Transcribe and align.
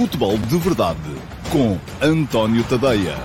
Futebol 0.00 0.38
de 0.38 0.56
Verdade 0.56 0.98
com 1.52 1.76
António 2.02 2.66
Tadeia. 2.66 3.16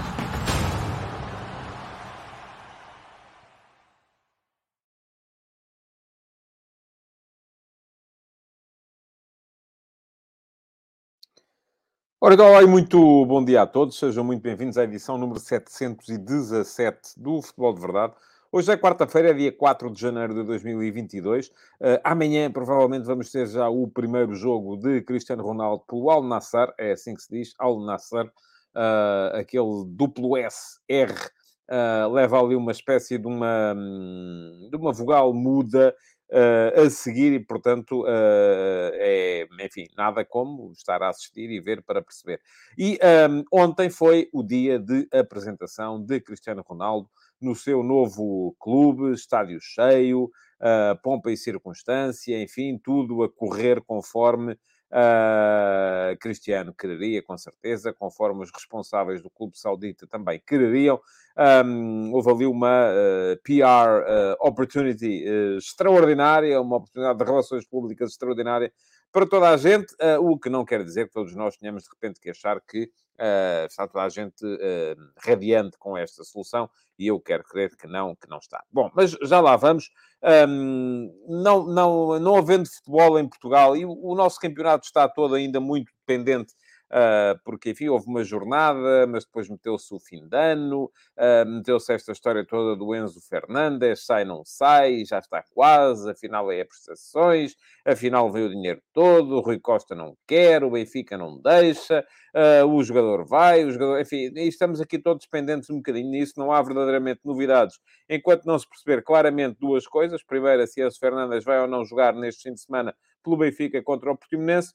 Ora, 12.20 12.44
olá 12.44 12.68
muito 12.68 13.26
bom 13.26 13.42
dia 13.42 13.62
a 13.62 13.66
todos. 13.66 13.98
Sejam 13.98 14.26
muito 14.26 14.42
bem-vindos 14.42 14.78
à 14.78 14.84
edição 14.84 15.18
número 15.18 15.40
717 15.40 17.18
do 17.18 17.42
Futebol 17.42 17.74
de 17.74 17.80
Verdade. 17.80 18.14
Hoje 18.58 18.72
é 18.72 18.78
quarta-feira, 18.78 19.34
dia 19.34 19.52
4 19.52 19.92
de 19.92 20.00
janeiro 20.00 20.34
de 20.34 20.42
2022. 20.44 21.50
Uh, 21.50 22.00
amanhã, 22.06 22.50
provavelmente, 22.50 23.04
vamos 23.04 23.30
ter 23.30 23.46
já 23.48 23.68
o 23.68 23.86
primeiro 23.86 24.34
jogo 24.34 24.78
de 24.78 25.02
Cristiano 25.02 25.44
Ronaldo 25.44 25.84
pelo 25.86 26.10
Al 26.10 26.24
Nassr, 26.24 26.74
é 26.78 26.94
assim 26.94 27.16
que 27.16 27.22
se 27.22 27.30
diz, 27.30 27.54
Al 27.60 27.82
Nassr, 27.82 28.28
uh, 28.28 29.36
aquele 29.36 29.84
duplo 29.88 30.38
S-R, 30.38 31.12
uh, 31.12 32.10
leva 32.14 32.40
ali 32.40 32.56
uma 32.56 32.72
espécie 32.72 33.18
de 33.18 33.28
uma, 33.28 33.74
hum, 33.76 34.70
de 34.72 34.78
uma 34.78 34.94
vogal 34.94 35.34
muda 35.34 35.94
uh, 36.32 36.82
a 36.82 36.90
seguir 36.90 37.34
e, 37.34 37.40
portanto, 37.42 38.04
uh, 38.04 38.08
é, 38.94 39.46
enfim, 39.66 39.88
nada 39.98 40.24
como 40.24 40.72
estar 40.72 41.04
a 41.04 41.10
assistir 41.10 41.52
e 41.52 41.60
ver 41.60 41.84
para 41.84 42.02
perceber. 42.02 42.40
E 42.78 42.98
um, 43.30 43.44
ontem 43.52 43.90
foi 43.90 44.30
o 44.32 44.42
dia 44.42 44.80
de 44.80 45.10
apresentação 45.12 46.02
de 46.02 46.22
Cristiano 46.22 46.64
Ronaldo 46.66 47.10
no 47.42 47.56
seu 47.56 47.84
novo 47.84 48.56
clube, 48.60 49.14
estádio 49.14 49.60
cheio, 49.62 50.26
uh, 50.26 51.00
pompa 51.02 51.32
e 51.32 51.38
circunstância, 51.38 52.42
enfim, 52.42 52.80
tudo 52.82 53.24
a 53.24 53.30
correr 53.30 53.82
conforme 53.82 54.58
uh, 54.92 56.18
Cristiano 56.20 56.74
quereria, 56.74 57.22
com 57.22 57.38
certeza, 57.38 57.94
conforme 57.94 58.44
os 58.44 58.52
responsáveis 58.52 59.22
do 59.22 59.30
clube 59.30 59.58
saudita 59.58 60.08
também 60.08 60.42
quereriam. 60.46 61.00
Um, 61.66 62.14
houve 62.14 62.32
ali 62.32 62.46
uma 62.46 62.90
uh, 62.90 63.38
PR 63.44 64.02
uh, 64.02 64.48
opportunity 64.48 65.26
extraordinária, 65.58 66.62
uma 66.62 66.78
oportunidade 66.78 67.20
de 67.20 67.26
relações 67.26 67.68
públicas 67.68 68.12
extraordinária 68.12 68.72
para 69.12 69.26
toda 69.26 69.50
a 69.50 69.56
gente, 69.56 69.96
o 70.20 70.38
que 70.38 70.50
não 70.50 70.66
quer 70.66 70.84
dizer 70.84 71.08
que 71.08 71.14
todos 71.14 71.34
nós 71.34 71.56
tenhamos 71.56 71.84
de 71.84 71.90
repente 71.90 72.20
que 72.20 72.32
achar 72.32 72.60
que 72.60 72.92
Uh, 73.18 73.66
está 73.68 73.88
toda 73.88 74.04
a 74.04 74.10
gente 74.10 74.46
uh, 74.46 75.12
radiante 75.18 75.78
com 75.78 75.98
esta 75.98 76.24
solução 76.24 76.70
e 77.00 77.08
eu 77.08 77.20
quero 77.20 77.44
crer 77.46 77.76
que 77.76 77.88
não, 77.88 78.16
que 78.16 78.30
não 78.30 78.38
está. 78.40 78.62
Bom, 78.70 78.92
mas 78.94 79.12
já 79.24 79.40
lá 79.40 79.56
vamos. 79.56 79.90
Um, 80.48 81.14
não, 81.28 81.66
não, 81.66 82.20
não 82.20 82.36
havendo 82.36 82.68
futebol 82.68 83.18
em 83.18 83.28
Portugal 83.28 83.78
e 83.78 83.86
o, 83.86 83.92
o 83.92 84.16
nosso 84.16 84.40
campeonato 84.40 84.86
está 84.86 85.08
todo 85.08 85.36
ainda 85.36 85.60
muito 85.60 85.92
dependente 86.06 86.54
porque, 87.44 87.72
enfim, 87.72 87.88
houve 87.90 88.08
uma 88.08 88.24
jornada, 88.24 89.08
mas 89.08 89.26
depois 89.26 89.50
meteu-se 89.50 89.94
o 89.94 90.00
fim 90.00 90.28
de 90.28 90.38
ano, 90.38 90.86
uh, 91.18 91.46
meteu-se 91.46 91.94
esta 91.94 92.12
história 92.12 92.46
toda 92.46 92.76
do 92.76 92.96
Enzo 92.96 93.20
Fernandes, 93.22 94.06
sai, 94.06 94.24
não 94.24 94.44
sai, 94.46 95.04
já 95.06 95.20
está 95.20 95.44
quase, 95.54 96.10
afinal 96.10 96.52
é 96.52 96.64
prestações, 96.64 97.56
afinal 97.86 98.32
veio 98.32 98.48
o 98.48 98.50
dinheiro 98.50 98.82
todo, 98.94 99.36
o 99.36 99.42
Rui 99.42 99.60
Costa 99.60 99.96
não 99.96 100.16
quer, 100.28 100.64
o 100.64 100.72
Benfica 100.72 101.18
não 101.18 101.42
deixa, 101.42 102.06
uh, 102.36 102.66
o 102.66 102.84
jogador 102.84 103.26
vai, 103.26 103.66
o 103.66 103.72
jogador... 103.72 104.00
Enfim, 104.00 104.32
estamos 104.36 104.80
aqui 104.80 105.00
todos 105.00 105.26
dependentes 105.26 105.70
um 105.70 105.78
bocadinho 105.78 106.10
nisso, 106.10 106.34
não 106.38 106.52
há 106.52 106.62
verdadeiramente 106.62 107.22
novidades, 107.24 107.80
enquanto 108.10 108.46
não 108.46 108.58
se 108.58 108.68
perceber 108.68 109.04
claramente 109.04 109.58
duas 109.60 109.88
coisas. 109.88 110.24
Primeira, 110.24 110.66
se 110.68 110.82
Enzo 110.82 111.00
Fernandes 111.00 111.44
vai 111.44 111.60
ou 111.60 111.68
não 111.68 111.84
jogar 111.84 112.14
neste 112.14 112.44
fim 112.44 112.54
de 112.54 112.62
semana 112.62 112.96
pelo 113.24 113.38
Benfica 113.38 113.82
contra 113.82 114.12
o 114.12 114.18
Portimonense, 114.18 114.74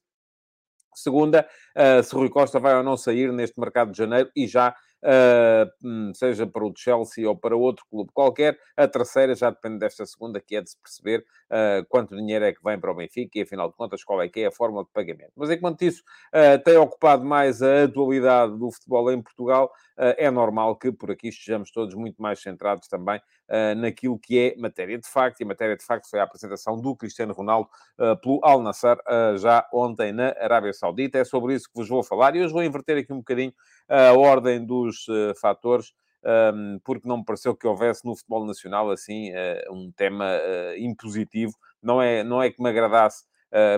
Segunda, 0.95 1.47
uh, 1.77 2.03
se 2.03 2.15
Rui 2.15 2.29
Costa 2.29 2.59
vai 2.59 2.77
ou 2.77 2.83
não 2.83 2.97
sair 2.97 3.33
neste 3.33 3.59
mercado 3.59 3.93
de 3.93 3.99
janeiro 3.99 4.31
e 4.35 4.47
já 4.47 4.75
seja 6.15 6.47
para 6.47 6.65
o 6.65 6.73
Chelsea 6.77 7.29
ou 7.29 7.37
para 7.37 7.57
outro 7.57 7.85
clube 7.91 8.11
qualquer. 8.13 8.59
A 8.77 8.87
terceira 8.87 9.35
já 9.35 9.51
depende 9.51 9.79
desta 9.79 10.05
segunda, 10.05 10.41
que 10.41 10.57
é 10.57 10.61
de 10.61 10.71
se 10.71 10.77
perceber 10.77 11.25
uh, 11.51 11.85
quanto 11.89 12.17
dinheiro 12.17 12.45
é 12.45 12.53
que 12.53 12.63
vem 12.63 12.79
para 12.79 12.91
o 12.91 12.95
Benfica 12.95 13.39
e, 13.39 13.43
afinal 13.43 13.71
de 13.71 13.77
contas, 13.77 14.05
qual 14.05 14.21
é 14.21 14.29
que 14.29 14.41
é 14.41 14.47
a 14.47 14.51
forma 14.51 14.85
de 14.85 14.91
pagamento. 14.91 15.33
Mas 15.37 15.51
enquanto 15.51 15.83
isso 15.83 16.03
uh, 16.35 16.63
tem 16.63 16.77
ocupado 16.77 17.25
mais 17.25 17.63
a 17.63 17.85
atualidade 17.85 18.59
do 18.59 18.71
futebol 18.71 19.11
em 19.11 19.21
Portugal, 19.23 19.73
é 20.17 20.31
normal 20.31 20.77
que 20.77 20.91
por 20.91 21.11
aqui 21.11 21.29
estejamos 21.29 21.71
todos 21.71 21.95
muito 21.95 22.23
mais 22.23 22.41
centrados 22.41 22.89
também 22.89 23.21
naquilo 23.77 24.19
que 24.19 24.39
é 24.39 24.57
matéria 24.57 24.97
de 24.97 25.07
facto, 25.07 25.43
e 25.43 25.45
matéria 25.45 25.77
de 25.77 25.85
facto 25.85 26.09
foi 26.09 26.21
a 26.21 26.23
apresentação 26.23 26.81
do 26.81 26.97
Cristiano 26.97 27.35
Ronaldo 27.35 27.69
pelo 28.23 28.41
Al 28.43 28.63
Nassr 28.63 28.97
já 29.37 29.69
ontem 29.71 30.11
na 30.11 30.29
Arábia 30.41 30.73
Saudita. 30.73 31.19
É 31.19 31.25
sobre 31.25 31.55
isso 31.55 31.67
que 31.67 31.75
vos 31.75 31.89
vou 31.89 32.03
falar 32.03 32.35
e 32.35 32.43
hoje 32.43 32.51
vou 32.51 32.65
inverter 32.65 32.97
aqui 32.97 33.13
um 33.13 33.19
bocadinho 33.19 33.53
a 33.87 34.15
ordem 34.15 34.65
dos 34.65 34.90
uh, 35.09 35.35
fatores, 35.41 35.93
porque 36.85 37.09
não 37.09 37.19
me 37.19 37.25
pareceu 37.25 37.57
que 37.57 37.67
houvesse 37.67 38.05
no 38.05 38.15
futebol 38.15 38.45
nacional 38.45 38.91
assim 38.91 39.31
uh, 39.31 39.73
um 39.73 39.91
tema 39.91 40.27
uh, 40.27 40.77
impositivo. 40.79 41.55
Não 41.83 42.01
é, 42.01 42.23
não 42.23 42.43
é 42.43 42.51
que 42.51 42.63
me 42.63 42.69
agradasse 42.69 43.25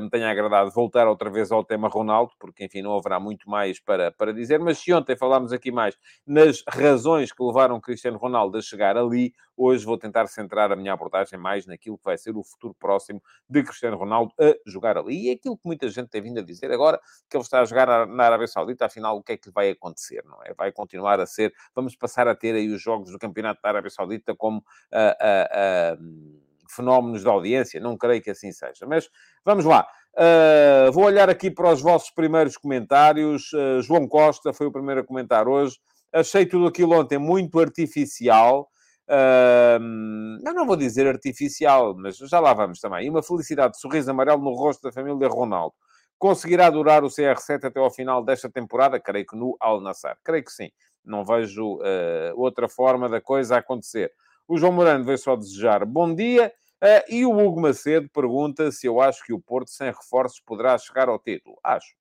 me 0.00 0.10
tenha 0.10 0.30
agradado 0.30 0.70
voltar 0.70 1.08
outra 1.08 1.30
vez 1.30 1.50
ao 1.50 1.64
tema 1.64 1.88
Ronaldo, 1.88 2.32
porque, 2.38 2.64
enfim, 2.64 2.82
não 2.82 2.96
haverá 2.96 3.18
muito 3.18 3.48
mais 3.48 3.80
para, 3.80 4.12
para 4.12 4.32
dizer. 4.32 4.58
Mas 4.60 4.78
se 4.78 4.92
ontem 4.92 5.16
falámos 5.16 5.52
aqui 5.52 5.70
mais 5.70 5.96
nas 6.26 6.62
razões 6.68 7.32
que 7.32 7.42
levaram 7.42 7.80
Cristiano 7.80 8.18
Ronaldo 8.18 8.58
a 8.58 8.62
chegar 8.62 8.96
ali, 8.96 9.32
hoje 9.56 9.84
vou 9.84 9.96
tentar 9.96 10.26
centrar 10.26 10.72
a 10.72 10.76
minha 10.76 10.92
abordagem 10.92 11.38
mais 11.38 11.66
naquilo 11.66 11.96
que 11.96 12.04
vai 12.04 12.18
ser 12.18 12.36
o 12.36 12.42
futuro 12.42 12.74
próximo 12.78 13.22
de 13.48 13.62
Cristiano 13.62 13.96
Ronaldo 13.96 14.32
a 14.38 14.54
jogar 14.66 14.98
ali. 14.98 15.26
E 15.26 15.30
é 15.30 15.32
aquilo 15.32 15.56
que 15.56 15.66
muita 15.66 15.88
gente 15.88 16.08
tem 16.08 16.22
vindo 16.22 16.38
a 16.38 16.42
dizer 16.42 16.70
agora, 16.70 17.00
que 17.28 17.36
ele 17.36 17.44
está 17.44 17.60
a 17.60 17.64
jogar 17.64 18.06
na 18.06 18.24
Arábia 18.24 18.46
Saudita, 18.46 18.86
afinal, 18.86 19.16
o 19.16 19.22
que 19.22 19.32
é 19.32 19.36
que 19.36 19.50
vai 19.50 19.70
acontecer, 19.70 20.22
não 20.24 20.42
é? 20.44 20.52
Vai 20.54 20.72
continuar 20.72 21.20
a 21.20 21.26
ser... 21.26 21.52
Vamos 21.74 21.96
passar 21.96 22.28
a 22.28 22.34
ter 22.34 22.54
aí 22.54 22.68
os 22.68 22.80
jogos 22.80 23.10
do 23.10 23.18
Campeonato 23.18 23.60
da 23.62 23.68
Arábia 23.68 23.90
Saudita 23.90 24.34
como... 24.34 24.58
Uh, 24.58 25.96
uh, 25.96 26.02
uh, 26.02 26.51
fenómenos 26.74 27.22
de 27.22 27.28
audiência, 27.28 27.80
não 27.80 27.96
creio 27.96 28.22
que 28.22 28.30
assim 28.30 28.52
seja. 28.52 28.86
Mas 28.86 29.08
vamos 29.44 29.64
lá. 29.64 29.86
Uh, 30.14 30.92
vou 30.92 31.04
olhar 31.04 31.30
aqui 31.30 31.50
para 31.50 31.70
os 31.70 31.80
vossos 31.80 32.10
primeiros 32.10 32.56
comentários. 32.56 33.52
Uh, 33.52 33.80
João 33.82 34.06
Costa 34.06 34.52
foi 34.52 34.66
o 34.66 34.72
primeiro 34.72 35.00
a 35.00 35.04
comentar 35.04 35.48
hoje. 35.48 35.78
Achei 36.12 36.44
tudo 36.44 36.66
aquilo 36.66 36.98
ontem 36.98 37.18
muito 37.18 37.58
artificial. 37.58 38.68
Uh, 39.08 40.38
eu 40.44 40.54
não 40.54 40.66
vou 40.66 40.76
dizer 40.76 41.06
artificial, 41.06 41.94
mas 41.96 42.16
já 42.16 42.40
lá 42.40 42.52
vamos 42.52 42.80
também. 42.80 43.06
E 43.06 43.10
uma 43.10 43.22
felicidade 43.22 43.72
de 43.74 43.80
sorriso 43.80 44.10
amarelo 44.10 44.42
no 44.42 44.54
rosto 44.54 44.82
da 44.82 44.92
família 44.92 45.28
Ronaldo. 45.28 45.74
Conseguirá 46.18 46.70
durar 46.70 47.02
o 47.02 47.08
CR7 47.08 47.64
até 47.64 47.80
ao 47.80 47.90
final 47.90 48.24
desta 48.24 48.48
temporada? 48.50 49.00
Creio 49.00 49.26
que 49.26 49.36
no 49.36 49.56
Al 49.58 49.80
Nassr. 49.80 50.16
Creio 50.22 50.44
que 50.44 50.52
sim. 50.52 50.70
Não 51.04 51.24
vejo 51.24 51.78
uh, 51.78 52.32
outra 52.36 52.68
forma 52.68 53.08
da 53.08 53.20
coisa 53.20 53.56
acontecer. 53.56 54.12
O 54.46 54.56
João 54.56 54.72
Morano 54.72 55.04
veio 55.04 55.18
só 55.18 55.34
desejar 55.34 55.84
bom 55.84 56.14
dia. 56.14 56.52
Uh, 56.82 57.04
e 57.08 57.24
o 57.24 57.30
Hugo 57.30 57.60
Macedo 57.60 58.08
pergunta 58.08 58.72
se 58.72 58.88
eu 58.88 59.00
acho 59.00 59.24
que 59.24 59.32
o 59.32 59.40
Porto, 59.40 59.70
sem 59.70 59.86
reforços, 59.86 60.40
poderá 60.40 60.76
chegar 60.76 61.08
ao 61.08 61.16
título. 61.16 61.56
Acho. 61.62 61.94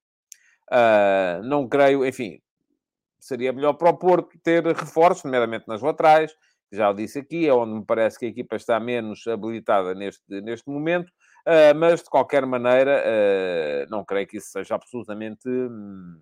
Uh, 0.72 1.44
não 1.44 1.70
creio, 1.70 2.04
enfim, 2.04 2.42
seria 3.20 3.54
melhor 3.54 3.74
para 3.74 3.92
o 3.92 3.98
Porto 3.98 4.36
ter 4.42 4.66
reforços, 4.66 5.24
nomeadamente 5.24 5.68
nas 5.68 5.84
laterais. 5.84 6.36
Já 6.72 6.90
o 6.90 6.96
disse 6.96 7.20
aqui, 7.20 7.48
é 7.48 7.54
onde 7.54 7.76
me 7.76 7.86
parece 7.86 8.18
que 8.18 8.26
a 8.26 8.30
equipa 8.30 8.56
está 8.56 8.80
menos 8.80 9.28
habilitada 9.28 9.94
neste, 9.94 10.24
neste 10.42 10.68
momento. 10.68 11.12
Uh, 11.46 11.76
mas, 11.76 12.02
de 12.02 12.10
qualquer 12.10 12.44
maneira, 12.48 13.04
não 13.88 14.04
creio 14.04 14.26
que 14.26 14.38
isso 14.38 14.50
seja 14.50 14.74
absolutamente 14.74 15.48
hum, 15.48 16.20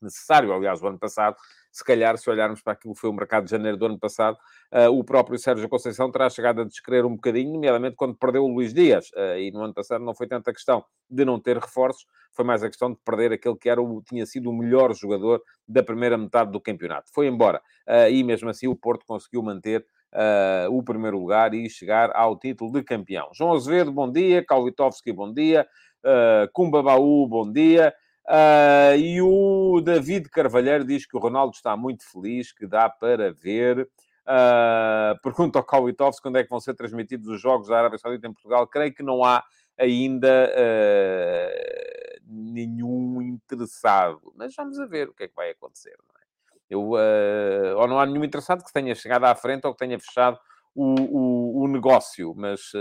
necessário. 0.00 0.54
Aliás, 0.54 0.82
o 0.82 0.86
ano 0.86 0.98
passado 0.98 1.36
se 1.70 1.84
calhar, 1.84 2.16
se 2.16 2.28
olharmos 2.28 2.60
para 2.62 2.72
aquilo 2.72 2.94
que 2.94 3.00
foi 3.00 3.10
o 3.10 3.12
mercado 3.12 3.44
de 3.44 3.50
janeiro 3.50 3.76
do 3.76 3.86
ano 3.86 3.98
passado, 3.98 4.36
uh, 4.72 4.90
o 4.90 5.04
próprio 5.04 5.38
Sérgio 5.38 5.68
Conceição 5.68 6.10
terá 6.10 6.28
chegado 6.28 6.62
a 6.62 6.64
descrever 6.64 7.04
um 7.04 7.14
bocadinho, 7.14 7.52
nomeadamente 7.52 7.96
quando 7.96 8.16
perdeu 8.16 8.44
o 8.44 8.48
Luís 8.48 8.72
Dias. 8.72 9.10
Uh, 9.10 9.38
e 9.38 9.50
no 9.50 9.62
ano 9.62 9.74
passado 9.74 10.04
não 10.04 10.14
foi 10.14 10.26
tanta 10.26 10.52
questão 10.52 10.84
de 11.08 11.24
não 11.24 11.38
ter 11.38 11.58
reforços, 11.58 12.06
foi 12.32 12.44
mais 12.44 12.62
a 12.62 12.68
questão 12.68 12.92
de 12.92 12.98
perder 13.04 13.32
aquele 13.32 13.56
que 13.56 13.68
era 13.68 13.80
o, 13.80 14.02
tinha 14.02 14.26
sido 14.26 14.50
o 14.50 14.52
melhor 14.52 14.94
jogador 14.94 15.42
da 15.66 15.82
primeira 15.82 16.16
metade 16.16 16.50
do 16.50 16.60
campeonato. 16.60 17.10
Foi 17.12 17.26
embora. 17.26 17.60
Uh, 17.88 18.10
e 18.10 18.22
mesmo 18.24 18.48
assim 18.48 18.66
o 18.66 18.76
Porto 18.76 19.04
conseguiu 19.06 19.42
manter 19.42 19.84
Uh, 20.10 20.72
o 20.74 20.82
primeiro 20.82 21.18
lugar 21.18 21.52
e 21.52 21.68
chegar 21.68 22.10
ao 22.16 22.34
título 22.38 22.72
de 22.72 22.82
campeão. 22.82 23.28
João 23.34 23.52
Azevedo, 23.52 23.92
bom 23.92 24.10
dia. 24.10 24.42
Kalwitovski, 24.42 25.12
bom 25.12 25.30
dia. 25.30 25.68
Uh, 26.02 26.50
Kumba 26.50 26.82
Baú, 26.82 27.28
bom 27.28 27.52
dia. 27.52 27.92
Uh, 28.28 28.94
e 28.98 29.22
o 29.22 29.80
David 29.80 30.28
Carvalheiro 30.28 30.84
diz 30.84 31.06
que 31.06 31.16
o 31.16 31.20
Ronaldo 31.20 31.56
está 31.56 31.74
muito 31.74 32.04
feliz, 32.04 32.52
que 32.52 32.66
dá 32.66 32.88
para 32.88 33.32
ver. 33.32 33.88
Uh, 34.28 35.18
pergunta 35.22 35.58
ao 35.58 35.64
Kowitowski 35.64 36.20
quando 36.20 36.36
é 36.36 36.44
que 36.44 36.50
vão 36.50 36.60
ser 36.60 36.74
transmitidos 36.74 37.26
os 37.26 37.40
jogos 37.40 37.68
da 37.68 37.78
Arábia 37.78 37.98
Saudita 37.98 38.26
em 38.26 38.32
Portugal. 38.32 38.66
Creio 38.66 38.92
que 38.92 39.02
não 39.02 39.24
há 39.24 39.42
ainda 39.78 40.52
uh, 40.52 42.20
nenhum 42.26 43.22
interessado, 43.22 44.30
mas 44.36 44.54
vamos 44.54 44.78
a 44.78 44.84
ver 44.84 45.08
o 45.08 45.14
que 45.14 45.24
é 45.24 45.28
que 45.28 45.34
vai 45.34 45.50
acontecer. 45.50 45.96
Não 45.98 46.20
é? 46.20 46.24
Eu, 46.68 46.82
uh, 46.90 47.78
ou 47.78 47.88
não 47.88 47.98
há 47.98 48.04
nenhum 48.04 48.24
interessado 48.24 48.62
que 48.62 48.70
tenha 48.70 48.94
chegado 48.94 49.24
à 49.24 49.34
frente 49.34 49.66
ou 49.66 49.72
que 49.72 49.78
tenha 49.78 49.98
fechado 49.98 50.38
o, 50.74 50.94
o, 51.00 51.62
o 51.62 51.68
negócio, 51.68 52.34
mas 52.36 52.72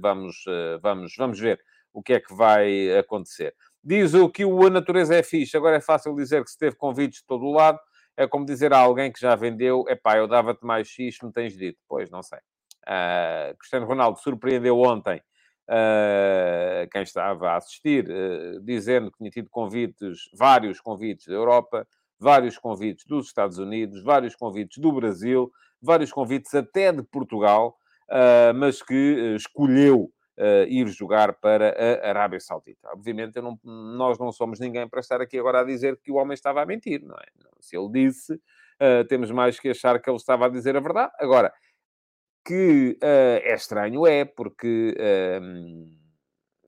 vamos, 0.00 0.44
vamos, 0.80 1.14
vamos 1.16 1.38
ver 1.38 1.60
o 1.92 2.02
que 2.02 2.14
é 2.14 2.20
que 2.20 2.34
vai 2.34 2.96
acontecer. 2.98 3.54
Diz 3.84 4.14
o 4.14 4.30
que 4.30 4.44
a 4.44 4.70
natureza 4.70 5.14
é 5.14 5.22
fixe. 5.22 5.56
Agora 5.56 5.76
é 5.76 5.80
fácil 5.80 6.14
dizer 6.14 6.42
que 6.42 6.50
se 6.50 6.56
teve 6.56 6.74
convites 6.74 7.20
de 7.20 7.26
todo 7.26 7.44
o 7.44 7.52
lado. 7.52 7.78
É 8.16 8.26
como 8.26 8.46
dizer 8.46 8.72
a 8.72 8.78
alguém 8.78 9.12
que 9.12 9.20
já 9.20 9.34
vendeu, 9.34 9.84
epá, 9.88 10.16
eu 10.16 10.26
dava-te 10.26 10.64
mais 10.64 10.88
X, 10.88 11.18
me 11.22 11.30
tens 11.30 11.52
dito. 11.52 11.78
Pois, 11.86 12.08
não 12.10 12.22
sei. 12.22 12.38
Uh, 12.86 13.56
Cristiano 13.58 13.86
Ronaldo 13.86 14.18
surpreendeu 14.20 14.78
ontem 14.80 15.20
uh, 15.68 16.88
quem 16.90 17.02
estava 17.02 17.50
a 17.50 17.56
assistir, 17.56 18.08
uh, 18.08 18.60
dizendo 18.62 19.10
que 19.10 19.18
tinha 19.18 19.30
tido 19.30 19.50
convites, 19.50 20.30
vários 20.32 20.80
convites 20.80 21.26
da 21.26 21.34
Europa, 21.34 21.86
vários 22.18 22.56
convites 22.56 23.04
dos 23.06 23.26
Estados 23.26 23.58
Unidos, 23.58 24.02
vários 24.02 24.34
convites 24.34 24.78
do 24.78 24.92
Brasil, 24.92 25.50
vários 25.82 26.10
convites 26.10 26.54
até 26.54 26.92
de 26.92 27.02
Portugal, 27.02 27.76
mas 28.54 28.80
que 28.80 29.34
escolheu 29.36 30.10
uh, 30.38 30.66
ir 30.68 30.88
jogar 30.88 31.34
para 31.34 31.74
a 32.02 32.08
Arábia 32.08 32.40
Saudita. 32.40 32.88
Obviamente, 32.92 33.40
não, 33.40 33.58
nós 33.62 34.18
não 34.18 34.32
somos 34.32 34.60
ninguém 34.60 34.88
para 34.88 35.00
estar 35.00 35.20
aqui 35.20 35.38
agora 35.38 35.60
a 35.60 35.64
dizer 35.64 35.98
que 35.98 36.10
o 36.10 36.16
homem 36.16 36.34
estava 36.34 36.62
a 36.62 36.66
mentir, 36.66 37.02
não 37.02 37.16
é? 37.16 37.26
Se 37.60 37.76
ele 37.76 37.88
disse, 37.90 38.34
uh, 38.34 39.04
temos 39.08 39.30
mais 39.30 39.58
que 39.58 39.70
achar 39.70 40.00
que 40.00 40.08
ele 40.08 40.16
estava 40.16 40.46
a 40.46 40.48
dizer 40.48 40.76
a 40.76 40.80
verdade. 40.80 41.12
Agora, 41.18 41.52
que 42.44 42.98
uh, 43.02 43.40
é 43.42 43.54
estranho, 43.54 44.06
é, 44.06 44.24
porque 44.24 44.94
ehm, 44.98 46.04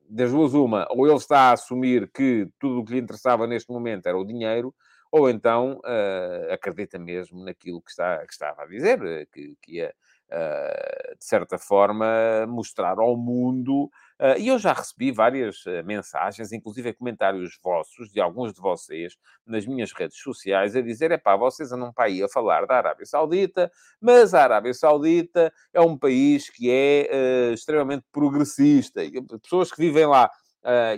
das 0.08 0.30
duas 0.30 0.54
uma, 0.54 0.86
ou 0.90 1.06
ele 1.06 1.16
está 1.16 1.50
a 1.50 1.52
assumir 1.52 2.10
que 2.12 2.48
tudo 2.58 2.80
o 2.80 2.84
que 2.84 2.92
lhe 2.94 3.00
interessava 3.00 3.46
neste 3.46 3.70
momento 3.70 4.06
era 4.06 4.16
o 4.16 4.24
dinheiro, 4.24 4.74
ou 5.10 5.28
então 5.28 5.80
uh, 5.84 6.52
acredita 6.52 6.98
mesmo 6.98 7.44
naquilo 7.44 7.80
que, 7.82 7.90
está, 7.90 8.18
que 8.26 8.32
estava 8.32 8.62
a 8.62 8.66
dizer, 8.66 9.28
que, 9.32 9.56
que 9.62 9.76
ia 9.76 9.86
eh, 9.86 9.94
de 10.30 11.24
certa 11.24 11.58
forma, 11.58 12.06
mostrar 12.46 12.98
ao 12.98 13.16
mundo. 13.16 13.90
Eh, 14.18 14.40
e 14.40 14.48
eu 14.48 14.58
já 14.58 14.72
recebi 14.72 15.12
várias 15.12 15.66
eh, 15.66 15.82
mensagens, 15.82 16.52
inclusive 16.52 16.92
comentários 16.94 17.58
vossos, 17.62 18.10
de 18.10 18.20
alguns 18.20 18.52
de 18.54 18.60
vocês, 18.60 19.16
nas 19.46 19.66
minhas 19.66 19.92
redes 19.92 20.18
sociais, 20.18 20.74
a 20.74 20.80
dizer: 20.80 21.10
é 21.10 21.18
pá, 21.18 21.36
vocês 21.36 21.70
andam 21.72 21.92
para 21.92 22.06
aí 22.06 22.22
a 22.22 22.28
falar 22.28 22.66
da 22.66 22.76
Arábia 22.76 23.04
Saudita, 23.04 23.70
mas 24.00 24.32
a 24.34 24.42
Arábia 24.42 24.72
Saudita 24.72 25.52
é 25.72 25.80
um 25.80 25.98
país 25.98 26.48
que 26.48 26.70
é 26.70 27.52
extremamente 27.52 28.04
progressista, 28.10 29.04
e 29.04 29.10
pessoas 29.38 29.70
que 29.70 29.78
vivem 29.80 30.06
lá. 30.06 30.30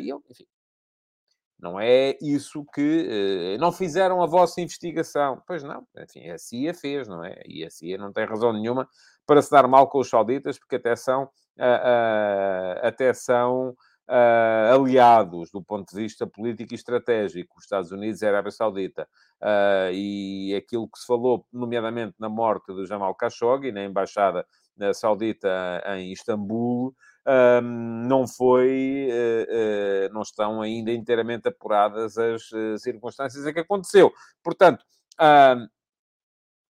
e 0.01 0.09
eu, 0.09 0.23
enfim, 0.31 0.47
não 1.59 1.81
é 1.81 2.17
isso 2.23 2.65
que... 2.73 3.57
não 3.59 3.73
fizeram 3.73 4.23
a 4.23 4.27
vossa 4.27 4.61
investigação. 4.61 5.43
Pois 5.47 5.63
não. 5.65 5.87
Enfim, 5.99 6.31
a 6.31 6.39
CIA 6.39 6.73
fez, 6.75 7.09
não 7.09 7.25
é? 7.25 7.43
E 7.47 7.65
a 7.65 7.71
CIA 7.71 7.99
não 7.99 8.13
tem 8.13 8.25
razão 8.25 8.53
nenhuma 8.53 8.89
para 9.29 9.43
se 9.43 9.51
dar 9.51 9.69
mal 9.69 9.87
com 9.89 9.99
os 9.99 10.09
sauditas, 10.09 10.59
porque 10.59 10.77
até 10.77 10.97
são, 10.97 11.25
uh, 11.25 11.27
uh, 11.29 12.81
até 12.83 13.13
são 13.13 13.77
uh, 14.09 14.75
aliados 14.75 15.51
do 15.51 15.63
ponto 15.63 15.95
de 15.95 16.01
vista 16.01 16.27
político 16.27 16.73
e 16.73 16.77
estratégico, 16.77 17.59
os 17.59 17.65
Estados 17.65 17.93
Unidos 17.93 18.23
e 18.23 18.27
a 18.27 18.31
Arábia 18.31 18.51
Saudita. 18.51 19.07
e 19.93 20.55
aquilo 20.57 20.89
que 20.89 20.99
se 20.99 21.07
falou, 21.07 21.47
nomeadamente 21.53 22.15
na 22.19 22.31
morte 22.31 22.69
do 22.69 22.87
Jamal 22.87 23.15
Khashoggi, 23.15 23.71
na 23.71 23.85
embaixada 23.85 24.47
saudita 24.95 25.83
em 25.99 26.11
Istambul, 26.11 26.95
não 27.63 28.27
foi, 28.27 29.09
não 30.11 30.23
estão 30.23 30.63
ainda 30.63 30.91
inteiramente 30.91 31.49
apuradas 31.49 32.17
as 32.17 32.49
circunstâncias 32.79 33.45
em 33.45 33.53
que 33.53 33.61
aconteceu. 33.61 34.11
Portanto, 34.43 34.85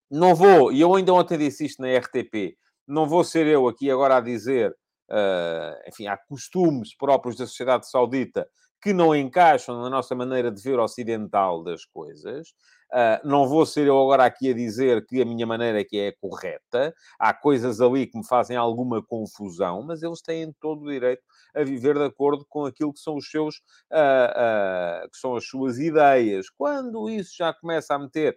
não 0.09 0.35
vou, 0.35 0.71
e 0.71 0.81
eu 0.81 0.95
ainda 0.95 1.13
ontem 1.13 1.37
disse 1.37 1.65
isto 1.65 1.81
na 1.81 1.95
RTP, 1.97 2.57
não 2.87 3.07
vou 3.07 3.23
ser 3.23 3.45
eu 3.47 3.67
aqui 3.67 3.91
agora 3.91 4.17
a 4.17 4.21
dizer, 4.21 4.71
uh, 5.11 5.87
enfim, 5.87 6.07
há 6.07 6.17
costumes 6.17 6.95
próprios 6.95 7.35
da 7.35 7.45
sociedade 7.45 7.89
saudita 7.89 8.47
que 8.81 8.93
não 8.93 9.15
encaixam 9.15 9.81
na 9.81 9.89
nossa 9.89 10.15
maneira 10.15 10.51
de 10.51 10.61
ver 10.61 10.79
ocidental 10.79 11.63
das 11.63 11.85
coisas. 11.85 12.49
Uh, 12.91 13.27
não 13.27 13.47
vou 13.47 13.67
ser 13.67 13.85
eu 13.85 13.99
agora 14.01 14.25
aqui 14.25 14.49
a 14.49 14.53
dizer 14.53 15.05
que 15.05 15.21
a 15.21 15.25
minha 15.25 15.45
maneira 15.45 15.79
é 15.79 15.83
que 15.83 15.99
é 15.99 16.13
correta. 16.19 16.93
Há 17.19 17.33
coisas 17.33 17.81
ali 17.81 18.07
que 18.07 18.17
me 18.17 18.25
fazem 18.25 18.57
alguma 18.57 19.03
confusão, 19.03 19.83
mas 19.83 20.01
eles 20.01 20.21
têm 20.21 20.51
todo 20.59 20.83
o 20.83 20.89
direito 20.89 21.21
a 21.55 21.63
viver 21.63 21.95
de 21.95 22.05
acordo 22.05 22.45
com 22.49 22.65
aquilo 22.65 22.93
que 22.93 22.99
são 22.99 23.15
os 23.15 23.29
seus, 23.29 23.57
uh, 23.91 25.05
uh, 25.05 25.09
que 25.11 25.17
são 25.17 25.35
as 25.35 25.45
suas 25.45 25.77
ideias. 25.77 26.49
Quando 26.49 27.09
isso 27.09 27.35
já 27.37 27.53
começa 27.53 27.93
a 27.93 27.99
meter 27.99 28.35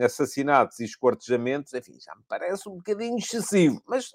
assassinatos 0.00 0.80
e 0.80 0.84
esquartejamentos, 0.84 1.72
enfim, 1.74 1.98
já 2.00 2.14
me 2.14 2.22
parece 2.28 2.68
um 2.68 2.76
bocadinho 2.76 3.18
excessivo, 3.18 3.82
mas 3.86 4.10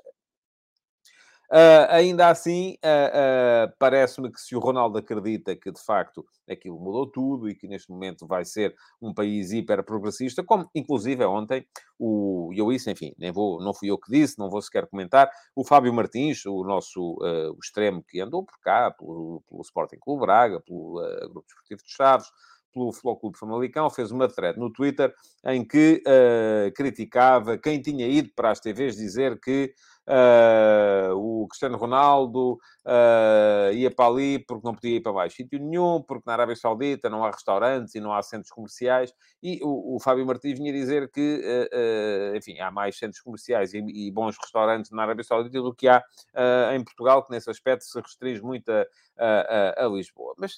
Uh, 1.52 1.84
ainda 1.90 2.30
assim, 2.30 2.78
uh, 2.82 3.68
uh, 3.68 3.74
parece-me 3.78 4.32
que 4.32 4.40
se 4.40 4.56
o 4.56 4.60
Ronaldo 4.60 4.98
acredita 4.98 5.54
que 5.54 5.70
de 5.70 5.84
facto 5.84 6.26
aquilo 6.50 6.80
mudou 6.80 7.06
tudo 7.06 7.50
e 7.50 7.56
que 7.56 7.68
neste 7.68 7.92
momento 7.92 8.26
vai 8.26 8.46
ser 8.46 8.74
um 9.02 9.14
país 9.14 9.52
hiper 9.52 9.84
progressista, 9.84 10.42
como 10.46 10.70
inclusive 10.74 11.26
ontem 11.26 11.68
o 12.00 12.54
eu 12.56 12.72
isso, 12.72 12.90
enfim, 12.90 13.14
nem 13.18 13.34
vou, 13.34 13.62
não 13.62 13.74
fui 13.74 13.92
eu 13.92 13.98
que 13.98 14.10
disse, 14.10 14.40
não 14.40 14.50
vou 14.50 14.62
sequer 14.62 14.88
comentar, 14.88 15.30
o 15.54 15.66
Fábio 15.66 15.94
Martins, 15.94 16.46
o 16.46 16.64
nosso 16.64 17.18
o 17.20 17.58
extremo 17.62 18.02
que 18.02 18.22
andou 18.22 18.46
por 18.46 18.58
cá, 18.62 18.90
pelo, 18.90 19.44
pelo 19.50 19.62
Sporting 19.62 20.00
Clube 20.00 20.22
Braga, 20.22 20.62
pelo 20.62 21.02
Grupo 21.30 21.46
Desportivo 21.48 21.84
de 21.84 21.92
Chaves, 21.92 22.28
pelo 22.72 22.92
Clube 23.18 23.38
Famalicão, 23.38 23.90
fez 23.90 24.12
uma 24.12 24.28
thread 24.28 24.60
no 24.60 24.72
Twitter 24.72 25.14
em 25.46 25.66
que 25.66 26.02
uh, 26.06 26.72
criticava 26.74 27.58
quem 27.58 27.82
tinha 27.82 28.08
ido 28.08 28.30
para 28.36 28.52
as 28.52 28.60
TVs 28.60 28.96
dizer 28.96 29.40
que 29.40 29.74
Uh, 30.08 31.14
o 31.16 31.48
Cristiano 31.48 31.78
Ronaldo 31.78 32.58
uh, 32.86 33.74
ia 33.74 33.92
para 33.92 34.08
ali 34.08 34.40
porque 34.40 34.66
não 34.66 34.74
podia 34.74 34.98
ir 34.98 35.02
para 35.02 35.14
mais 35.14 35.34
sítio 35.34 35.60
nenhum, 35.60 36.02
porque 36.02 36.24
na 36.26 36.34
Arábia 36.34 36.56
Saudita 36.56 37.10
não 37.10 37.24
há 37.24 37.32
restaurantes 37.32 37.96
e 37.96 38.00
não 38.00 38.14
há 38.14 38.22
centros 38.22 38.52
comerciais. 38.52 39.14
E 39.42 39.60
o, 39.64 39.96
o 39.96 40.00
Fábio 40.00 40.26
Martins 40.26 40.58
vinha 40.58 40.72
dizer 40.72 41.10
que, 41.12 41.42
uh, 41.42 42.36
enfim, 42.36 42.60
há 42.60 42.72
mais 42.72 42.98
centros 42.98 43.22
comerciais 43.22 43.74
e, 43.74 43.80
e, 43.80 44.12
bons 44.12 44.38
restaurantes 44.38 44.92
na 44.92 45.04
Arábia 45.04 45.24
Saudita 45.24 45.62
do 45.62 45.74
que 45.74 45.88
há 45.88 46.04
em 46.74 46.84
Portugal, 46.84 47.24
que 47.24 47.32
nesse 47.32 47.50
aspecto 47.50 47.84
se 47.84 48.00
restringe 48.00 48.42
muito 48.42 48.70
a, 48.72 48.86
a, 49.18 49.86
a, 49.86 49.88
Lisboa. 49.88 50.34
Mas 50.38 50.58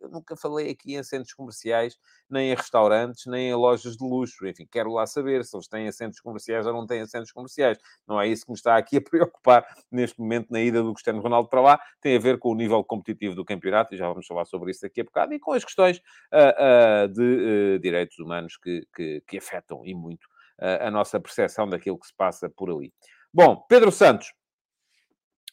eu 0.00 0.08
nunca 0.08 0.36
falei 0.36 0.70
aqui 0.70 0.96
em 0.96 1.02
centros 1.02 1.32
comerciais, 1.32 1.96
nem 2.28 2.50
em 2.50 2.54
restaurantes, 2.54 3.26
nem 3.26 3.50
em 3.50 3.54
lojas 3.54 3.96
de 3.96 4.04
luxo. 4.04 4.46
Enfim, 4.46 4.66
quero 4.70 4.92
lá 4.92 5.06
saber 5.06 5.44
se 5.44 5.56
eles 5.56 5.68
têm 5.68 5.90
centros 5.92 6.20
comerciais 6.20 6.66
ou 6.66 6.72
não 6.72 6.86
têm 6.86 7.06
centros 7.06 7.32
comerciais. 7.32 7.78
Não 8.06 8.20
é 8.20 8.26
isso 8.26 8.44
que 8.44 8.50
me 8.50 8.56
está 8.56 8.76
aqui 8.76 8.96
a 8.96 9.00
preocupar 9.00 9.66
neste 9.90 10.18
momento 10.20 10.48
na 10.50 10.60
ida 10.60 10.82
do 10.82 10.92
Cristiano 10.92 11.20
Ronaldo 11.20 11.48
para 11.48 11.59
lá. 11.60 11.80
Tem 12.00 12.16
a 12.16 12.20
ver 12.20 12.38
com 12.38 12.50
o 12.50 12.54
nível 12.54 12.82
competitivo 12.82 13.34
do 13.34 13.44
campeonato, 13.44 13.94
e 13.94 13.98
já 13.98 14.08
vamos 14.08 14.26
falar 14.26 14.44
sobre 14.44 14.70
isso 14.70 14.82
daqui 14.82 15.00
a 15.00 15.04
bocado, 15.04 15.34
e 15.34 15.38
com 15.38 15.52
as 15.52 15.64
questões 15.64 15.98
uh, 15.98 17.04
uh, 17.04 17.08
de 17.08 17.76
uh, 17.76 17.78
direitos 17.78 18.18
humanos 18.18 18.56
que, 18.56 18.86
que, 18.94 19.22
que, 19.26 19.38
afetam 19.38 19.82
e 19.84 19.94
muito 19.94 20.28
a 20.58 20.90
nossa 20.90 21.18
percepção 21.18 21.66
daquilo 21.66 21.98
que 21.98 22.06
se 22.06 22.14
passa 22.14 22.50
por 22.50 22.68
ali. 22.70 22.92
Bom, 23.32 23.64
Pedro 23.66 23.90
Santos. 23.90 24.30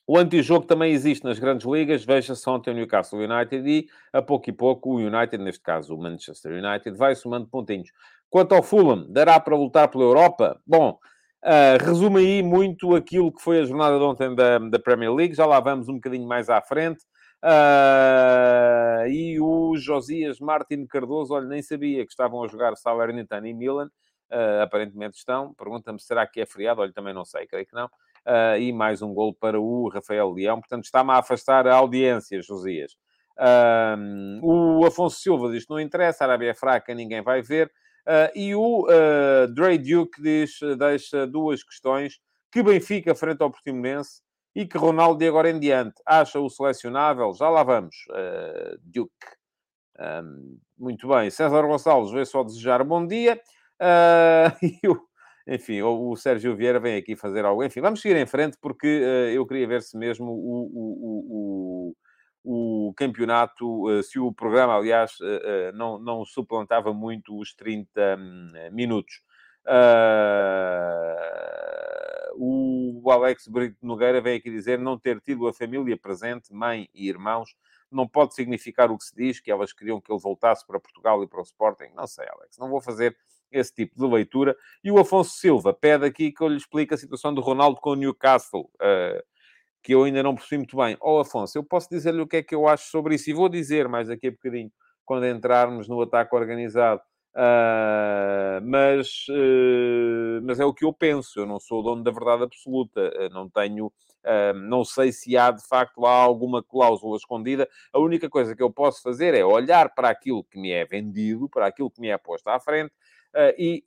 O 0.05 0.17
antijogo 0.17 0.65
também 0.65 0.93
existe 0.93 1.24
nas 1.25 1.38
grandes 1.38 1.65
ligas. 1.65 2.03
Veja-se 2.03 2.50
ontem 2.50 2.72
o 2.72 2.74
Newcastle 2.74 3.20
United 3.20 3.70
e, 3.70 3.88
a 4.12 4.22
pouco 4.22 4.50
e 4.50 4.53
pouco, 4.53 4.89
o 4.89 4.96
United, 4.96 5.38
neste 5.38 5.62
caso 5.62 5.96
o 5.96 5.98
Manchester 5.98 6.53
United, 6.53 6.98
vai 6.98 7.13
somando 7.13 7.48
pontinhos. 7.48 7.89
Quanto 8.29 8.55
ao 8.55 8.63
Fulham, 8.63 9.05
dará 9.10 9.39
para 9.39 9.55
lutar 9.55 9.89
pela 9.89 10.03
Europa? 10.03 10.62
Bom, 10.65 10.98
Uh, 11.44 11.77
resume 11.86 12.20
aí 12.20 12.44
muito 12.44 12.96
aquilo 12.96 13.32
que 13.32 13.41
foi 13.41 13.60
a 13.60 13.63
jornada 13.63 13.98
de 13.98 14.03
ontem 14.03 14.34
da, 14.34 14.58
da 14.58 14.79
Premier 14.79 15.13
League. 15.13 15.36
Já 15.36 15.46
lá 15.46 15.60
vamos 15.60 15.88
um 15.88 15.96
bocadinho 15.96 16.27
mais 16.27 16.50
à 16.50 16.62
frente. 16.62 17.00
Uh, 17.44 19.08
e 19.08 19.39
o 19.39 19.75
Josias 19.77 20.39
Martin 20.39 20.86
Cardoso, 20.88 21.34
olha, 21.34 21.48
nem 21.48 21.62
sabia 21.62 22.03
que 22.03 22.12
estavam 22.12 22.44
a 22.44 22.48
jogar 22.48 22.75
Salernitana 22.75 23.48
e 23.48 23.53
Milan. 23.53 23.89
Uh, 24.32 24.62
aparentemente 24.63 25.17
estão. 25.17 25.53
Pergunta-me, 25.53 26.00
será 26.01 26.25
que 26.25 26.41
é 26.41 26.46
feriado? 26.46 26.82
Olha, 26.82 26.91
também 26.91 27.13
não 27.13 27.24
sei, 27.24 27.46
creio 27.48 27.65
que 27.65 27.75
não. 27.75 27.89
E 28.60 28.74
mais 28.74 29.01
um 29.01 29.13
gol 29.13 29.34
para 29.34 29.58
o 29.58 29.88
Rafael 29.88 30.29
Leão. 30.32 30.60
Portanto, 30.60 30.84
está-me 30.84 31.12
a 31.12 31.20
afastar 31.20 31.65
a 31.65 31.75
audiência, 31.75 32.41
Josias. 32.41 32.98
o 34.44 34.86
Afonso 34.86 35.22
Silva 35.22 35.50
diz 35.50 35.63
que 35.65 35.70
não 35.70 35.79
interessa, 35.79 36.25
a 36.25 36.27
Arábia 36.27 36.51
é 36.51 36.53
fraca, 36.53 36.94
ninguém 36.94 37.22
vai 37.22 37.41
ver. 37.41 37.72
Uh, 38.08 38.32
e 38.34 38.56
o 38.56 38.88
uh, 38.88 39.54
Dre 39.54 39.78
Duke 39.78 40.22
diz, 40.22 40.60
deixa 40.78 41.28
duas 41.28 41.62
questões. 41.62 42.20
Que 42.50 42.64
Benfica 42.64 43.14
frente 43.14 43.42
ao 43.42 43.52
Portimonense 43.52 44.22
e 44.56 44.66
que 44.66 44.78
Ronaldo 44.78 45.20
de 45.20 45.28
agora 45.28 45.50
em 45.50 45.60
diante 45.60 46.02
acha 46.06 46.40
o 46.40 46.50
selecionável? 46.50 47.34
Já 47.34 47.50
lá 47.50 47.64
vamos, 47.64 47.96
uh, 48.12 48.80
Duke. 48.82 49.12
Muito 50.78 51.08
bem. 51.08 51.30
César 51.30 51.64
Gonçalves 51.64 52.12
veio 52.12 52.26
só 52.26 52.44
desejar 52.44 52.84
bom 52.84 53.06
dia. 53.06 53.40
E 54.62 54.88
o, 54.88 55.00
enfim, 55.48 55.82
o, 55.82 56.12
o, 56.12 56.16
Sérgio 56.16 56.56
Vieira 56.56 56.80
vem 56.80 56.98
aqui 56.98 57.16
fazer 57.16 57.46
algo. 57.46 57.64
Enfim, 57.64 57.82
vamos 57.82 58.02
seguir 58.02 58.16
em 58.16 58.26
frente 58.26 58.58
porque 58.62 58.88
eu 59.34 59.46
queria 59.46 59.68
ver 59.68 59.82
se 59.82 59.98
mesmo 59.98 60.32
o, 60.32 60.72
o, 60.74 61.90
o 61.90 61.96
campeonato, 62.96 63.89
eh, 63.92 64.04
se 64.04 64.20
o 64.20 64.32
programa, 64.32 64.75
aliás, 64.75 65.18
eh, 65.22 65.42
eh, 65.44 65.72
não, 65.74 66.00
não 66.00 66.25
suplantava 66.25 66.94
muito 66.94 67.38
os 67.38 67.54
30 67.54 68.18
hum, 68.18 68.51
minutos. 68.72 69.22
Uh, 69.66 70.48
o 72.38 73.12
Alex 73.12 73.48
Brito 73.48 73.77
Nogueira 73.82 74.22
vem 74.22 74.38
aqui 74.38 74.50
dizer 74.50 74.80
não 74.80 74.98
ter 74.98 75.20
tido 75.20 75.46
a 75.48 75.54
família 75.54 75.98
presente, 75.98 76.54
mãe 76.54 76.88
e 76.94 77.10
irmãos, 77.10 77.54
não 77.92 78.08
pode 78.08 78.34
significar 78.34 78.89
o 78.92 78.98
que 78.98 79.04
se 79.04 79.16
diz, 79.16 79.39
que 79.42 79.51
elas 79.51 79.74
queriam 79.74 80.00
que 80.00 80.12
ele 80.12 80.22
voltasse 80.22 80.66
para 80.66 80.80
Portugal 80.80 81.22
e 81.24 81.27
para 81.27 81.39
o 81.39 81.44
Sporting. 81.44 81.89
Não 81.96 82.08
sei, 82.08 82.25
Alex, 82.30 82.58
não 82.58 82.70
vou 82.70 82.82
fazer 82.82 83.18
esse 83.51 83.74
tipo 83.74 83.96
de 83.96 84.06
leitura. 84.06 84.56
E 84.84 84.92
o 84.92 85.00
Afonso 85.00 85.32
Silva 85.38 85.74
pede 85.74 86.06
aqui 86.06 86.32
que 86.32 86.42
eu 86.42 86.48
lhe 86.48 86.58
explique 86.58 86.94
a 86.94 86.98
situação 86.98 87.34
do 87.34 87.42
Ronaldo 87.42 87.80
com 87.82 87.92
o 87.92 87.96
Newcastle, 87.96 88.70
uh, 88.75 89.24
que 89.88 89.96
eu 89.96 90.03
ainda 90.03 90.22
não 90.22 90.36
percebi 90.36 90.58
muito 90.58 90.75
bem. 90.75 90.98
Ó 91.00 91.15
oh, 91.15 91.20
Afonso, 91.22 91.58
eu 91.58 91.63
posso 91.63 91.88
dizer-lhe 91.89 92.20
o 92.20 92.27
que 92.27 92.36
é 92.36 92.44
que 92.44 92.53
eu 92.53 92.67
acho 92.67 92.89
sobre 92.91 93.15
isso, 93.15 93.29
e 93.29 93.34
vou 93.34 93.48
dizer 93.48 93.88
mais 93.88 94.10
daqui 94.10 94.27
a 94.27 94.32
bocadinho, 94.32 94.70
quando 95.06 95.25
entrarmos 95.25 95.88
no 95.88 96.01
ataque 96.01 96.36
organizado. 96.36 97.00
Uh, 97.34 98.60
mas, 98.65 99.08
uh, 99.29 100.41
mas 100.44 100.60
é 100.60 100.65
o 100.65 100.74
que 100.74 100.84
eu 100.84 100.91
penso. 100.91 101.39
Eu 101.39 101.46
não 101.46 101.58
sou 101.58 101.79
o 101.79 101.84
dono 101.84 102.03
da 102.03 102.12
verdade 102.12 102.44
absoluta. 102.44 103.00
Uh, 103.00 103.34
não 103.34 103.50
tenho, 103.50 103.89
não 104.67 104.84
sei 104.84 105.13
se 105.13 105.38
há 105.38 105.51
de 105.51 105.65
facto 105.65 106.01
lá 106.01 106.12
alguma 106.12 106.62
cláusula 106.62 107.15
escondida. 107.15 107.65
A 107.94 108.00
única 108.00 108.29
coisa 108.29 108.53
que 108.53 108.62
eu 108.62 108.70
posso 108.70 109.01
fazer 109.01 109.34
é 109.34 109.46
olhar 109.46 109.96
para 109.96 110.10
aquilo 110.10 110.44
que 110.44 110.60
me 110.60 110.70
é 110.70 110.84
vendido, 110.84 111.48
para 111.48 111.67
aquilo 111.67 111.89
que 111.89 112.01
me 112.01 112.10
é 112.10 112.17
posto 112.17 112.46
à 112.50 112.60
frente 112.60 112.91
e 113.58 113.82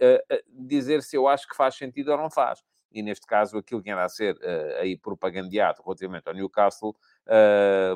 dizer 0.48 1.02
se 1.02 1.14
eu 1.14 1.28
acho 1.28 1.46
que 1.46 1.54
faz 1.54 1.74
sentido 1.74 2.12
ou 2.12 2.16
não 2.16 2.30
faz. 2.30 2.62
E 2.92 3.02
neste 3.02 3.26
caso, 3.26 3.58
aquilo 3.58 3.82
que 3.82 3.90
anda 3.90 4.04
a 4.04 4.08
ser 4.08 4.36
aí 4.78 4.96
propagandeado 4.96 5.82
relativamente 5.82 6.28
ao 6.28 6.34
Newcastle, 6.34 6.94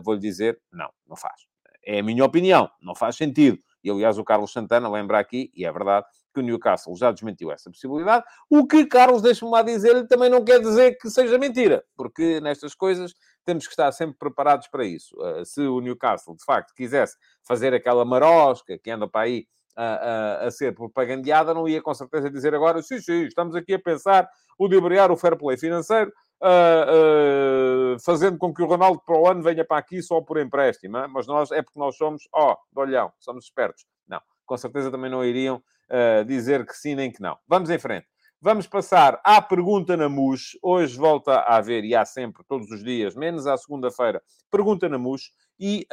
vou-lhe 0.02 0.20
dizer, 0.20 0.60
não, 0.72 0.90
não 1.06 1.16
faz. 1.16 1.42
É 1.86 1.98
a 1.98 2.02
minha 2.02 2.24
opinião, 2.24 2.70
não 2.80 2.94
faz 2.94 3.16
sentido. 3.16 3.58
E, 3.82 3.90
aliás, 3.90 4.16
o 4.16 4.24
Carlos 4.24 4.50
Santana 4.50 4.88
lembra 4.88 5.18
aqui, 5.18 5.52
e 5.54 5.66
é 5.66 5.70
verdade, 5.70 6.06
que 6.32 6.40
o 6.40 6.42
Newcastle 6.42 6.96
já 6.96 7.12
desmentiu 7.12 7.52
essa 7.52 7.70
possibilidade. 7.70 8.24
O 8.48 8.66
que, 8.66 8.86
Carlos, 8.86 9.20
deixa-me 9.20 9.52
lá 9.52 9.60
dizer-lhe, 9.60 10.06
também 10.06 10.30
não 10.30 10.42
quer 10.42 10.58
dizer 10.58 10.96
que 10.96 11.10
seja 11.10 11.38
mentira, 11.38 11.84
porque 11.94 12.40
nestas 12.40 12.74
coisas 12.74 13.14
temos 13.44 13.66
que 13.66 13.72
estar 13.72 13.92
sempre 13.92 14.16
preparados 14.16 14.68
para 14.68 14.86
isso. 14.86 15.14
Uh, 15.20 15.44
se 15.44 15.60
o 15.60 15.82
Newcastle, 15.82 16.34
de 16.34 16.44
facto, 16.44 16.72
quisesse 16.74 17.18
fazer 17.42 17.74
aquela 17.74 18.06
marosca 18.06 18.78
que 18.78 18.90
anda 18.90 19.06
para 19.06 19.26
aí 19.26 19.46
a, 19.76 19.84
a, 19.84 20.46
a, 20.46 20.50
ser 20.50 20.74
propagandeada, 20.74 21.54
não 21.54 21.68
ia 21.68 21.82
com 21.82 21.92
certeza 21.92 22.30
dizer 22.30 22.54
agora, 22.54 22.82
sim, 22.82 23.00
sim, 23.00 23.24
estamos 23.24 23.54
aqui 23.56 23.74
a 23.74 23.78
pensar 23.78 24.28
o 24.58 24.68
de 24.68 24.76
o 24.76 25.16
fair 25.16 25.36
play 25.36 25.56
financeiro, 25.56 26.12
uh, 26.42 27.94
uh, 27.94 28.00
fazendo 28.00 28.38
com 28.38 28.52
que 28.52 28.62
o 28.62 28.66
Ronaldo 28.66 29.00
para 29.04 29.18
o 29.18 29.26
ano 29.26 29.42
venha 29.42 29.64
para 29.64 29.78
aqui 29.78 30.02
só 30.02 30.20
por 30.20 30.38
empréstimo. 30.38 30.98
Hein? 30.98 31.06
Mas 31.08 31.26
nós, 31.26 31.50
é 31.50 31.62
porque 31.62 31.78
nós 31.78 31.96
somos, 31.96 32.28
ó, 32.32 32.52
oh, 32.52 32.56
de 32.72 32.80
olhão, 32.80 33.12
somos 33.18 33.44
espertos. 33.44 33.84
Não, 34.06 34.20
com 34.46 34.56
certeza 34.56 34.90
também 34.90 35.10
não 35.10 35.24
iriam 35.24 35.56
uh, 35.56 36.24
dizer 36.24 36.66
que 36.66 36.74
sim 36.74 36.94
nem 36.94 37.10
que 37.10 37.20
não. 37.20 37.36
Vamos 37.48 37.70
em 37.70 37.78
frente. 37.78 38.06
Vamos 38.40 38.66
passar 38.66 39.20
à 39.24 39.40
pergunta 39.40 39.96
na 39.96 40.08
MUS. 40.08 40.58
Hoje 40.62 40.98
volta 40.98 41.32
a 41.32 41.56
haver, 41.56 41.82
e 41.82 41.94
há 41.94 42.04
sempre, 42.04 42.44
todos 42.46 42.70
os 42.70 42.84
dias, 42.84 43.14
menos 43.14 43.46
à 43.46 43.56
segunda-feira, 43.56 44.22
pergunta 44.50 44.86
na 44.86 44.98
MUS. 44.98 45.32
E 45.58 45.86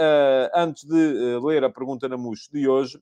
antes 0.54 0.84
de 0.84 1.40
ler 1.42 1.64
a 1.64 1.70
pergunta 1.70 2.10
na 2.10 2.18
MUS 2.18 2.50
de 2.52 2.68
hoje, 2.68 3.00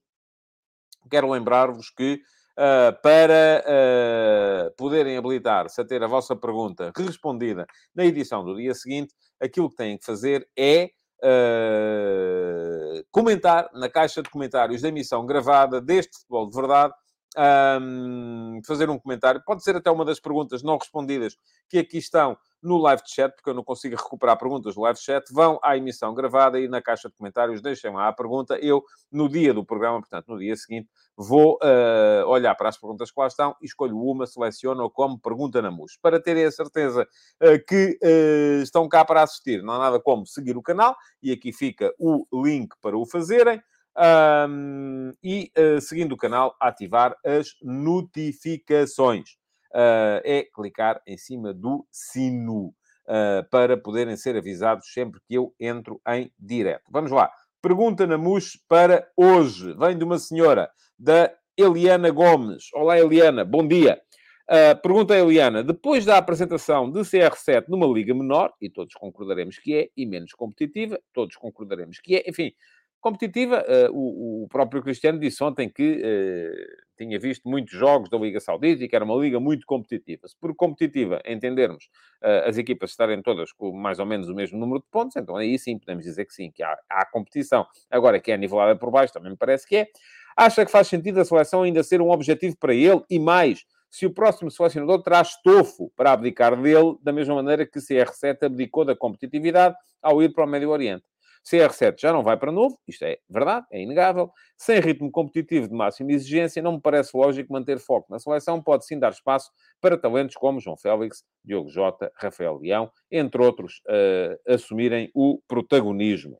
quero 1.09 1.29
lembrar-vos 1.29 1.89
que 1.89 2.21
Uh, 2.59 2.91
para 3.01 3.63
uh, 3.63 4.75
poderem 4.75 5.15
habilitar-se 5.15 5.79
a 5.79 5.85
ter 5.85 6.03
a 6.03 6.07
vossa 6.07 6.35
pergunta 6.35 6.91
respondida 6.93 7.65
na 7.95 8.03
edição 8.03 8.43
do 8.43 8.53
dia 8.53 8.73
seguinte, 8.73 9.15
aquilo 9.39 9.69
que 9.69 9.77
têm 9.77 9.97
que 9.97 10.05
fazer 10.05 10.45
é 10.57 10.89
uh, 11.23 13.05
comentar 13.11 13.69
na 13.73 13.87
caixa 13.87 14.21
de 14.21 14.29
comentários 14.29 14.81
da 14.81 14.89
emissão 14.89 15.25
gravada 15.25 15.79
deste 15.79 16.17
Futebol 16.17 16.49
de 16.49 16.55
Verdade 16.57 16.93
um, 17.37 18.59
fazer 18.65 18.89
um 18.89 18.97
comentário. 18.97 19.41
Pode 19.45 19.63
ser 19.63 19.75
até 19.75 19.89
uma 19.91 20.05
das 20.05 20.19
perguntas 20.19 20.63
não 20.63 20.77
respondidas 20.77 21.37
que 21.67 21.77
aqui 21.77 21.97
estão 21.97 22.37
no 22.61 22.77
live 22.77 23.01
chat, 23.05 23.33
porque 23.33 23.49
eu 23.49 23.53
não 23.53 23.63
consigo 23.63 23.95
recuperar 23.95 24.37
perguntas 24.37 24.75
no 24.75 24.81
live 24.81 24.99
chat. 24.99 25.31
Vão 25.31 25.59
à 25.63 25.77
emissão 25.77 26.13
gravada 26.13 26.59
e 26.59 26.67
na 26.67 26.81
caixa 26.81 27.07
de 27.07 27.15
comentários 27.15 27.61
deixem 27.61 27.93
lá 27.93 28.07
a 28.07 28.13
pergunta. 28.13 28.57
Eu, 28.59 28.83
no 29.11 29.29
dia 29.29 29.53
do 29.53 29.63
programa, 29.63 29.99
portanto, 29.99 30.27
no 30.27 30.39
dia 30.39 30.55
seguinte, 30.55 30.89
vou 31.15 31.57
uh, 31.63 32.27
olhar 32.27 32.55
para 32.55 32.69
as 32.69 32.77
perguntas 32.77 33.11
que 33.11 33.19
lá 33.19 33.27
estão 33.27 33.55
escolho 33.61 33.97
uma, 33.97 34.25
seleciono 34.25 34.89
como 34.89 35.19
pergunta 35.19 35.61
na 35.61 35.71
MUS. 35.71 35.97
Para 36.01 36.21
terem 36.21 36.45
a 36.45 36.51
certeza 36.51 37.07
uh, 37.41 37.65
que 37.65 37.97
uh, 38.03 38.61
estão 38.61 38.87
cá 38.89 39.05
para 39.05 39.23
assistir, 39.23 39.63
não 39.63 39.75
há 39.75 39.79
nada 39.79 39.99
como 39.99 40.25
seguir 40.25 40.57
o 40.57 40.61
canal 40.61 40.95
e 41.21 41.31
aqui 41.31 41.53
fica 41.53 41.93
o 41.97 42.25
link 42.33 42.75
para 42.81 42.97
o 42.97 43.05
fazerem. 43.05 43.61
Um, 43.99 45.11
e, 45.21 45.51
uh, 45.57 45.81
seguindo 45.81 46.13
o 46.13 46.17
canal, 46.17 46.55
ativar 46.59 47.15
as 47.25 47.55
notificações. 47.61 49.37
Uh, 49.71 50.23
é 50.23 50.47
clicar 50.51 50.99
em 51.05 51.17
cima 51.17 51.53
do 51.53 51.85
sino 51.91 52.67
uh, 53.05 53.47
para 53.51 53.77
poderem 53.77 54.15
ser 54.15 54.35
avisados 54.35 54.91
sempre 54.91 55.19
que 55.27 55.35
eu 55.35 55.53
entro 55.59 56.01
em 56.07 56.31
direto. 56.39 56.85
Vamos 56.89 57.11
lá. 57.11 57.29
Pergunta 57.61 58.07
na 58.07 58.17
MUS 58.17 58.57
para 58.67 59.07
hoje. 59.17 59.73
Vem 59.73 59.97
de 59.97 60.03
uma 60.03 60.17
senhora, 60.17 60.71
da 60.97 61.31
Eliana 61.57 62.09
Gomes. 62.09 62.69
Olá, 62.73 62.97
Eliana. 62.97 63.43
Bom 63.43 63.67
dia. 63.67 64.01
Uh, 64.49 64.81
pergunta 64.81 65.13
a 65.13 65.19
Eliana, 65.19 65.63
depois 65.63 66.05
da 66.05 66.17
apresentação 66.17 66.89
de 66.89 67.01
CR7 67.01 67.65
numa 67.67 67.85
liga 67.85 68.15
menor, 68.15 68.51
e 68.59 68.67
todos 68.67 68.95
concordaremos 68.95 69.59
que 69.59 69.75
é, 69.75 69.89
e 69.95 70.07
menos 70.07 70.33
competitiva, 70.33 70.99
todos 71.13 71.35
concordaremos 71.35 71.99
que 71.99 72.15
é, 72.15 72.27
enfim, 72.27 72.51
competitiva. 72.99 73.63
Uh, 73.91 74.43
o, 74.43 74.47
próprio 74.47 74.81
Cristiano 74.81 75.19
disse 75.19 75.43
ontem 75.43 75.69
que 75.69 76.01
uh, 76.01 76.85
tinha 76.97 77.19
visto 77.19 77.47
muitos 77.47 77.73
jogos 77.73 78.09
da 78.09 78.17
Liga 78.17 78.39
Saudita 78.39 78.83
e 78.83 78.87
que 78.87 78.95
era 78.95 79.05
uma 79.05 79.15
liga 79.15 79.39
muito 79.39 79.65
competitiva. 79.65 80.27
Se 80.27 80.35
por 80.37 80.55
competitiva 80.55 81.21
entendermos 81.25 81.85
uh, 82.23 82.47
as 82.47 82.57
equipas 82.57 82.91
estarem 82.91 83.21
todas 83.21 83.51
com 83.51 83.71
mais 83.71 83.99
ou 83.99 84.05
menos 84.05 84.27
o 84.27 84.35
mesmo 84.35 84.59
número 84.59 84.79
de 84.79 84.87
pontos, 84.91 85.15
então 85.15 85.35
aí 85.35 85.57
sim 85.57 85.77
podemos 85.77 86.03
dizer 86.03 86.25
que 86.25 86.33
sim, 86.33 86.51
que 86.51 86.63
há, 86.63 86.77
há 86.89 87.05
competição. 87.05 87.65
Agora, 87.89 88.19
que 88.19 88.31
é 88.31 88.37
nivelada 88.37 88.77
por 88.77 88.91
baixo, 88.91 89.13
também 89.13 89.31
me 89.31 89.37
parece 89.37 89.67
que 89.67 89.77
é. 89.77 89.87
Acha 90.35 90.65
que 90.65 90.71
faz 90.71 90.87
sentido 90.87 91.19
a 91.19 91.25
seleção 91.25 91.63
ainda 91.63 91.83
ser 91.83 92.01
um 92.01 92.11
objetivo 92.11 92.55
para 92.57 92.73
ele 92.73 93.03
e 93.09 93.19
mais 93.19 93.65
se 93.89 94.05
o 94.05 94.13
próximo 94.13 94.51
selecionador 94.51 95.01
traz 95.01 95.29
estofo 95.29 95.91
para 95.95 96.11
abdicar 96.11 96.55
dele, 96.61 96.95
da 97.01 97.11
mesma 97.11 97.35
maneira 97.35 97.65
que 97.65 97.79
CR7 97.79 98.43
abdicou 98.43 98.85
da 98.85 98.95
competitividade 98.95 99.75
ao 100.01 100.21
ir 100.21 100.31
para 100.31 100.45
o 100.45 100.47
Médio 100.47 100.69
Oriente. 100.69 101.03
CR7 101.45 101.99
já 101.99 102.13
não 102.13 102.23
vai 102.23 102.37
para 102.37 102.51
novo, 102.51 102.79
isto 102.87 103.03
é 103.03 103.17
verdade, 103.29 103.65
é 103.71 103.81
inegável. 103.81 104.31
Sem 104.57 104.79
ritmo 104.79 105.11
competitivo 105.11 105.67
de 105.67 105.73
máxima 105.73 106.11
exigência, 106.11 106.61
não 106.61 106.73
me 106.73 106.81
parece 106.81 107.15
lógico 107.15 107.51
manter 107.51 107.79
foco 107.79 108.11
na 108.11 108.19
seleção. 108.19 108.61
Pode 108.61 108.85
sim 108.85 108.99
dar 108.99 109.11
espaço 109.11 109.49
para 109.81 109.97
talentos 109.97 110.35
como 110.35 110.59
João 110.59 110.77
Félix, 110.77 111.23
Diogo 111.43 111.69
Jota, 111.69 112.11
Rafael 112.15 112.57
Leão, 112.57 112.91
entre 113.09 113.41
outros, 113.41 113.81
uh, 113.87 114.53
assumirem 114.53 115.09
o 115.15 115.41
protagonismo. 115.47 116.39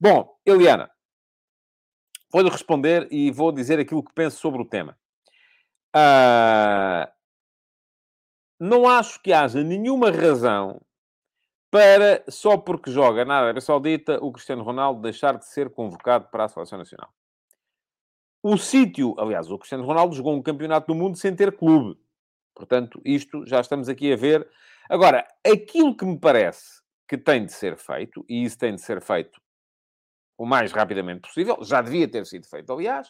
Bom, 0.00 0.34
Eliana, 0.44 0.90
vou-lhe 2.32 2.50
responder 2.50 3.06
e 3.10 3.30
vou 3.30 3.52
dizer 3.52 3.78
aquilo 3.78 4.02
que 4.02 4.14
penso 4.14 4.38
sobre 4.38 4.62
o 4.62 4.68
tema. 4.68 4.98
Uh, 5.94 7.06
não 8.58 8.88
acho 8.88 9.20
que 9.22 9.32
haja 9.32 9.62
nenhuma 9.62 10.10
razão 10.10 10.80
para, 11.72 12.22
só 12.28 12.58
porque 12.58 12.90
joga 12.90 13.24
na 13.24 13.38
Arábia 13.38 13.62
Saudita, 13.62 14.18
o 14.22 14.30
Cristiano 14.30 14.62
Ronaldo 14.62 15.00
deixar 15.00 15.38
de 15.38 15.46
ser 15.46 15.70
convocado 15.70 16.28
para 16.30 16.44
a 16.44 16.48
Seleção 16.48 16.76
Nacional. 16.76 17.10
O 18.42 18.58
sítio, 18.58 19.14
aliás, 19.18 19.50
o 19.50 19.56
Cristiano 19.56 19.82
Ronaldo 19.82 20.14
jogou 20.14 20.34
um 20.34 20.42
campeonato 20.42 20.88
do 20.88 20.94
mundo 20.94 21.16
sem 21.16 21.34
ter 21.34 21.56
clube. 21.56 21.98
Portanto, 22.54 23.00
isto 23.06 23.46
já 23.46 23.58
estamos 23.58 23.88
aqui 23.88 24.12
a 24.12 24.16
ver. 24.16 24.46
Agora, 24.86 25.26
aquilo 25.42 25.96
que 25.96 26.04
me 26.04 26.18
parece 26.18 26.82
que 27.08 27.16
tem 27.16 27.46
de 27.46 27.52
ser 27.52 27.78
feito, 27.78 28.22
e 28.28 28.44
isso 28.44 28.58
tem 28.58 28.74
de 28.74 28.82
ser 28.82 29.00
feito 29.00 29.40
o 30.36 30.44
mais 30.44 30.72
rapidamente 30.72 31.22
possível, 31.22 31.56
já 31.62 31.80
devia 31.80 32.06
ter 32.06 32.26
sido 32.26 32.46
feito, 32.46 32.70
aliás, 32.70 33.08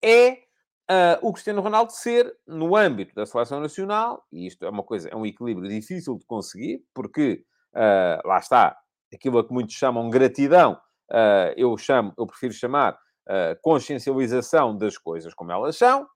é 0.00 0.32
uh, 0.32 1.18
o 1.22 1.32
Cristiano 1.32 1.60
Ronaldo 1.60 1.90
ser, 1.90 2.32
no 2.46 2.76
âmbito 2.76 3.16
da 3.16 3.26
seleção 3.26 3.58
nacional, 3.58 4.24
e 4.30 4.46
isto 4.46 4.64
é 4.64 4.70
uma 4.70 4.84
coisa, 4.84 5.08
é 5.08 5.16
um 5.16 5.26
equilíbrio 5.26 5.68
difícil 5.68 6.16
de 6.16 6.24
conseguir, 6.24 6.84
porque 6.94 7.44
uh, 7.76 8.26
lá 8.26 8.38
está, 8.38 8.76
aquilo 9.12 9.38
a 9.38 9.46
que 9.46 9.52
muitos 9.52 9.74
chamam 9.74 10.08
gratidão, 10.10 10.72
uh, 11.10 11.52
eu 11.56 11.76
chamo, 11.76 12.12
eu 12.18 12.26
prefiro 12.26 12.52
chamar 12.52 12.94
uh, 12.94 13.60
consciencialização 13.60 14.76
das 14.76 14.96
coisas 14.96 15.34
como 15.34 15.52
elas 15.52 15.76
são. 15.76 16.06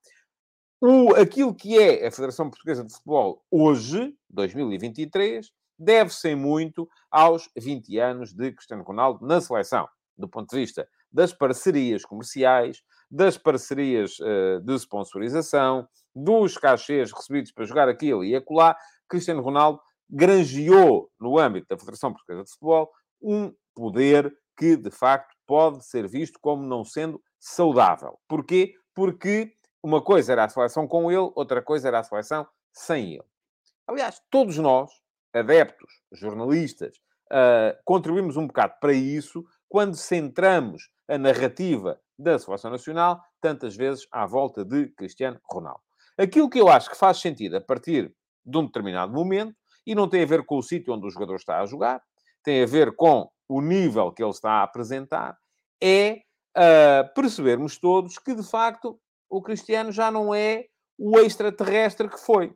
O, 0.81 1.15
aquilo 1.15 1.55
que 1.55 1.79
é 1.79 2.07
a 2.07 2.11
Federação 2.11 2.49
Portuguesa 2.49 2.83
de 2.83 2.93
Futebol 2.93 3.45
hoje, 3.51 4.15
2023, 4.31 5.51
deve-se 5.79 6.35
muito 6.35 6.89
aos 7.11 7.51
20 7.57 7.99
anos 7.99 8.33
de 8.33 8.53
Cristiano 8.53 8.83
Ronaldo 8.83 9.27
na 9.27 9.41
seleção, 9.41 9.87
do 10.17 10.29
ponto 10.29 10.51
de 10.51 10.57
vista 10.57 10.89
das 11.13 11.33
parcerias 11.33 12.05
comerciais, 12.05 12.83
das 13.11 13.37
parcerias 13.37 14.19
uh, 14.21 14.61
de 14.63 14.75
sponsorização, 14.77 15.87
dos 16.15 16.57
cachês 16.57 17.13
recebidos 17.13 17.53
para 17.53 17.65
jogar 17.65 17.89
aquilo 17.89 18.25
e 18.25 18.35
acolá. 18.35 18.77
Cristiano 19.09 19.43
Ronaldo 19.43 19.81
granjeou, 20.11 21.11
no 21.21 21.39
âmbito 21.39 21.67
da 21.69 21.79
Federação 21.79 22.13
Portuguesa 22.13 22.45
de 22.45 22.51
Futebol, 22.51 22.91
um 23.23 23.55
poder 23.75 24.35
que, 24.57 24.77
de 24.77 24.91
facto, 24.91 25.35
pode 25.47 25.85
ser 25.87 26.09
visto 26.09 26.39
como 26.41 26.63
não 26.63 26.85
sendo 26.85 27.23
saudável. 27.39 28.19
Porquê? 28.29 28.75
Porque 28.95 29.55
uma 29.83 30.03
coisa 30.03 30.33
era 30.33 30.45
a 30.45 30.49
seleção 30.49 30.87
com 30.87 31.11
ele, 31.11 31.31
outra 31.35 31.63
coisa 31.63 31.89
era 31.89 32.01
a 32.01 32.05
seleção 32.05 32.47
sem 32.73 33.15
ele. 33.15 33.25
Aliás, 33.87 34.21
todos 34.31 34.59
nós, 34.59 34.91
adeptos, 35.33 35.91
jornalistas, 36.13 36.97
uh, 37.33 37.77
contribuímos 37.85 38.37
um 38.37 38.47
bocado 38.47 38.75
para 38.81 38.93
isso, 38.93 39.45
quando 39.69 39.97
centramos 39.97 40.91
a 41.09 41.17
narrativa 41.17 42.01
da 42.19 42.39
seleção 42.39 42.71
nacional, 42.71 43.23
tantas 43.41 43.75
vezes 43.75 44.07
à 44.13 44.27
volta 44.27 44.65
de 44.65 44.89
Cristiano 44.89 45.41
Ronaldo. 45.45 45.81
Aquilo 46.19 46.51
que 46.51 46.61
eu 46.61 46.69
acho 46.69 46.91
que 46.91 46.97
faz 46.97 47.19
sentido 47.19 47.57
a 47.57 47.61
partir 47.61 48.15
de 48.45 48.59
um 48.59 48.67
determinado 48.67 49.13
momento, 49.13 49.55
e 49.87 49.95
não 49.95 50.09
tem 50.09 50.23
a 50.23 50.27
ver 50.27 50.45
com 50.45 50.59
o 50.59 50.63
sítio 50.63 50.95
onde 50.95 51.07
o 51.07 51.11
jogador 51.11 51.37
está 51.37 51.61
a 51.61 51.67
jogar, 51.67 52.03
tem 52.43 52.63
a 52.63 52.67
ver 52.67 52.95
com 52.95 53.29
o 53.49 53.61
nível 53.61 54.13
que 54.13 54.23
ele 54.23 54.31
está 54.31 54.53
a 54.53 54.63
apresentar, 54.63 55.37
é 55.83 56.23
uh, 56.57 57.15
percebermos 57.15 57.79
todos 57.79 58.19
que, 58.19 58.35
de 58.35 58.43
facto, 58.43 59.01
o 59.29 59.43
Cristiano 59.43 59.93
já 59.93 60.11
não 60.11 60.35
é 60.35 60.67
o 60.99 61.19
extraterrestre 61.19 62.09
que 62.09 62.19
foi. 62.19 62.55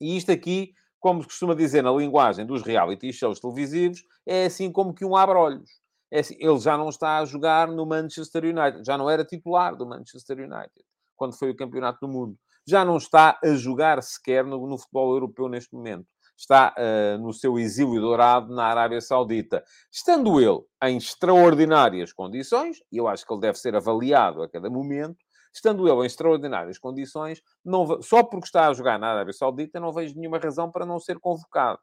E 0.00 0.16
isto 0.16 0.32
aqui, 0.32 0.72
como 0.98 1.22
se 1.22 1.28
costuma 1.28 1.54
dizer 1.54 1.82
na 1.82 1.92
linguagem 1.92 2.46
dos 2.46 2.62
reality 2.62 3.12
shows 3.12 3.40
televisivos, 3.40 4.02
é 4.26 4.46
assim 4.46 4.72
como 4.72 4.94
que 4.94 5.04
um 5.04 5.16
abre-olhos. 5.16 5.70
É 6.10 6.20
assim, 6.20 6.36
ele 6.38 6.58
já 6.58 6.76
não 6.76 6.88
está 6.88 7.18
a 7.18 7.24
jogar 7.24 7.68
no 7.68 7.84
Manchester 7.84 8.44
United, 8.44 8.84
já 8.84 8.96
não 8.96 9.10
era 9.10 9.24
titular 9.24 9.76
do 9.76 9.86
Manchester 9.86 10.38
United, 10.38 10.84
quando 11.16 11.36
foi 11.36 11.50
o 11.50 11.56
campeonato 11.56 11.98
do 12.00 12.12
mundo. 12.12 12.38
Já 12.66 12.84
não 12.84 12.96
está 12.96 13.38
a 13.42 13.54
jogar 13.54 14.02
sequer 14.02 14.44
no, 14.44 14.66
no 14.66 14.78
futebol 14.78 15.12
europeu 15.12 15.48
neste 15.48 15.74
momento 15.74 16.06
está 16.36 16.74
uh, 16.76 17.18
no 17.18 17.32
seu 17.32 17.58
exílio 17.58 18.00
dourado 18.00 18.54
na 18.54 18.64
Arábia 18.64 19.00
Saudita. 19.00 19.64
Estando 19.90 20.40
ele 20.40 20.60
em 20.82 20.96
extraordinárias 20.96 22.12
condições, 22.12 22.78
e 22.90 22.96
eu 22.96 23.08
acho 23.08 23.26
que 23.26 23.32
ele 23.32 23.40
deve 23.40 23.58
ser 23.58 23.74
avaliado 23.76 24.42
a 24.42 24.48
cada 24.48 24.68
momento, 24.68 25.16
estando 25.52 25.88
ele 25.88 26.02
em 26.02 26.06
extraordinárias 26.06 26.78
condições, 26.78 27.40
não, 27.64 28.02
só 28.02 28.22
porque 28.22 28.46
está 28.46 28.68
a 28.68 28.74
jogar 28.74 28.98
na 28.98 29.08
Arábia 29.08 29.32
Saudita, 29.32 29.78
não 29.78 29.92
vejo 29.92 30.16
nenhuma 30.16 30.38
razão 30.38 30.70
para 30.70 30.84
não 30.84 30.98
ser 30.98 31.18
convocado. 31.18 31.78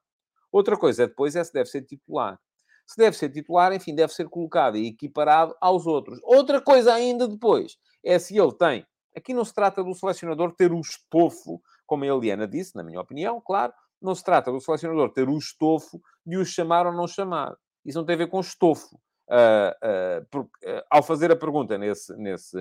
Outra 0.52 0.78
coisa 0.78 1.08
depois 1.08 1.36
é 1.36 1.44
se 1.44 1.54
deve 1.54 1.70
ser 1.70 1.84
titular. 1.84 2.38
Se 2.86 2.98
deve 2.98 3.16
ser 3.16 3.30
titular, 3.30 3.72
enfim, 3.72 3.96
deve 3.96 4.12
ser 4.12 4.28
colocado 4.28 4.76
e 4.76 4.88
equiparado 4.88 5.56
aos 5.62 5.88
outros. 5.88 6.20
Outra 6.24 6.60
coisa 6.60 6.94
ainda 6.94 7.26
depois 7.26 7.78
é 8.04 8.20
se 8.20 8.38
ele 8.38 8.52
tem. 8.52 8.86
Aqui 9.16 9.34
não 9.34 9.44
se 9.44 9.54
trata 9.54 9.84
do 9.84 9.94
selecionador 9.94 10.54
ter 10.54 10.72
o 10.72 10.80
estofo, 10.80 11.62
como 11.86 12.04
a 12.04 12.08
Eliana 12.08 12.48
disse, 12.48 12.76
na 12.76 12.84
minha 12.84 13.02
opinião, 13.02 13.42
claro, 13.42 13.74
não 14.02 14.16
se 14.16 14.24
trata 14.24 14.52
do 14.52 14.60
selecionador 14.60 15.12
ter 15.12 15.30
o 15.30 15.38
estofo 15.38 16.02
de 16.26 16.38
o 16.38 16.46
chamar 16.46 16.88
ou 16.88 16.94
não 16.94 17.08
chamar. 17.08 17.56
Isso 17.86 17.98
não 17.98 18.06
tem 18.06 18.16
a 18.16 18.20
ver 18.20 18.28
com 18.28 18.40
estofo. 18.40 19.00
Uh, 19.28 20.28
uh, 20.36 20.40
uh, 20.42 20.84
ao 20.90 21.02
fazer 21.02 21.32
a 21.32 21.38
pergunta 21.38 21.78
nesse, 21.78 22.14
nesse, 22.18 22.58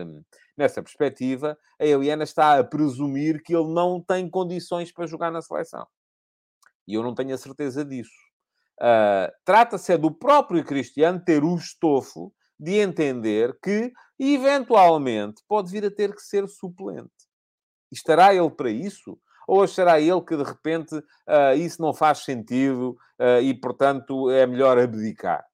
nessa 0.57 0.83
perspectiva, 0.83 1.59
a 1.80 1.85
Eliana 1.85 2.23
está 2.23 2.59
a 2.59 2.64
presumir 2.64 3.42
que 3.42 3.54
ele 3.54 3.73
não 3.73 4.00
tem 4.00 4.28
condições 4.30 4.92
para 4.92 5.07
jogar 5.07 5.33
na 5.33 5.42
seleção. 5.42 5.87
E 6.87 6.95
eu 6.95 7.02
não 7.02 7.14
tenho 7.14 7.35
a 7.35 7.38
certeza 7.38 7.85
disso. 7.85 8.11
Trata-se 9.45 9.92
é 9.92 9.99
do 9.99 10.11
próprio 10.11 10.64
Cristiano 10.64 11.23
ter 11.23 11.45
o 11.45 11.54
estofo 11.54 12.33
de 12.59 12.78
entender 12.78 13.59
que, 13.62 13.92
eventualmente, 14.20 15.42
pode 15.48 15.72
vir 15.72 15.84
a 15.86 15.90
ter 15.90 16.14
que 16.14 16.20
ser 16.20 16.46
suplente. 16.46 17.10
Estará 17.90 18.34
ele 18.34 18.50
para 18.50 18.70
isso? 18.70 19.18
Ou 19.48 19.62
achará 19.62 19.98
ele 19.98 20.20
que, 20.20 20.36
de 20.36 20.44
repente, 20.44 20.94
uh, 20.94 21.56
isso 21.56 21.80
não 21.80 21.94
faz 21.94 22.18
sentido 22.18 22.96
uh, 23.18 23.40
e, 23.42 23.52
portanto, 23.54 24.30
é 24.30 24.46
melhor 24.46 24.78
abdicar? 24.78 25.44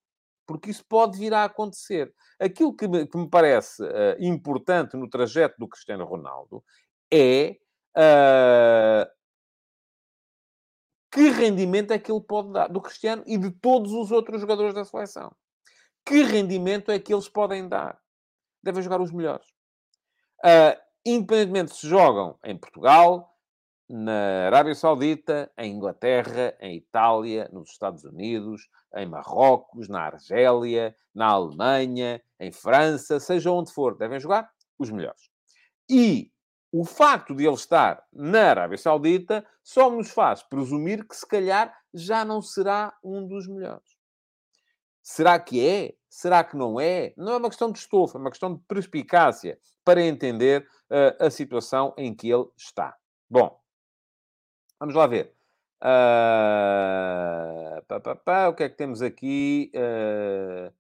Porque 0.46 0.70
isso 0.70 0.84
pode 0.86 1.18
vir 1.18 1.32
a 1.32 1.44
acontecer. 1.44 2.12
Aquilo 2.38 2.76
que 2.76 2.86
me, 2.88 3.06
que 3.06 3.16
me 3.16 3.30
parece 3.30 3.82
uh, 3.82 4.16
importante 4.18 4.96
no 4.96 5.08
trajeto 5.08 5.54
do 5.58 5.68
Cristiano 5.68 6.04
Ronaldo 6.04 6.62
é 7.10 7.56
que 11.10 11.30
rendimento 11.30 11.92
é 11.92 11.98
que 11.98 12.12
ele 12.12 12.20
pode 12.20 12.52
dar 12.52 12.68
do 12.68 12.82
Cristiano 12.82 13.22
e 13.26 13.38
de 13.38 13.50
todos 13.50 13.90
os 13.92 14.12
outros 14.12 14.38
jogadores 14.38 14.74
da 14.74 14.84
seleção. 14.84 15.34
Que 16.04 16.22
rendimento 16.22 16.90
é 16.90 16.98
que 16.98 17.14
eles 17.14 17.26
podem 17.26 17.66
dar? 17.66 17.98
Devem 18.66 18.82
jogar 18.82 19.00
os 19.00 19.12
melhores. 19.12 19.46
Uh, 20.44 20.76
independentemente 21.04 21.76
se 21.76 21.88
jogam 21.88 22.36
em 22.44 22.58
Portugal, 22.58 23.32
na 23.88 24.46
Arábia 24.46 24.74
Saudita, 24.74 25.48
em 25.56 25.72
Inglaterra, 25.72 26.56
em 26.60 26.76
Itália, 26.76 27.48
nos 27.52 27.70
Estados 27.70 28.02
Unidos, 28.02 28.68
em 28.96 29.06
Marrocos, 29.06 29.88
na 29.88 30.00
Argélia, 30.00 30.96
na 31.14 31.26
Alemanha, 31.28 32.20
em 32.40 32.50
França, 32.50 33.20
seja 33.20 33.52
onde 33.52 33.72
for, 33.72 33.96
devem 33.96 34.18
jogar 34.18 34.50
os 34.76 34.90
melhores. 34.90 35.30
E 35.88 36.32
o 36.72 36.84
facto 36.84 37.36
de 37.36 37.46
ele 37.46 37.54
estar 37.54 38.04
na 38.12 38.50
Arábia 38.50 38.76
Saudita 38.76 39.46
só 39.62 39.88
nos 39.88 40.10
faz 40.10 40.42
presumir 40.42 41.06
que, 41.06 41.14
se 41.14 41.26
calhar, 41.26 41.72
já 41.94 42.24
não 42.24 42.42
será 42.42 42.92
um 43.04 43.28
dos 43.28 43.46
melhores. 43.46 43.96
Será 45.00 45.38
que 45.38 45.64
é? 45.64 45.94
Será 46.16 46.42
que 46.42 46.56
não 46.56 46.80
é? 46.80 47.12
Não 47.16 47.34
é 47.34 47.36
uma 47.36 47.48
questão 47.48 47.70
de 47.70 47.78
estofa, 47.78 48.16
é 48.16 48.20
uma 48.20 48.30
questão 48.30 48.54
de 48.54 48.60
perspicácia 48.66 49.58
para 49.84 50.02
entender 50.02 50.66
uh, 50.90 51.26
a 51.26 51.30
situação 51.30 51.92
em 51.96 52.14
que 52.14 52.30
ele 52.30 52.46
está. 52.56 52.96
Bom, 53.28 53.60
Vamos 54.78 54.94
lá 54.94 55.06
ver. 55.06 55.32
Uh, 55.82 57.82
pá, 57.86 58.00
pá, 58.00 58.14
pá, 58.14 58.48
o 58.48 58.54
que 58.54 58.64
é 58.64 58.68
que 58.68 58.76
temos 58.76 59.00
aqui? 59.00 59.72
Uh, 59.74 60.70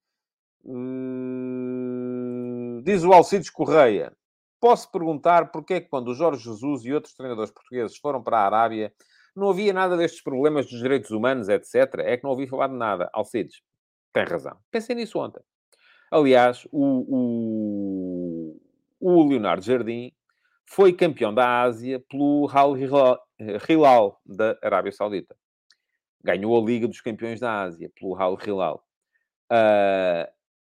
uh, 0.64 2.82
diz 2.82 3.04
o 3.04 3.12
Alcides 3.12 3.48
Correia. 3.48 4.14
Posso 4.60 4.90
perguntar 4.90 5.50
porque 5.50 5.74
é 5.74 5.80
que 5.80 5.88
quando 5.88 6.08
o 6.08 6.14
Jorge 6.14 6.44
Jesus 6.44 6.84
e 6.84 6.92
outros 6.92 7.14
treinadores 7.14 7.50
portugueses 7.50 7.96
foram 7.96 8.22
para 8.22 8.38
a 8.38 8.46
Arábia 8.46 8.92
não 9.34 9.50
havia 9.50 9.72
nada 9.72 9.96
destes 9.96 10.22
problemas 10.22 10.66
dos 10.66 10.78
direitos 10.78 11.10
humanos, 11.10 11.48
etc. 11.48 11.74
É 11.98 12.16
que 12.16 12.24
não 12.24 12.30
ouvi 12.30 12.46
falar 12.46 12.68
de 12.68 12.74
nada. 12.74 13.10
Alcides, 13.12 13.62
tem 14.16 14.24
razão. 14.24 14.56
Pensei 14.70 14.96
nisso 14.96 15.18
ontem. 15.18 15.42
Aliás, 16.10 16.66
o, 16.72 18.56
o, 18.58 18.60
o 18.98 19.28
Leonardo 19.28 19.62
Jardim 19.62 20.10
foi 20.64 20.94
campeão 20.94 21.34
da 21.34 21.60
Ásia 21.60 22.02
pelo 22.08 22.48
Al 22.50 22.74
Hilal 22.78 24.20
da 24.24 24.58
Arábia 24.62 24.90
Saudita. 24.90 25.36
Ganhou 26.24 26.58
a 26.58 26.64
Liga 26.64 26.88
dos 26.88 27.02
Campeões 27.02 27.40
da 27.40 27.60
Ásia 27.60 27.92
pelo 27.94 28.16
Al 28.16 28.38
Hilal. 28.42 28.82
Uh, 29.52 30.26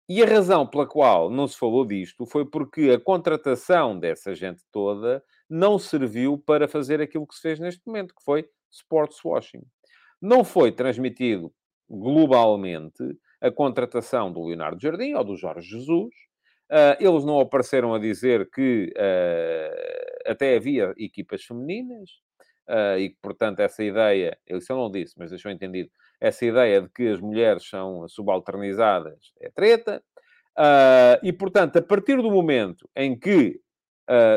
e 0.10 0.22
a 0.22 0.26
razão 0.26 0.68
pela 0.68 0.86
qual 0.86 1.30
não 1.30 1.48
se 1.48 1.58
falou 1.58 1.86
disto 1.86 2.26
foi 2.26 2.46
porque 2.46 2.92
a 2.92 3.00
contratação 3.00 3.98
dessa 3.98 4.36
gente 4.36 4.62
toda 4.74 5.24
não 5.50 5.80
serviu 5.80 6.38
para 6.38 6.68
fazer 6.68 7.00
aquilo 7.00 7.26
que 7.26 7.36
se 7.36 7.42
fez 7.42 7.60
neste 7.60 7.82
momento, 7.88 8.14
que 8.14 8.24
foi 8.24 8.50
sports 8.70 9.24
washing. 9.24 9.64
Não 10.22 10.44
foi 10.44 10.70
transmitido 10.70 11.54
globalmente 11.90 13.18
a 13.42 13.52
contratação 13.52 14.32
do 14.32 14.46
Leonardo 14.46 14.82
Jardim 14.82 15.14
ou 15.14 15.24
do 15.24 15.36
Jorge 15.36 15.70
Jesus, 15.70 16.14
Uh, 16.70 17.00
eles 17.00 17.24
não 17.24 17.40
apareceram 17.40 17.94
a 17.94 18.00
dizer 18.00 18.50
que 18.52 18.94
uh, 18.94 20.32
até 20.32 20.58
havia 20.58 20.94
equipas 20.98 21.42
femininas 21.46 22.10
uh, 22.68 23.00
e 23.00 23.10
que, 23.12 23.18
portanto, 23.22 23.62
essa 23.62 23.82
ideia, 23.82 24.38
isso 24.46 24.74
eu 24.74 24.76
não 24.76 24.92
disse, 24.92 25.16
mas 25.18 25.30
deixou 25.30 25.50
entendido, 25.50 25.90
essa 26.20 26.46
ideia 26.46 26.82
de 26.82 26.90
que 26.90 27.08
as 27.08 27.22
mulheres 27.22 27.68
são 27.70 28.06
subalternizadas 28.10 29.32
é 29.40 29.50
treta. 29.50 30.04
e, 31.24 31.32
portanto, 31.32 31.78
a 31.78 31.82
partir 31.82 32.18
do 32.18 32.32
momento 32.32 32.90
em 32.96 33.18
que 33.18 33.62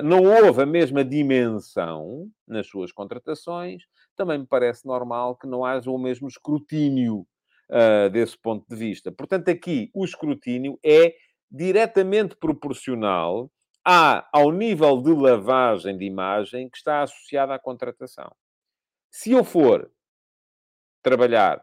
não 0.05 0.23
houve 0.25 0.63
a 0.63 0.67
mesma 0.67 1.03
dimensão 1.03 2.29
nas 2.47 2.67
suas 2.67 2.93
contratações, 2.93 3.83
também 4.15 4.39
me 4.39 4.47
parece 4.47 4.87
normal 4.87 5.37
que 5.37 5.47
não 5.47 5.65
haja 5.65 5.91
o 5.91 5.99
mesmo 5.99 6.29
escrutínio 6.29 7.27
desse 8.13 8.37
ponto 8.37 8.67
de 8.69 8.75
vista. 8.75 9.13
Portanto, 9.13 9.49
aqui 9.49 9.91
o 9.95 10.05
escrutínio 10.05 10.79
é 10.85 11.15
diretamente 11.51 12.37
proporcional 12.37 13.51
à, 13.85 14.29
ao 14.33 14.53
nível 14.53 15.01
de 15.03 15.13
lavagem 15.13 15.97
de 15.97 16.05
imagem 16.05 16.69
que 16.69 16.77
está 16.77 17.03
associada 17.03 17.55
à 17.55 17.59
contratação. 17.59 18.31
Se 19.11 19.33
eu 19.33 19.43
for 19.43 19.91
trabalhar 21.03 21.61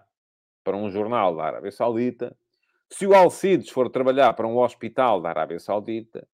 para 0.64 0.76
um 0.76 0.90
jornal 0.90 1.36
da 1.36 1.44
Arábia 1.44 1.72
Saudita, 1.72 2.36
se 2.92 3.06
o 3.06 3.14
Alcides 3.14 3.70
for 3.70 3.90
trabalhar 3.90 4.34
para 4.34 4.48
um 4.48 4.58
hospital 4.58 5.22
da 5.22 5.30
Arábia 5.30 5.60
Saudita, 5.60 6.28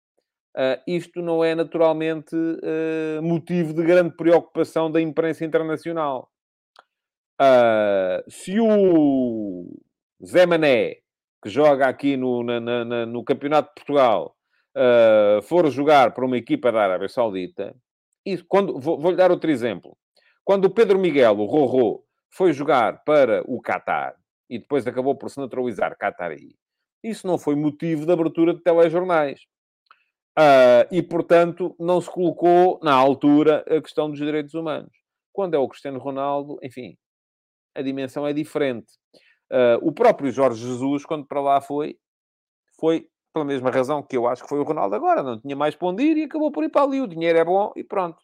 uh, 0.55 0.81
isto 0.87 1.21
não 1.21 1.43
é 1.43 1.53
naturalmente 1.53 2.35
uh, 2.35 3.21
motivo 3.21 3.73
de 3.73 3.83
grande 3.83 4.15
preocupação 4.15 4.91
da 4.91 5.01
imprensa 5.01 5.45
internacional. 5.45 6.31
Uh, 7.41 8.29
se 8.29 8.59
o 8.59 9.75
Zé 10.23 10.45
Mané 10.45 10.97
que 11.43 11.49
joga 11.49 11.87
aqui 11.87 12.15
no, 12.15 12.41
na, 12.41 12.59
na, 12.59 13.05
no 13.05 13.23
Campeonato 13.23 13.69
de 13.69 13.75
Portugal 13.75 14.35
uh, 14.77 15.41
for 15.41 15.69
jogar 15.69 16.13
para 16.13 16.25
uma 16.25 16.37
equipa 16.37 16.71
da 16.71 16.83
Arábia 16.83 17.09
Saudita, 17.09 17.75
isso, 18.25 18.45
quando, 18.47 18.79
vou, 18.79 18.97
vou-lhe 18.97 19.17
dar 19.17 19.29
outro 19.29 19.51
exemplo. 19.51 19.97
Quando 20.45 20.65
o 20.65 20.69
Pedro 20.69 20.97
Miguel, 20.97 21.37
o 21.39 21.45
Rorô, 21.45 22.05
foi 22.29 22.53
jogar 22.53 23.03
para 23.03 23.43
o 23.45 23.61
Qatar 23.61 24.15
e 24.49 24.57
depois 24.57 24.87
acabou 24.87 25.15
por 25.15 25.29
se 25.29 25.39
naturalizar 25.39 25.97
Qatari, 25.97 26.55
isso 27.03 27.27
não 27.27 27.37
foi 27.37 27.55
motivo 27.55 28.05
de 28.05 28.11
abertura 28.11 28.53
de 28.53 28.61
telejornais. 28.61 29.41
Uh, 30.37 30.87
e, 30.91 31.03
portanto, 31.03 31.75
não 31.79 32.01
se 32.01 32.09
colocou 32.09 32.79
na 32.81 32.93
altura 32.93 33.63
a 33.67 33.81
questão 33.81 34.09
dos 34.09 34.17
direitos 34.17 34.53
humanos. 34.53 34.91
Quando 35.31 35.53
é 35.53 35.59
o 35.59 35.67
Cristiano 35.67 35.99
Ronaldo, 35.99 36.57
enfim, 36.63 36.97
a 37.75 37.81
dimensão 37.81 38.25
é 38.25 38.33
diferente. 38.33 38.93
Uh, 39.51 39.77
o 39.81 39.91
próprio 39.91 40.31
Jorge 40.31 40.65
Jesus, 40.65 41.05
quando 41.05 41.25
para 41.25 41.41
lá 41.41 41.61
foi, 41.61 41.97
foi 42.79 43.07
pela 43.33 43.45
mesma 43.45 43.71
razão 43.71 44.03
que 44.03 44.15
eu 44.15 44.27
acho 44.27 44.43
que 44.43 44.49
foi 44.49 44.59
o 44.59 44.63
Ronaldo 44.63 44.95
agora. 44.95 45.23
Não 45.23 45.39
tinha 45.39 45.55
mais 45.55 45.75
para 45.75 45.87
onde 45.87 46.03
ir 46.03 46.17
e 46.17 46.23
acabou 46.23 46.51
por 46.51 46.63
ir 46.63 46.69
para 46.69 46.83
ali. 46.83 47.01
O 47.01 47.07
dinheiro 47.07 47.37
é 47.37 47.43
bom 47.43 47.71
e 47.75 47.83
pronto. 47.83 48.17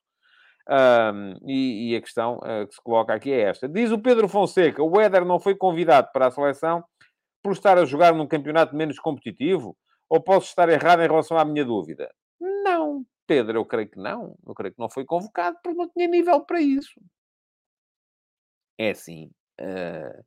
Um, 0.70 1.50
e, 1.50 1.92
e, 1.92 1.96
a 1.96 2.02
questão 2.02 2.38
uh, 2.38 2.68
que 2.68 2.76
se 2.76 2.82
coloca 2.82 3.14
aqui 3.14 3.32
é 3.32 3.42
esta. 3.42 3.68
Diz 3.68 3.92
o 3.92 3.98
Pedro 3.98 4.28
Fonseca, 4.28 4.84
o 4.84 5.02
Éder 5.02 5.26
não 5.26 5.40
foi 5.40 5.56
convidado 5.56 6.10
para 6.14 6.28
a 6.28 6.32
seleção 6.32 6.84
por 7.42 7.54
estar 7.54 7.78
a 7.78 7.86
jogar 7.86 8.14
num 8.14 8.28
campeonato 8.28 8.76
menos 8.76 9.00
competitivo? 9.00 9.76
Ou 10.08 10.22
posso 10.22 10.48
estar 10.48 10.70
errado 10.70 11.02
em 11.02 11.08
relação 11.08 11.38
à 11.38 11.46
minha 11.46 11.66
dúvida? 11.66 12.12
Não, 12.40 13.06
Pedro, 13.26 13.60
eu 13.60 13.66
creio 13.66 13.90
que 13.90 14.00
não. 14.00 14.36
Eu 14.46 14.54
creio 14.54 14.74
que 14.74 14.80
não 14.80 14.90
foi 14.90 15.06
convocado 15.06 15.58
porque 15.64 15.78
não 15.78 15.90
tinha 15.90 16.08
nível 16.08 16.42
para 16.42 16.62
isso. 16.62 17.00
É 18.78 18.92
assim. 18.92 19.32
Uh... 19.60 20.24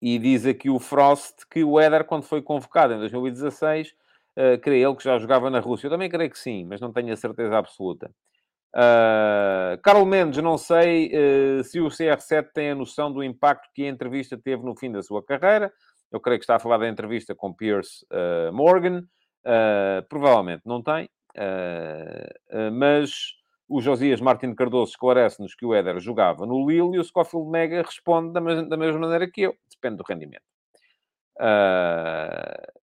E 0.00 0.18
diz 0.18 0.44
aqui 0.44 0.68
o 0.68 0.78
Frost 0.78 1.46
que 1.50 1.64
o 1.64 1.80
Éder, 1.80 2.04
quando 2.04 2.24
foi 2.24 2.42
convocado 2.42 2.94
em 2.94 2.98
2016, 2.98 3.88
uh, 4.36 4.60
creio 4.60 4.88
ele 4.88 4.96
que 4.96 5.04
já 5.04 5.18
jogava 5.18 5.50
na 5.50 5.60
Rússia. 5.60 5.86
Eu 5.86 5.90
também 5.90 6.10
creio 6.10 6.30
que 6.30 6.38
sim, 6.38 6.64
mas 6.64 6.80
não 6.80 6.92
tenho 6.92 7.12
a 7.12 7.16
certeza 7.16 7.56
absoluta. 7.56 8.10
Uh, 8.74 9.80
Carlos 9.82 10.06
Mendes, 10.06 10.42
não 10.42 10.58
sei 10.58 11.10
uh, 11.14 11.64
se 11.64 11.80
o 11.80 11.88
CR7 11.88 12.48
tem 12.52 12.70
a 12.70 12.74
noção 12.74 13.10
do 13.10 13.22
impacto 13.24 13.70
que 13.74 13.84
a 13.84 13.88
entrevista 13.88 14.36
teve 14.36 14.62
no 14.62 14.76
fim 14.76 14.92
da 14.92 15.02
sua 15.02 15.24
carreira. 15.24 15.72
Eu 16.12 16.20
creio 16.20 16.38
que 16.38 16.44
está 16.44 16.56
a 16.56 16.60
falar 16.60 16.78
da 16.78 16.88
entrevista 16.88 17.34
com 17.34 17.52
Pierce 17.52 18.04
uh, 18.12 18.52
Morgan. 18.52 19.02
Provavelmente 20.08 20.62
não 20.66 20.82
tem. 20.82 21.08
mas 22.72 23.12
o 23.68 23.80
Josias 23.80 24.20
Martins 24.20 24.54
Cardoso 24.54 24.92
esclarece-nos 24.92 25.54
que 25.54 25.66
o 25.66 25.74
Éder 25.74 25.98
jogava 26.00 26.46
no 26.46 26.66
Lille 26.66 26.96
e 26.96 26.98
o 26.98 27.04
Scofield 27.04 27.50
Mega 27.50 27.82
responde 27.82 28.32
da, 28.32 28.40
mes 28.40 28.68
da 28.68 28.76
mesma 28.76 29.00
maneira 29.00 29.30
que 29.30 29.42
eu. 29.42 29.54
Depende 29.70 29.96
do 29.96 30.04
rendimento. 30.04 30.44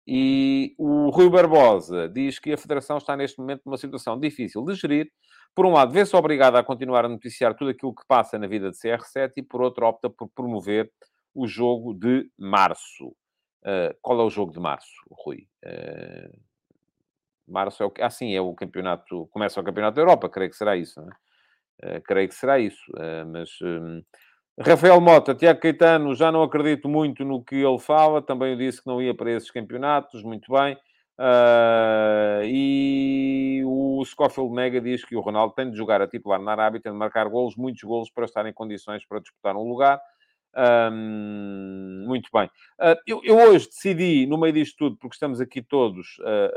e 0.07 0.73
o 0.77 1.09
Rui 1.09 1.29
Barbosa 1.29 2.07
diz 2.09 2.39
que 2.39 2.53
a 2.53 2.57
Federação 2.57 2.97
está 2.97 3.15
neste 3.15 3.39
momento 3.39 3.61
numa 3.65 3.77
situação 3.77 4.19
difícil 4.19 4.63
de 4.63 4.73
gerir 4.75 5.11
por 5.55 5.65
um 5.65 5.71
lado, 5.71 5.91
vê-se 5.91 6.15
obrigada 6.15 6.59
a 6.59 6.63
continuar 6.63 7.05
a 7.05 7.09
noticiar 7.09 7.53
tudo 7.53 7.71
aquilo 7.71 7.93
que 7.93 8.05
passa 8.07 8.37
na 8.37 8.47
vida 8.47 8.71
de 8.71 8.77
CR7 8.77 9.33
e, 9.37 9.43
por 9.43 9.61
outro, 9.61 9.85
opta 9.85 10.09
por 10.09 10.29
promover 10.29 10.91
o 11.33 11.47
jogo 11.47 11.93
de 11.93 12.29
março. 12.37 13.07
Uh, 13.61 13.93
qual 14.01 14.21
é 14.21 14.23
o 14.23 14.29
jogo 14.29 14.53
de 14.53 14.59
março, 14.59 14.93
Rui? 15.11 15.47
Uh, 15.65 16.39
março 17.51 17.83
é 17.83 17.85
o 17.85 17.91
que... 17.91 18.01
Ah, 18.01 18.09
sim, 18.09 18.35
é 18.35 18.41
o 18.41 18.53
campeonato... 18.53 19.27
Começa 19.31 19.59
o 19.59 19.63
campeonato 19.63 19.95
da 19.95 20.01
Europa, 20.01 20.29
creio 20.29 20.49
que 20.49 20.57
será 20.57 20.75
isso, 20.75 21.01
é? 21.01 21.97
Uh, 21.97 22.01
creio 22.03 22.27
que 22.27 22.35
será 22.35 22.59
isso, 22.59 22.83
mas... 23.31 23.49
Um... 23.61 24.01
Rafael 24.61 24.99
Mota, 24.99 25.33
Tiago 25.33 25.61
Caetano, 25.61 26.13
já 26.13 26.31
não 26.33 26.43
acredito 26.43 26.89
muito 26.89 27.23
no 27.23 27.41
que 27.41 27.55
ele 27.55 27.79
fala, 27.79 28.21
também 28.21 28.57
disse 28.57 28.83
que 28.83 28.87
não 28.87 29.01
ia 29.01 29.15
para 29.15 29.31
esses 29.31 29.49
campeonatos, 29.49 30.21
muito 30.21 30.51
bem. 30.51 30.77
Uh, 31.17 32.43
e 32.45 33.61
o 33.65 34.03
Scofield 34.05 34.53
Mega 34.53 34.79
diz 34.79 35.03
que 35.03 35.15
o 35.15 35.19
Ronaldo 35.19 35.53
tem 35.53 35.69
de 35.69 35.77
jogar 35.77 36.01
a 36.01 36.07
titular 36.07 36.41
na 36.41 36.51
Arábia, 36.51 36.81
tem 36.81 36.91
de 36.91 36.97
marcar 36.97 37.27
golos, 37.27 37.55
muitos 37.57 37.83
golos, 37.83 38.09
para 38.09 38.25
estar 38.25 38.45
em 38.45 38.53
condições 38.53 39.05
para 39.05 39.19
disputar 39.19 39.55
um 39.55 39.67
lugar. 39.67 39.99
Um, 40.55 41.88
muito 42.09 42.29
bem. 42.33 42.47
Uh, 42.79 42.99
eu, 43.07 43.21
eu, 43.23 43.37
hoje 43.37 43.67
decidi, 43.67 44.25
no 44.25 44.37
meio 44.37 44.53
disto 44.53 44.75
tudo, 44.77 44.97
porque 44.97 45.15
estamos 45.15 45.39
aqui 45.39 45.61
todos 45.61 46.17
a, 46.21 46.49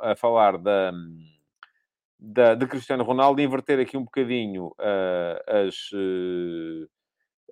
a, 0.00 0.12
a 0.12 0.16
falar 0.16 0.56
da, 0.56 0.92
da, 2.18 2.54
de 2.54 2.66
Cristiano 2.66 3.04
Ronaldo, 3.04 3.42
inverter 3.42 3.78
aqui 3.80 3.96
um 3.96 4.04
bocadinho 4.04 4.68
uh, 4.68 5.66
as 5.66 5.90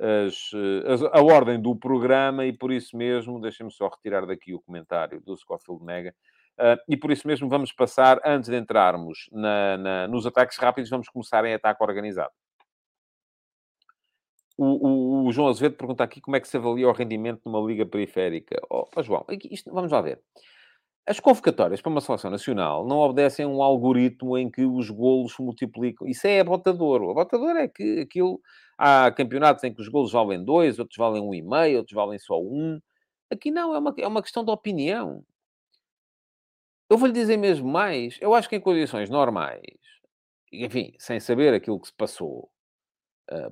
as, 0.01 0.51
eh, 0.55 0.93
as, 0.93 1.03
a 1.03 1.23
ordem 1.23 1.61
do 1.61 1.75
programa 1.77 2.45
e 2.45 2.53
por 2.53 2.73
isso 2.73 2.97
mesmo, 2.97 3.41
deixem-me 3.41 3.73
só 3.73 3.89
retirar 3.89 4.27
daqui 4.27 4.55
o 4.55 4.61
comentário 4.61 5.21
do 5.21 5.37
Scofield 5.37 5.85
Mega, 5.85 6.15
uh, 6.59 6.81
e 6.89 6.97
por 6.97 7.11
isso 7.11 7.27
mesmo 7.27 7.49
vamos 7.49 7.73
passar, 7.73 8.21
antes 8.25 8.51
de 8.51 8.57
entrarmos 8.57 9.29
na, 9.33 9.79
na, 9.79 10.09
nos 10.09 10.27
ataques 10.27 10.59
rápidos, 10.59 10.91
vamos 10.91 11.09
começar 11.09 11.45
em 11.45 11.55
ataque 11.55 11.83
organizado. 11.83 12.33
O, 14.57 14.65
o, 14.65 15.27
o, 15.27 15.33
João 15.33 15.49
Azevedo 15.49 15.77
pergunta 15.77 16.05
aqui 16.05 16.21
como 16.21 16.37
é 16.37 16.41
que 16.41 16.47
se 16.47 16.57
avalia 16.57 16.89
o 16.89 16.93
rendimento 16.93 17.41
numa 17.45 17.61
liga 17.61 17.85
periférica. 17.85 18.61
Oh, 18.71 18.87
João, 19.03 19.25
isto, 19.51 19.73
vamos 19.73 19.91
lá 19.91 20.01
ver. 20.01 20.21
As 21.07 21.21
convocatórias 21.21 21.83
para 21.83 21.91
uma 21.91 22.01
seleção 22.01 22.31
nacional 22.31 22.87
não 22.87 22.99
obedecem 22.99 23.45
a 23.45 23.49
um 23.49 23.63
algoritmo 23.63 24.39
em 24.39 24.51
que 24.51 24.65
os 24.65 24.89
golos 24.91 25.35
se 25.35 25.43
multiplicam. 25.43 26.07
Isso 26.07 26.27
é 26.27 26.41
abotador. 26.41 27.03
O 27.03 27.11
abotador 27.11 27.57
é 27.57 27.69
que 27.69 28.01
aquilo... 28.01 28.41
Há 28.77 29.13
campeonatos 29.13 29.63
em 29.63 29.73
que 29.73 29.81
os 29.81 29.89
golos 29.89 30.13
valem 30.13 30.43
dois, 30.45 30.79
outros 30.81 30.97
valem 30.97 31.23
um 31.23 31.33
e 31.33 31.43
meio, 31.43 31.79
outros 31.79 31.95
valem 31.95 32.19
só 32.19 32.41
um. 32.41 32.81
Aqui 33.31 33.51
não, 33.51 33.75
é 33.75 33.79
uma, 33.79 33.95
é 33.99 34.07
uma 34.07 34.23
questão 34.23 34.45
de 34.45 34.51
opinião. 34.51 35.25
Eu 36.91 36.99
vou 36.99 37.07
lhe 37.07 37.13
dizer 37.15 37.37
mesmo 37.37 37.69
mais. 37.69 38.19
Eu 38.21 38.35
acho 38.35 38.49
que 38.49 38.57
em 38.57 38.61
condições 38.61 39.11
normais, 39.11 39.61
enfim, 40.53 40.93
sem 40.99 41.21
saber 41.21 41.55
aquilo 41.55 41.81
que 41.81 41.89
se 41.89 41.95
passou, 41.95 42.51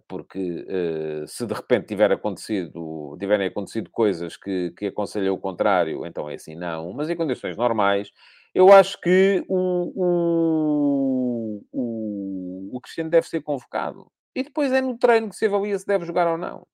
porque 0.08 0.66
uh, 0.68 1.26
se 1.26 1.46
de 1.46 1.54
repente 1.54 1.87
tiver 1.87 2.12
acontecido, 2.12 3.16
tiverem 3.18 3.48
acontecido 3.48 3.90
coisas 3.90 4.37
que, 4.37 4.70
que 4.76 4.87
aconselham 4.87 5.35
o 5.35 5.40
contrário, 5.40 6.06
então 6.06 6.28
é 6.28 6.35
assim, 6.35 6.54
não. 6.54 6.92
Mas 6.92 7.08
em 7.08 7.16
condições 7.16 7.56
normais, 7.56 8.11
eu 8.54 8.72
acho 8.72 9.00
que 9.00 9.44
o, 9.48 9.92
o, 9.96 11.64
o, 11.72 12.76
o 12.76 12.80
Cristiano 12.80 13.11
deve 13.11 13.26
ser 13.28 13.40
convocado. 13.42 14.11
E 14.35 14.42
depois 14.42 14.72
é 14.72 14.80
no 14.80 14.98
treino 14.98 15.28
que 15.28 15.37
se 15.37 15.46
avalia 15.46 15.78
se 15.78 15.87
deve 15.87 16.04
jogar 16.04 16.26
ou 16.26 16.38
não. 16.38 16.66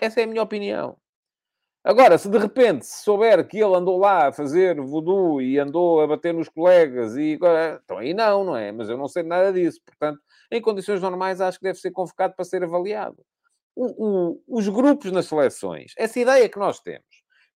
Essa 0.00 0.20
é 0.20 0.24
a 0.24 0.26
minha 0.26 0.42
opinião. 0.42 0.96
Agora, 1.84 2.18
se 2.18 2.28
de 2.28 2.36
repente 2.36 2.84
souber 2.84 3.46
que 3.46 3.58
ele 3.58 3.76
andou 3.76 3.96
lá 3.98 4.28
a 4.28 4.32
fazer 4.32 4.80
voodoo 4.80 5.40
e 5.40 5.56
andou 5.58 6.00
a 6.00 6.06
bater 6.06 6.34
nos 6.34 6.48
colegas, 6.48 7.16
e 7.16 7.38
então 7.84 7.98
aí 7.98 8.12
não, 8.12 8.42
não 8.42 8.56
é? 8.56 8.72
Mas 8.72 8.88
eu 8.88 8.96
não 8.96 9.06
sei 9.06 9.22
nada 9.22 9.52
disso. 9.52 9.80
Portanto, 9.86 10.20
em 10.50 10.60
condições 10.60 11.00
normais, 11.00 11.40
acho 11.40 11.58
que 11.58 11.64
deve 11.64 11.78
ser 11.78 11.90
convocado 11.90 12.34
para 12.34 12.44
ser 12.44 12.62
avaliado. 12.62 13.24
O, 13.74 14.06
o, 14.06 14.42
os 14.48 14.68
grupos 14.68 15.12
nas 15.12 15.26
seleções, 15.26 15.92
essa 15.98 16.18
ideia 16.18 16.48
que 16.48 16.58
nós 16.58 16.80
temos, 16.80 17.04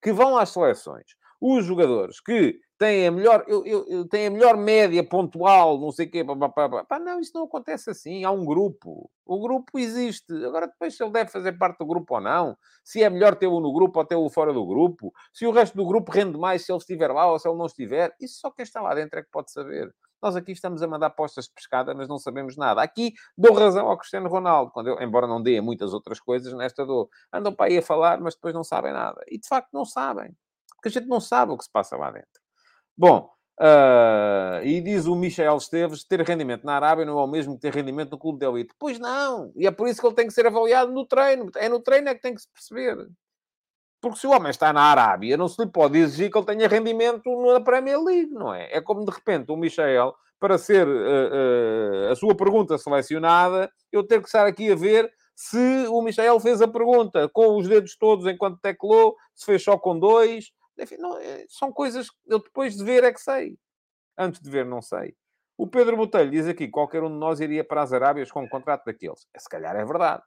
que 0.03 0.13
vão 0.13 0.37
às 0.37 0.51
seleções, 0.51 1.07
os 1.41 1.65
jogadores 1.65 2.21
que 2.21 2.61
têm 2.79 3.07
a 3.07 3.11
melhor, 3.11 3.45
eu, 3.47 3.65
eu, 3.65 3.87
eu 3.89 4.09
têm 4.09 4.27
a 4.27 4.31
melhor 4.31 4.57
média 4.57 5.03
pontual, 5.03 5.79
não 5.79 5.91
sei 5.91 6.07
o 6.07 6.11
quê, 6.11 6.25
pá, 6.25 6.35
pá, 6.37 6.69
pá, 6.69 6.85
pá, 6.85 6.99
não, 6.99 7.21
isso 7.21 7.33
não 7.35 7.45
acontece 7.45 7.91
assim, 7.91 8.25
há 8.25 8.31
um 8.31 8.45
grupo. 8.45 9.11
O 9.25 9.41
grupo 9.41 9.79
existe. 9.79 10.33
Agora, 10.45 10.67
depois, 10.67 10.97
se 10.97 11.03
ele 11.03 11.13
deve 11.13 11.31
fazer 11.31 11.53
parte 11.53 11.79
do 11.79 11.87
grupo 11.87 12.15
ou 12.15 12.21
não, 12.21 12.57
se 12.85 13.03
é 13.03 13.09
melhor 13.09 13.37
tê-lo 13.37 13.61
no 13.61 13.73
grupo 13.73 13.99
ou 13.99 14.05
tê-lo 14.05 14.29
fora 14.31 14.53
do 14.53 14.67
grupo, 14.67 15.13
se 15.33 15.47
o 15.47 15.51
resto 15.51 15.77
do 15.77 15.87
grupo 15.87 16.11
rende 16.11 16.39
mais 16.39 16.65
se 16.65 16.73
ele 16.73 16.79
estiver 16.79 17.11
lá 17.13 17.31
ou 17.31 17.39
se 17.39 17.49
ele 17.49 17.59
não 17.59 17.67
estiver, 17.67 18.15
isso 18.21 18.41
só 18.41 18.51
quem 18.51 18.63
está 18.63 18.81
lá 18.81 18.95
dentro 18.95 19.19
é 19.19 19.23
que 19.23 19.31
pode 19.31 19.51
saber. 19.53 19.95
Nós 20.23 20.37
aqui 20.37 20.53
estamos 20.53 20.83
a 20.83 20.87
mandar 20.87 21.11
postas 21.11 21.47
de 21.47 21.53
pescada, 21.53 21.95
mas 21.95 22.09
não 22.09 22.19
sabemos 22.19 22.57
nada. 22.57 22.83
Aqui 22.83 23.15
dou 23.37 23.55
razão 23.55 23.89
ao 23.89 23.97
Cristiano 23.97 24.29
Ronaldo, 24.29 24.71
quando 24.71 24.89
eu, 24.89 25.01
embora 25.01 25.27
não 25.27 25.43
dê 25.43 25.61
muitas 25.61 25.95
outras 25.95 26.21
coisas, 26.21 26.53
nesta 26.53 26.85
dou. 26.85 27.09
Andam 27.33 27.55
para 27.55 27.71
aí 27.71 27.79
a 27.79 27.83
falar, 27.83 28.21
mas 28.21 28.35
depois 28.35 28.55
não 28.55 28.65
sabem 28.65 28.93
nada. 28.93 29.23
E 29.29 29.39
de 29.39 29.49
facto 29.49 29.71
não 29.73 29.85
sabem. 29.85 30.37
Porque 30.77 30.89
a 30.89 30.91
gente 30.91 31.09
não 31.09 31.21
sabe 31.21 31.53
o 31.53 31.59
que 31.59 31.65
se 31.65 31.71
passa 31.71 31.97
lá 31.97 32.11
dentro. 32.11 32.41
Bom, 32.97 33.31
uh, 33.61 34.65
e 34.65 34.81
diz 34.81 35.07
o 35.07 35.15
Michel 35.15 35.57
Esteves, 35.57 36.05
ter 36.05 36.21
rendimento 36.23 36.65
na 36.65 36.75
Arábia 36.75 37.05
não 37.05 37.19
é 37.19 37.25
o 37.25 37.27
mesmo 37.27 37.55
que 37.55 37.61
ter 37.61 37.75
rendimento 37.75 38.11
no 38.11 38.19
clube 38.19 38.39
de 38.39 38.47
elite. 38.47 38.75
Pois 38.79 38.99
não! 38.99 39.53
E 39.57 39.67
é 39.67 39.71
por 39.71 39.89
isso 39.89 40.01
que 40.01 40.07
ele 40.07 40.15
tem 40.15 40.27
que 40.27 40.35
ser 40.35 40.47
avaliado 40.47 40.93
no 40.93 41.07
treino. 41.07 41.51
É 41.57 41.69
no 41.69 41.81
treino 41.81 42.09
é 42.09 42.15
que 42.15 42.21
tem 42.21 42.35
que 42.35 42.43
se 42.43 42.49
perceber. 42.53 43.09
Porque 44.01 44.19
se 44.19 44.27
o 44.27 44.31
homem 44.31 44.51
está 44.51 44.73
na 44.73 44.83
Arábia, 44.83 45.37
não 45.37 45.47
se 45.47 45.63
lhe 45.63 45.71
pode 45.71 45.99
exigir 45.99 46.31
que 46.31 46.39
ele 46.39 46.47
tenha 46.47 46.69
rendimento 46.69 47.31
na 47.43 47.61
Premier 47.61 48.01
League, 48.01 48.33
não 48.33 48.55
é? 48.55 48.69
É 48.73 48.81
como 48.81 49.05
de 49.05 49.11
repente 49.11 49.53
o 49.53 49.57
Michel, 49.57 50.15
para 50.39 50.57
ser 50.57 50.89
uh, 50.89 52.09
uh, 52.09 52.11
a 52.11 52.17
sua 52.17 52.35
pergunta 52.35 52.79
selecionada, 52.79 53.71
eu 53.93 54.03
ter 54.03 54.21
que 54.21 54.27
estar 54.27 54.47
aqui 54.47 54.73
a 54.73 54.75
ver 54.75 55.13
se 55.37 55.87
o 55.89 56.01
Michel 56.01 56.41
fez 56.41 56.63
a 56.63 56.69
pergunta 56.69 57.29
com 57.29 57.59
os 57.59 57.69
dedos 57.69 57.97
todos 57.97 58.27
enquanto 58.27 58.61
teclou, 58.61 59.17
se 59.35 59.45
fez 59.45 59.63
só 59.63 59.77
com 59.77 59.99
dois. 59.99 60.51
Enfim, 60.79 60.97
não, 60.97 61.19
é, 61.19 61.45
são 61.49 61.71
coisas 61.71 62.09
que 62.09 62.17
eu 62.27 62.39
depois 62.39 62.77
de 62.77 62.85
ver 62.85 63.05
é 63.05 63.13
que 63.13 63.21
sei. 63.21 63.59
Antes 64.17 64.41
de 64.41 64.51
ver, 64.51 64.65
não 64.65 64.81
sei. 64.81 65.15
O 65.59 65.67
Pedro 65.67 65.97
Botelho 65.97 66.31
diz 66.31 66.47
aqui: 66.47 66.69
qualquer 66.69 67.03
um 67.03 67.11
de 67.11 67.19
nós 67.19 67.39
iria 67.39 67.63
para 67.63 67.83
as 67.83 67.93
Arábias 67.93 68.31
com 68.31 68.43
um 68.43 68.49
contrato 68.49 68.85
daqueles. 68.87 69.27
Se 69.37 69.49
calhar 69.49 69.77
é 69.77 69.85
verdade 69.85 70.23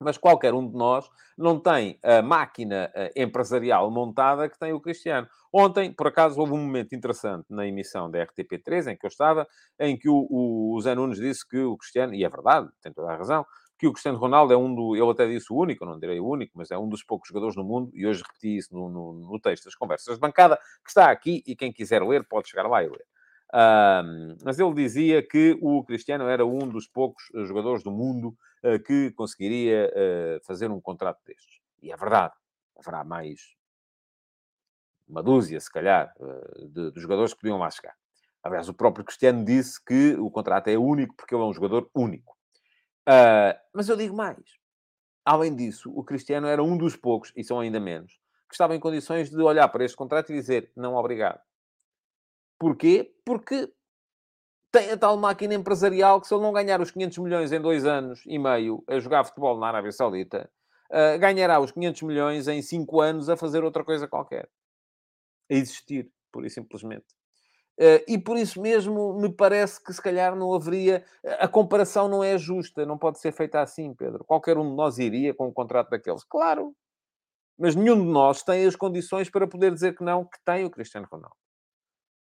mas 0.00 0.18
qualquer 0.18 0.54
um 0.54 0.68
de 0.68 0.76
nós 0.76 1.08
não 1.36 1.58
tem 1.58 1.98
a 2.02 2.22
máquina 2.22 2.90
eh, 2.94 3.12
empresarial 3.16 3.90
montada 3.90 4.48
que 4.48 4.58
tem 4.58 4.72
o 4.72 4.80
Cristiano. 4.80 5.26
Ontem, 5.52 5.92
por 5.92 6.06
acaso, 6.06 6.38
houve 6.40 6.52
um 6.52 6.58
momento 6.58 6.94
interessante 6.94 7.46
na 7.48 7.66
emissão 7.66 8.10
da 8.10 8.24
RTP3, 8.24 8.92
em 8.92 8.96
que 8.96 9.06
eu 9.06 9.08
estava, 9.08 9.46
em 9.78 9.96
que 9.96 10.08
o, 10.08 10.26
o 10.30 10.80
Zé 10.80 10.94
Nunes 10.94 11.18
disse 11.18 11.46
que 11.46 11.58
o 11.58 11.76
Cristiano, 11.76 12.14
e 12.14 12.24
é 12.24 12.28
verdade, 12.28 12.68
tem 12.82 12.92
toda 12.92 13.12
a 13.12 13.16
razão, 13.16 13.44
que 13.78 13.86
o 13.86 13.92
Cristiano 13.92 14.18
Ronaldo 14.18 14.52
é 14.52 14.56
um 14.56 14.74
do, 14.74 14.96
ele 14.96 15.10
até 15.10 15.26
disse 15.26 15.52
o 15.52 15.56
único, 15.56 15.84
não 15.84 15.98
direi 15.98 16.18
o 16.18 16.26
único, 16.26 16.52
mas 16.56 16.70
é 16.70 16.78
um 16.78 16.88
dos 16.88 17.02
poucos 17.04 17.28
jogadores 17.28 17.56
no 17.56 17.64
mundo, 17.64 17.90
e 17.94 18.06
hoje 18.06 18.22
repeti 18.22 18.56
isso 18.56 18.74
no, 18.74 18.88
no, 18.88 19.12
no 19.12 19.40
texto 19.40 19.64
das 19.64 19.74
conversas 19.74 20.14
de 20.14 20.20
bancada, 20.20 20.56
que 20.82 20.90
está 20.90 21.10
aqui, 21.10 21.42
e 21.46 21.54
quem 21.54 21.72
quiser 21.72 22.02
ler 22.02 22.26
pode 22.26 22.48
chegar 22.48 22.66
lá 22.66 22.82
e 22.82 22.88
ler. 22.88 23.04
Um, 23.54 24.36
mas 24.44 24.58
ele 24.58 24.74
dizia 24.74 25.22
que 25.22 25.56
o 25.62 25.84
Cristiano 25.84 26.28
era 26.28 26.44
um 26.44 26.68
dos 26.68 26.88
poucos 26.88 27.24
jogadores 27.46 27.82
do 27.82 27.90
mundo 27.90 28.36
uh, 28.64 28.78
que 28.84 29.12
conseguiria 29.12 29.90
uh, 29.90 30.44
fazer 30.44 30.70
um 30.70 30.80
contrato 30.80 31.20
destes. 31.24 31.60
E 31.82 31.92
é 31.92 31.96
verdade. 31.96 32.34
Haverá 32.78 33.04
mais 33.04 33.54
uma 35.08 35.22
dúzia, 35.22 35.60
se 35.60 35.70
calhar, 35.70 36.12
uh, 36.18 36.68
de, 36.68 36.90
de, 36.92 37.00
jogadores 37.00 37.32
que 37.32 37.40
podiam 37.40 37.58
lá 37.58 37.70
chegar. 37.70 37.94
Aliás, 38.42 38.68
o 38.68 38.74
próprio 38.74 39.04
Cristiano 39.04 39.44
disse 39.44 39.82
que 39.84 40.14
o 40.16 40.30
contrato 40.30 40.68
é 40.68 40.76
único 40.76 41.14
porque 41.16 41.34
ele 41.34 41.42
é 41.42 41.46
um 41.46 41.54
jogador 41.54 41.88
único. 41.94 42.36
mas 43.74 43.88
eu 43.88 43.96
digo 43.96 44.14
mais. 44.14 44.40
Além 45.24 45.54
disso, 45.54 45.90
o 45.92 46.04
Cristiano 46.04 46.46
era 46.46 46.62
um 46.62 46.76
dos 46.76 46.94
poucos, 46.94 47.32
e 47.36 47.42
são 47.42 47.58
ainda 47.58 47.80
menos, 47.80 48.12
que 48.48 48.54
estava 48.54 48.76
em 48.76 48.80
condições 48.80 49.28
de 49.28 49.42
olhar 49.42 49.66
para 49.68 49.84
este 49.84 49.96
contrato 49.96 50.30
e 50.30 50.36
dizer 50.36 50.70
não 50.76 50.94
obrigado. 50.94 51.40
Porquê? 52.58 53.12
Porque 53.24 53.70
tem 54.72 54.90
a 54.90 54.96
tal 54.96 55.16
máquina 55.16 55.54
empresarial 55.54 56.20
que 56.20 56.26
se 56.26 56.34
ele 56.34 56.42
não 56.42 56.52
ganhar 56.52 56.80
os 56.80 56.90
500 56.90 57.18
milhões 57.18 57.52
em 57.52 57.60
dois 57.60 57.84
anos 57.84 58.22
e 58.26 58.38
meio 58.38 58.84
a 58.86 58.98
jogar 58.98 59.24
futebol 59.24 59.58
na 59.58 59.68
Arábia 59.68 59.92
Saudita, 59.92 60.50
uh, 60.90 61.18
ganhará 61.18 61.60
os 61.60 61.72
500 61.72 62.02
milhões 62.02 62.48
em 62.48 62.60
cinco 62.62 63.00
anos 63.00 63.28
a 63.28 63.36
fazer 63.36 63.64
outra 63.64 63.84
coisa 63.84 64.08
qualquer. 64.08 64.48
A 65.50 65.54
existir, 65.54 66.10
pura 66.32 66.46
e 66.46 66.50
simplesmente. 66.50 67.06
Uh, 67.78 68.00
e 68.08 68.18
por 68.18 68.38
isso 68.38 68.60
mesmo 68.60 69.18
me 69.20 69.30
parece 69.30 69.82
que 69.82 69.92
se 69.92 70.00
calhar 70.00 70.34
não 70.34 70.52
haveria. 70.52 71.04
A 71.38 71.46
comparação 71.46 72.08
não 72.08 72.24
é 72.24 72.36
justa, 72.38 72.86
não 72.86 72.98
pode 72.98 73.18
ser 73.18 73.32
feita 73.32 73.60
assim, 73.60 73.94
Pedro. 73.94 74.24
Qualquer 74.24 74.58
um 74.58 74.68
de 74.68 74.74
nós 74.74 74.98
iria 74.98 75.34
com 75.34 75.48
um 75.48 75.52
contrato 75.52 75.90
daqueles. 75.90 76.24
Claro, 76.24 76.74
mas 77.58 77.74
nenhum 77.74 77.96
de 77.96 78.10
nós 78.10 78.42
tem 78.42 78.66
as 78.66 78.76
condições 78.76 79.30
para 79.30 79.46
poder 79.46 79.72
dizer 79.72 79.96
que 79.96 80.04
não, 80.04 80.24
que 80.24 80.38
tem 80.44 80.64
o 80.64 80.70
Cristiano 80.70 81.06
Ronaldo. 81.10 81.45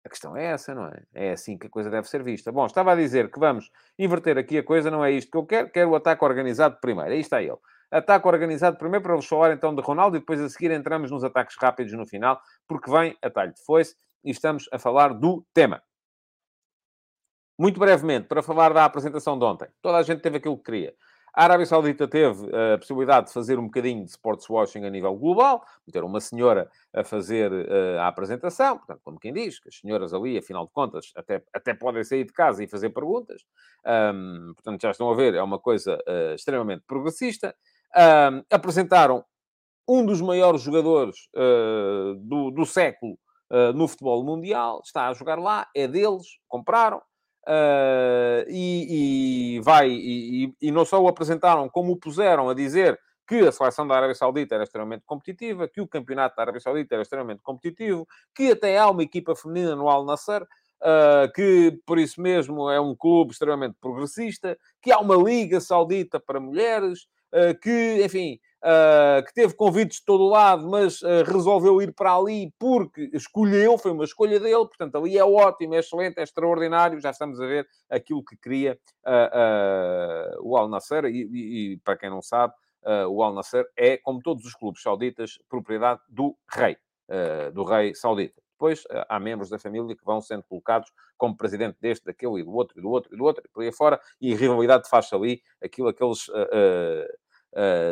A 0.07 0.09
questão 0.09 0.37
é 0.37 0.45
essa, 0.45 0.73
não 0.73 0.87
é? 0.87 1.03
É 1.13 1.33
assim 1.33 1.59
que 1.59 1.67
a 1.67 1.71
coisa 1.71 1.91
deve 1.91 2.09
ser 2.09 2.23
vista. 2.23 2.53
Bom, 2.53 2.65
estava 2.65 2.93
a 2.93 2.95
dizer 2.95 3.29
que 3.29 3.41
vamos 3.41 3.73
inverter 3.99 4.39
aqui 4.39 4.57
a 4.57 4.63
coisa, 4.63 4.89
não 4.89 5.05
é 5.05 5.11
isto 5.11 5.33
que 5.33 5.37
eu 5.37 5.45
quero, 5.45 5.69
quero 5.69 5.91
o 5.91 5.97
ataque 5.97 6.25
organizado 6.25 6.79
primeiro. 6.81 7.11
Aí 7.11 7.19
está 7.19 7.43
ele. 7.43 7.59
Ataque 7.91 8.29
organizado 8.29 8.77
primeiro 8.79 9.03
para 9.03 9.17
vos 9.17 9.27
falar 9.27 9.53
então 9.53 9.75
de 9.75 9.83
Ronaldo 9.83 10.17
e 10.17 10.21
depois 10.21 10.41
a 10.41 10.49
seguir 10.49 10.71
entramos 10.71 11.11
nos 11.11 11.25
ataques 11.25 11.57
rápidos 11.59 11.93
no 11.95 12.07
final, 12.07 12.41
porque 12.69 12.89
vem 12.89 13.19
a 13.21 13.29
talho 13.29 13.53
de 13.53 13.61
foice 13.65 13.97
e 14.23 14.31
estamos 14.31 14.69
a 14.71 14.79
falar 14.79 15.13
do 15.13 15.45
tema. 15.53 15.83
Muito 17.59 17.81
brevemente, 17.81 18.29
para 18.29 18.45
falar 18.45 18.73
da 18.73 18.85
apresentação 18.85 19.37
de 19.37 19.45
ontem. 19.45 19.69
Toda 19.83 19.99
a 19.99 20.03
gente 20.05 20.23
teve 20.23 20.37
aquilo 20.37 20.57
que 20.57 20.65
queria. 20.65 20.95
A 21.37 21.45
Arábia 21.45 21.67
Saudita 21.67 22.09
teve 22.09 22.49
eh, 22.51 22.73
a 22.73 22.79
possibilidade 22.79 23.27
de 23.27 23.33
fazer 23.35 23.59
um 23.59 23.67
bocadinho 23.67 24.03
de 24.03 24.11
sports 24.11 24.49
washing 24.49 24.87
a 24.87 24.89
nível 24.89 25.15
global, 25.15 25.63
ter 25.93 26.03
uma 26.03 26.19
senhora 26.19 26.71
a 26.95 27.05
fazer 27.05 27.53
uh, 27.53 28.01
a 28.01 28.09
apresentação, 28.09 28.79
portanto, 28.79 29.03
como 29.05 29.21
quem 29.21 29.35
diz, 29.35 29.61
que 29.61 29.69
as 29.69 29.77
senhoras 29.77 30.15
ali, 30.15 30.39
afinal 30.39 30.65
de 30.65 30.73
contas, 30.73 31.13
até, 31.15 31.43
até 31.53 31.75
podem 31.75 32.03
sair 32.05 32.25
de 32.25 32.33
casa 32.33 32.65
e 32.65 32.67
fazer 32.67 32.89
perguntas. 32.89 33.43
Um, 33.85 34.55
portanto, 34.55 34.81
já 34.81 34.91
estão 34.91 35.11
a 35.11 35.15
ver, 35.15 35.35
é 35.35 35.43
uma 35.43 35.59
coisa 35.59 35.99
uh, 36.09 36.35
extremamente 36.35 36.85
progressista. 36.87 37.55
Um, 37.95 38.43
apresentaram 38.51 39.23
um 39.87 40.07
dos 40.07 40.23
maiores 40.23 40.63
jogadores 40.63 41.29
uh, 41.37 42.15
do, 42.15 42.51
do 42.51 42.65
século 42.65 43.19
no 43.77 43.87
futebol 43.87 44.25
mundial, 44.25 44.83
está 44.85 45.07
a 45.07 45.15
jogar 45.15 45.39
lá, 45.39 45.69
é 45.73 45.87
deles, 45.87 46.27
compraram. 46.49 47.01
Uh, 47.49 48.43
e, 48.49 49.57
e, 49.57 49.61
vai, 49.61 49.89
e, 49.89 50.53
e, 50.61 50.73
não 50.73 50.85
só 50.85 51.01
o 51.01 51.07
apresentaram, 51.07 51.69
como 51.69 51.93
o 51.93 51.97
puseram 51.97 52.49
a 52.49 52.55
dizer 52.55 52.99
que 53.27 53.37
a 53.37 53.53
seleção 53.53 53.87
da 53.87 53.95
Arábia 53.95 54.17
Saudita 54.17 54.57
era 54.57 54.65
extremamente 54.65 55.05
competitiva, 55.07 55.69
que 55.69 55.81
o 55.81 55.87
campeonato 55.87 56.35
da 56.35 56.43
Arábia 56.43 56.61
Saudita 56.61 56.97
era 56.97 57.03
extremamente 57.03 57.43
competitivo, 57.43 58.07
que 58.35 58.51
até 58.51 58.77
há 58.79 58.91
uma 58.91 59.03
equipa 59.03 59.37
feminina 59.37 59.77
no 59.77 59.89
Al 59.89 60.05
Nasser, 60.05 60.43
uh, 60.43 61.33
que 61.35 61.81
por 61.87 61.99
isso 61.99 62.21
mesmo 62.21 62.69
é 62.69 62.81
um 62.81 62.97
clube 62.97 63.33
extremamente 63.33 63.77
progressista, 63.81 64.59
que 64.83 64.91
há 64.91 64.99
uma 64.99 65.17
liga 65.17 65.61
saudita 65.61 66.19
para 66.19 66.41
mulheres, 66.41 67.07
uh, 67.33 67.59
que, 67.61 68.05
enfim, 68.05 68.41
uh, 68.67 69.25
que 69.25 69.33
teve 69.33 69.55
convites 69.55 69.99
de 69.99 70.05
todo 70.05 70.29
lado, 70.29 70.69
mas 70.69 71.01
uh, 71.03 71.23
resolveu 71.25 71.81
ir 71.81 71.95
para 71.95 72.15
ali 72.15 72.53
porque 72.59 73.09
escolheu, 73.13 73.79
foi 73.79 73.93
uma 73.93 74.05
escolha 74.05 74.41
dele, 74.41 74.67
portanto, 74.67 74.97
ali 74.99 75.17
é 75.17 75.25
ótimo, 75.25 75.75
é 75.75 75.79
excelente, 75.79 76.19
é 76.19 76.23
extraordinário, 76.23 77.01
já 77.01 77.11
estamos 77.11 77.41
a 77.41 77.47
ver 77.47 77.67
aquilo 77.89 78.25
que 78.25 78.37
queria 78.37 78.79
uh, 79.07 80.41
o 80.43 80.57
Al 80.57 80.69
Nasser, 80.69 81.05
e, 81.05 81.23
e, 81.23 81.73
e, 81.73 81.77
para 81.79 81.97
quem 81.97 82.11
não 82.11 82.21
sabe, 82.21 82.53
o 83.11 83.21
Al 83.21 83.35
Nasser 83.35 83.67
é, 83.77 83.97
como 83.97 84.21
todos 84.23 84.45
os 84.45 84.55
clubes 84.55 84.81
sauditas, 84.81 85.41
propriedade 85.49 86.01
do 86.09 86.37
rei, 86.49 86.77
do 87.53 87.65
rei 87.65 87.93
saudita. 87.97 88.41
Depois 88.53 88.85
há 89.09 89.19
membros 89.19 89.51
da 89.51 89.59
família 89.59 89.97
que 89.97 90.05
vão 90.05 90.21
sendo 90.21 90.45
colocados 90.45 90.93
como 91.17 91.37
presidente 91.37 91.77
deste, 91.81 92.07
daquele 92.07 92.41
e 92.41 92.45
do 92.45 92.53
outro, 92.53 92.79
e 92.79 92.83
do 92.83 92.89
outro, 92.89 93.13
e 93.13 93.19
do 93.19 93.25
outro, 93.25 93.43
e 93.45 93.49
por 93.49 93.65
aí 93.65 93.73
fora, 93.73 94.01
e 94.21 94.37
rivalidade 94.37 94.89
faz 94.89 95.13
ali 95.13 95.43
aquilo, 95.61 95.89
aqueles 95.89 96.29
uh, 96.29 96.47
Uh, 96.53 97.26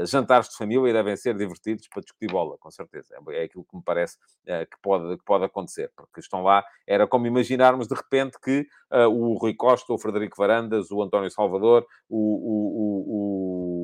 jantares 0.06 0.48
de 0.48 0.56
família 0.56 0.92
devem 0.92 1.16
ser 1.16 1.34
divertidos 1.36 1.88
para 1.88 2.02
discutir 2.02 2.30
bola, 2.30 2.56
com 2.58 2.70
certeza. 2.70 3.14
É, 3.28 3.40
é 3.40 3.44
aquilo 3.44 3.64
que 3.64 3.76
me 3.76 3.82
parece 3.82 4.16
uh, 4.46 4.66
que, 4.70 4.76
pode, 4.82 5.16
que 5.16 5.24
pode 5.24 5.44
acontecer, 5.44 5.90
porque 5.96 6.20
estão 6.20 6.42
lá. 6.42 6.64
Era 6.86 7.06
como 7.06 7.26
imaginarmos 7.26 7.88
de 7.88 7.94
repente 7.94 8.38
que 8.42 8.66
uh, 8.92 9.08
o 9.08 9.38
Rui 9.38 9.54
Costa, 9.54 9.92
o 9.92 9.98
Frederico 9.98 10.36
Varandas, 10.36 10.90
o 10.90 11.02
António 11.02 11.30
Salvador, 11.30 11.86
o, 12.08 12.18
o, 12.18 12.66
o, 12.76 13.83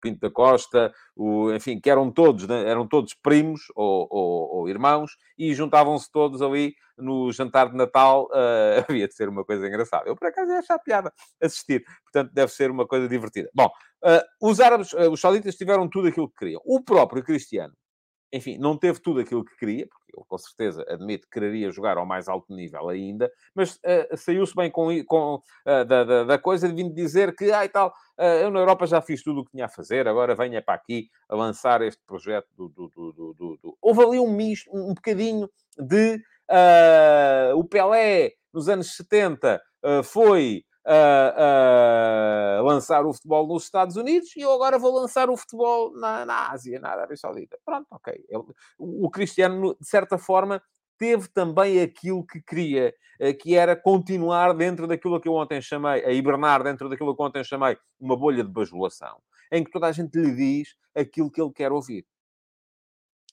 Pinto 0.00 0.20
da 0.20 0.30
Costa, 0.30 0.92
o, 1.14 1.52
enfim, 1.52 1.80
que 1.80 1.90
eram 1.90 2.10
todos, 2.10 2.46
né? 2.46 2.68
eram 2.68 2.86
todos 2.86 3.14
primos 3.14 3.62
ou, 3.74 4.06
ou, 4.10 4.56
ou 4.56 4.68
irmãos 4.68 5.16
e 5.38 5.54
juntavam-se 5.54 6.10
todos 6.10 6.42
ali 6.42 6.74
no 6.96 7.32
jantar 7.32 7.70
de 7.70 7.76
Natal. 7.76 8.28
havia 8.88 9.06
de 9.06 9.14
ser 9.14 9.28
uma 9.28 9.44
coisa 9.44 9.66
engraçada. 9.66 10.08
Eu, 10.08 10.16
por 10.16 10.28
acaso, 10.28 10.50
ia 10.50 10.58
achar 10.58 10.78
piada 10.78 11.12
assistir, 11.42 11.84
portanto, 12.04 12.32
deve 12.32 12.52
ser 12.52 12.70
uma 12.70 12.86
coisa 12.86 13.08
divertida. 13.08 13.50
Bom. 13.54 13.70
Uh, 14.02 14.48
os 14.48 14.60
árabes, 14.60 14.94
uh, 14.94 15.10
os 15.10 15.20
sauditas 15.20 15.56
tiveram 15.56 15.88
tudo 15.88 16.08
aquilo 16.08 16.28
que 16.30 16.36
queriam. 16.36 16.62
O 16.64 16.82
próprio 16.82 17.22
Cristiano, 17.22 17.74
enfim, 18.32 18.58
não 18.58 18.76
teve 18.76 19.00
tudo 19.00 19.20
aquilo 19.20 19.44
que 19.44 19.56
queria, 19.56 19.86
porque 19.86 20.12
ele 20.16 20.24
com 20.26 20.38
certeza 20.38 20.84
admite 20.88 21.24
que 21.24 21.30
quereria 21.30 21.70
jogar 21.70 21.96
ao 21.96 22.06
mais 22.06 22.28
alto 22.28 22.54
nível 22.54 22.88
ainda, 22.88 23.30
mas 23.54 23.76
uh, 23.76 24.16
saiu-se 24.16 24.54
bem 24.54 24.70
com, 24.70 24.88
com 25.04 25.42
da, 25.64 26.04
da, 26.04 26.24
da, 26.24 26.38
coisa 26.38 26.68
de 26.68 26.74
vir 26.74 26.92
dizer 26.92 27.34
que, 27.34 27.50
ah, 27.52 27.64
e 27.64 27.68
tal, 27.68 27.92
eu 28.40 28.50
na 28.50 28.60
Europa 28.60 28.86
já 28.86 29.00
fiz 29.00 29.22
tudo 29.22 29.40
o 29.40 29.44
que 29.44 29.52
tinha 29.52 29.66
a 29.66 29.68
fazer, 29.68 30.06
agora 30.06 30.34
venha 30.34 30.62
para 30.62 30.74
aqui 30.74 31.08
a 31.28 31.34
lançar 31.34 31.82
este 31.82 32.02
projeto 32.06 32.48
do, 32.56 32.68
do, 32.68 32.88
do, 32.88 33.12
do, 33.12 33.58
do. 33.62 33.78
Houve 33.80 34.02
ali 34.04 34.18
um 34.18 34.30
misto, 34.30 34.70
um 34.74 34.94
bocadinho 34.94 35.48
de... 35.78 36.20
o 37.54 37.64
Pelé, 37.64 38.32
nos 38.52 38.68
anos 38.68 38.96
70, 38.96 39.60
foi 40.04 40.64
a, 40.86 42.60
lançar 42.62 43.04
o 43.04 43.12
futebol 43.12 43.46
nos 43.46 43.64
Estados 43.64 43.96
Unidos 43.96 44.34
e 44.36 44.40
eu 44.40 44.52
agora 44.52 44.78
vou 44.78 44.94
lançar 44.94 45.28
o 45.28 45.36
futebol 45.36 45.92
na, 45.96 46.24
na 46.24 46.50
Ásia, 46.50 46.80
na 46.80 46.90
Arábia 46.90 47.16
Saudita. 47.16 47.58
Pronto, 47.64 47.86
ok. 47.90 48.12
Ele, 48.28 48.44
o 48.78 49.10
Cristiano, 49.10 49.76
de 49.80 49.88
certa 49.88 50.18
forma, 50.18 50.62
teve 50.98 51.28
também 51.28 51.80
aquilo 51.80 52.24
que 52.26 52.42
queria, 52.42 52.94
eh, 53.18 53.32
que 53.32 53.56
era 53.56 53.74
continuar 53.74 54.52
dentro 54.52 54.86
daquilo 54.86 55.20
que 55.20 55.28
eu 55.28 55.34
ontem 55.34 55.60
chamei, 55.62 56.04
a 56.04 56.12
hibernar 56.12 56.62
dentro 56.62 56.88
daquilo 56.88 57.16
que 57.16 57.22
ontem 57.22 57.42
chamei 57.42 57.76
uma 57.98 58.16
bolha 58.16 58.44
de 58.44 58.50
bajulação, 58.50 59.18
em 59.50 59.64
que 59.64 59.70
toda 59.70 59.86
a 59.86 59.92
gente 59.92 60.18
lhe 60.18 60.34
diz 60.34 60.76
aquilo 60.94 61.30
que 61.30 61.40
ele 61.40 61.52
quer 61.52 61.72
ouvir. 61.72 62.06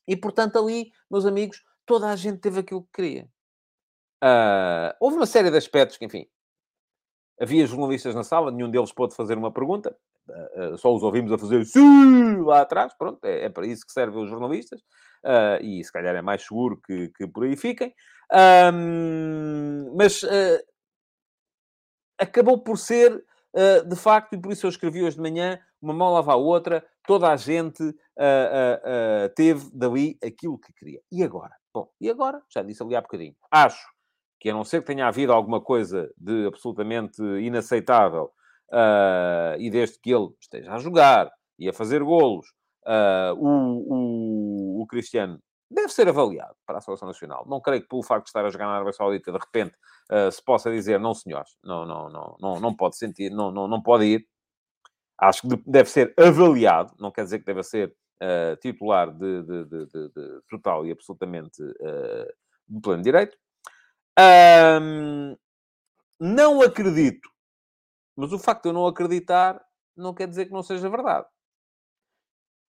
E, 0.07 0.15
portanto, 0.15 0.57
ali, 0.57 0.91
meus 1.11 1.25
amigos, 1.25 1.61
toda 1.85 2.09
a 2.09 2.15
gente 2.15 2.39
teve 2.39 2.61
aquilo 2.61 2.83
que 2.83 2.91
queria. 2.93 3.29
Uh, 4.23 4.95
houve 4.99 5.17
uma 5.17 5.25
série 5.25 5.51
de 5.51 5.57
aspectos 5.57 5.97
que, 5.97 6.05
enfim, 6.05 6.25
Havia 7.39 7.67
jornalistas 7.67 8.15
na 8.15 8.23
sala, 8.23 8.51
nenhum 8.51 8.69
deles 8.69 8.91
pôde 8.91 9.15
fazer 9.15 9.37
uma 9.37 9.51
pergunta, 9.51 9.95
uh, 10.27 10.77
só 10.77 10.93
os 10.93 11.03
ouvimos 11.03 11.31
a 11.31 11.37
fazer 11.37 11.63
lá 12.43 12.61
atrás, 12.61 12.93
pronto, 12.97 13.23
é, 13.23 13.45
é, 13.45 13.49
para 13.49 13.67
isso 13.67 13.85
que 13.85 13.91
servem 13.91 14.23
os 14.23 14.29
jornalistas, 14.29 14.81
uh, 15.23 15.61
e 15.61 15.83
se 15.83 15.91
calhar 15.91 16.15
é 16.15 16.21
mais 16.21 16.41
seguro 16.41 16.81
que, 16.81 17.09
que 17.09 17.27
por 17.27 17.43
aí 17.43 17.55
fiquem. 17.55 17.93
Mas 19.95 20.23
uh, 20.23 20.63
acabou 22.17 22.57
por 22.57 22.77
ser, 22.77 23.23
de 23.87 23.95
facto, 23.95 24.33
e 24.33 24.41
por 24.41 24.51
isso 24.51 24.65
eu 24.65 24.69
escrevi 24.69 25.03
hoje 25.03 25.17
de 25.17 25.21
manhã, 25.21 25.59
uma 25.79 25.93
mão 25.93 26.13
lava 26.13 26.33
a 26.33 26.35
outra, 26.35 26.83
toda 27.05 27.31
a 27.31 27.35
gente 27.35 27.95
teve 29.35 29.69
dali 29.71 30.17
aquilo 30.23 30.57
que 30.57 30.73
queria. 30.73 31.01
E 31.11 31.23
agora? 31.23 31.55
Bom, 31.71 31.87
e 32.01 32.09
agora? 32.09 32.41
Já 32.49 32.63
disse 32.63 32.81
ali 32.81 32.95
há 32.95 33.01
bocadinho. 33.01 33.35
Acho 33.51 33.96
que 34.39 34.49
a 34.49 34.53
não 34.53 34.63
ser 34.63 34.81
que 34.81 34.87
tenha 34.87 35.07
havido 35.07 35.33
alguma 35.33 35.61
coisa 35.61 36.11
de 36.17 36.47
absolutamente 36.47 37.21
inaceitável, 37.21 38.31
uh, 38.71 39.59
e 39.59 39.69
desde 39.69 39.99
que 39.99 40.13
ele 40.13 40.29
esteja 40.39 40.73
a 40.73 40.79
jogar 40.79 41.31
e 41.57 41.67
a 41.69 41.73
fazer 41.73 42.03
golos, 42.03 42.47
uh, 42.85 43.33
o, 43.37 44.79
o, 44.79 44.81
o, 44.81 44.87
Cristiano 44.87 45.39
deve 45.69 45.89
ser 45.89 46.07
avaliado 46.07 46.55
para 46.65 46.77
a 46.77 46.81
Seleção 46.81 47.07
Nacional. 47.07 47.45
Não 47.47 47.59
creio 47.59 47.81
que 47.81 47.87
pelo 47.87 48.03
facto 48.03 48.25
de 48.25 48.29
estar 48.29 48.45
a 48.45 48.49
jogar 48.49 48.67
na 48.67 48.75
Arábia 48.75 48.93
Saudita, 48.93 49.31
de 49.31 49.37
repente, 49.37 49.75
uh, 50.11 50.31
se 50.31 50.43
possa 50.43 50.71
dizer, 50.71 50.99
não 50.99 51.13
senhores, 51.13 51.57
não, 51.63 51.85
não, 51.85 52.09
não, 52.09 52.37
não, 52.39 52.59
não 52.59 52.75
pode 52.75 52.97
sentir, 52.97 53.29
não, 53.31 53.51
não, 53.51 53.67
não 53.67 53.81
pode 53.81 54.05
ir. 54.05 54.27
Acho 55.19 55.41
que 55.41 55.61
deve 55.65 55.89
ser 55.89 56.13
avaliado, 56.17 56.93
não 56.99 57.11
quer 57.11 57.23
dizer 57.23 57.39
que 57.39 57.45
deva 57.45 57.63
ser 57.63 57.93
titular 58.61 59.11
de, 59.11 59.43
de, 59.43 59.65
de, 59.65 59.85
de, 59.85 60.41
total 60.49 60.87
e 60.87 60.91
absolutamente 60.91 61.61
de 62.67 62.81
pleno 62.81 63.03
direito, 63.03 63.37
Um, 64.19 65.37
não 66.19 66.61
acredito. 66.61 67.29
Mas 68.15 68.33
o 68.33 68.39
facto 68.39 68.63
de 68.63 68.69
eu 68.69 68.73
não 68.73 68.87
acreditar 68.87 69.63
não 69.95 70.13
quer 70.13 70.27
dizer 70.27 70.45
que 70.45 70.51
não 70.51 70.63
seja 70.63 70.89
verdade. 70.89 71.27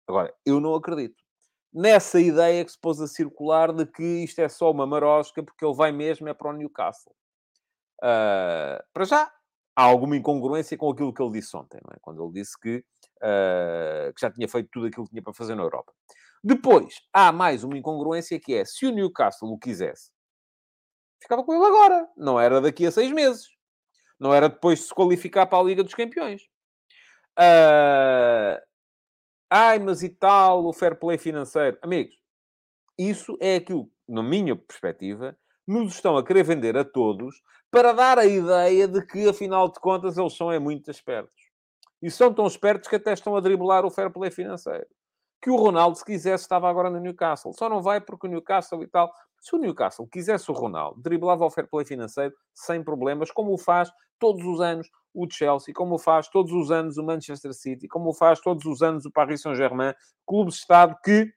Agora, 0.08 0.34
eu 0.46 0.60
não 0.60 0.76
acredito. 0.76 1.16
Nessa 1.74 2.20
ideia 2.20 2.66
que 2.66 2.72
se 2.72 2.80
pôs 2.80 3.00
a 3.00 3.08
circular 3.08 3.72
de 3.72 3.86
que 3.86 4.04
isto 4.04 4.40
é 4.40 4.50
só 4.50 4.70
uma 4.70 4.86
marosca, 4.86 5.42
porque 5.42 5.64
ele 5.64 5.76
vai 5.76 5.92
mesmo 5.92 6.28
é 6.28 6.34
para 6.34 6.50
o 6.50 6.54
Newcastle. 6.54 7.14
Uh, 8.04 8.84
para 8.94 9.06
já, 9.06 9.32
há 9.76 9.84
alguma 9.84 10.18
incongruência 10.18 10.78
com 10.78 10.90
aquilo 10.90 11.14
que 11.14 11.22
ele 11.22 11.32
disse 11.32 11.56
ontem, 11.56 11.78
é? 11.78 11.98
quando 12.02 12.24
ele 12.24 12.34
disse 12.34 12.60
que, 12.60 12.78
uh, 12.78 14.14
que, 14.14 14.22
já 14.22 14.30
tinha 14.32 14.48
feito 14.48 14.70
tudo 14.72 14.88
aquilo 14.88 15.06
que 15.06 15.12
tinha 15.12 15.24
para 15.24 15.34
fazer 15.34 15.56
na 15.56 15.64
Europa. 15.64 15.94
Depois, 16.44 16.96
há 17.14 17.32
mais 17.32 17.64
uma 17.64 17.78
incongruência 17.78 18.40
que 18.40 18.54
é, 18.54 18.66
se 18.66 18.86
o 18.86 18.92
Newcastle 18.92 19.52
o 19.52 19.58
quisesse, 19.58 20.12
ficava 21.22 21.44
com 21.44 21.54
ele 21.54 21.66
agora. 21.66 22.08
Não 22.18 22.40
era 22.40 22.60
daqui 22.60 22.86
a 22.86 22.92
seis 22.92 23.12
meses. 23.12 23.48
Não 24.20 24.34
era 24.34 24.50
depois 24.50 24.80
de 24.80 24.86
se 24.86 24.94
qualificar 24.94 25.46
para 25.46 25.60
a 25.60 25.64
Liga 25.64 25.84
dos 25.84 25.94
Campeões. 25.94 26.42
Uh... 27.38 28.62
Ai, 29.50 29.80
mas 29.80 30.02
e 30.02 30.10
tal, 30.10 30.66
o 30.66 30.74
fair 30.74 30.98
play 30.98 31.18
financeiro. 31.18 31.78
Amigos, 31.82 32.16
isso 32.98 33.38
é 33.42 33.56
aquilo, 33.58 33.92
na 34.08 34.24
minha 34.24 34.56
perspectiva, 34.56 35.38
nos 35.68 35.96
estão 35.96 36.18
a 36.18 36.26
querer 36.26 36.44
vender 36.44 36.78
a 36.78 36.86
todos 36.86 37.42
para 37.70 37.94
dar 37.94 38.18
a 38.20 38.26
ideia 38.26 38.88
de 38.88 39.06
que, 39.06 39.28
afinal 39.28 39.70
de 39.70 39.80
contas, 39.80 40.18
eles 40.18 40.36
são 40.38 40.52
é 40.52 40.60
muito 40.60 40.90
espertos. 40.90 41.52
E 42.02 42.10
são 42.10 42.34
tão 42.34 42.48
espertos 42.48 42.90
que 42.90 42.96
até 42.96 43.14
estão 43.14 43.36
a 43.36 43.42
driblar 43.42 43.86
o 43.86 43.92
fair 43.92 44.12
play 44.12 44.32
financeiro. 44.32 44.88
Que 45.42 45.50
o 45.50 45.56
Ronaldo, 45.56 45.98
se 45.98 46.06
quisesse, 46.06 46.44
estava 46.44 46.70
agora 46.70 46.90
no 46.90 47.00
Newcastle. 47.00 47.54
Só 47.54 47.68
não 47.68 47.82
vai 47.82 48.00
porque 48.00 48.28
o 48.28 48.30
Newcastle 48.30 48.84
e 48.84 48.88
tal. 48.88 49.12
Se 49.42 49.56
o 49.56 49.58
Newcastle 49.58 50.08
quisesse 50.08 50.52
o 50.52 50.54
Ronaldo, 50.54 51.02
driblava 51.02 51.44
o 51.44 51.50
fair 51.50 51.68
play 51.68 51.84
financeiro 51.84 52.34
sem 52.54 52.84
problemas, 52.84 53.32
como 53.32 53.52
o 53.54 53.58
faz 53.58 53.92
todos 54.20 54.46
os 54.46 54.62
anos 54.62 54.88
o 55.14 55.28
Chelsea, 55.30 55.74
como 55.74 55.96
o 55.96 56.00
faz 56.00 56.30
todos 56.30 56.52
os 56.54 56.72
anos 56.72 56.98
o 56.98 57.04
Manchester 57.04 57.54
City, 57.54 57.88
como 57.88 58.12
o 58.12 58.14
faz 58.14 58.40
todos 58.40 58.66
os 58.66 58.82
anos 58.84 59.06
o 59.06 59.12
Paris 59.12 59.42
Saint-Germain, 59.42 59.94
clubes-estado 60.26 60.96
que 61.04 61.34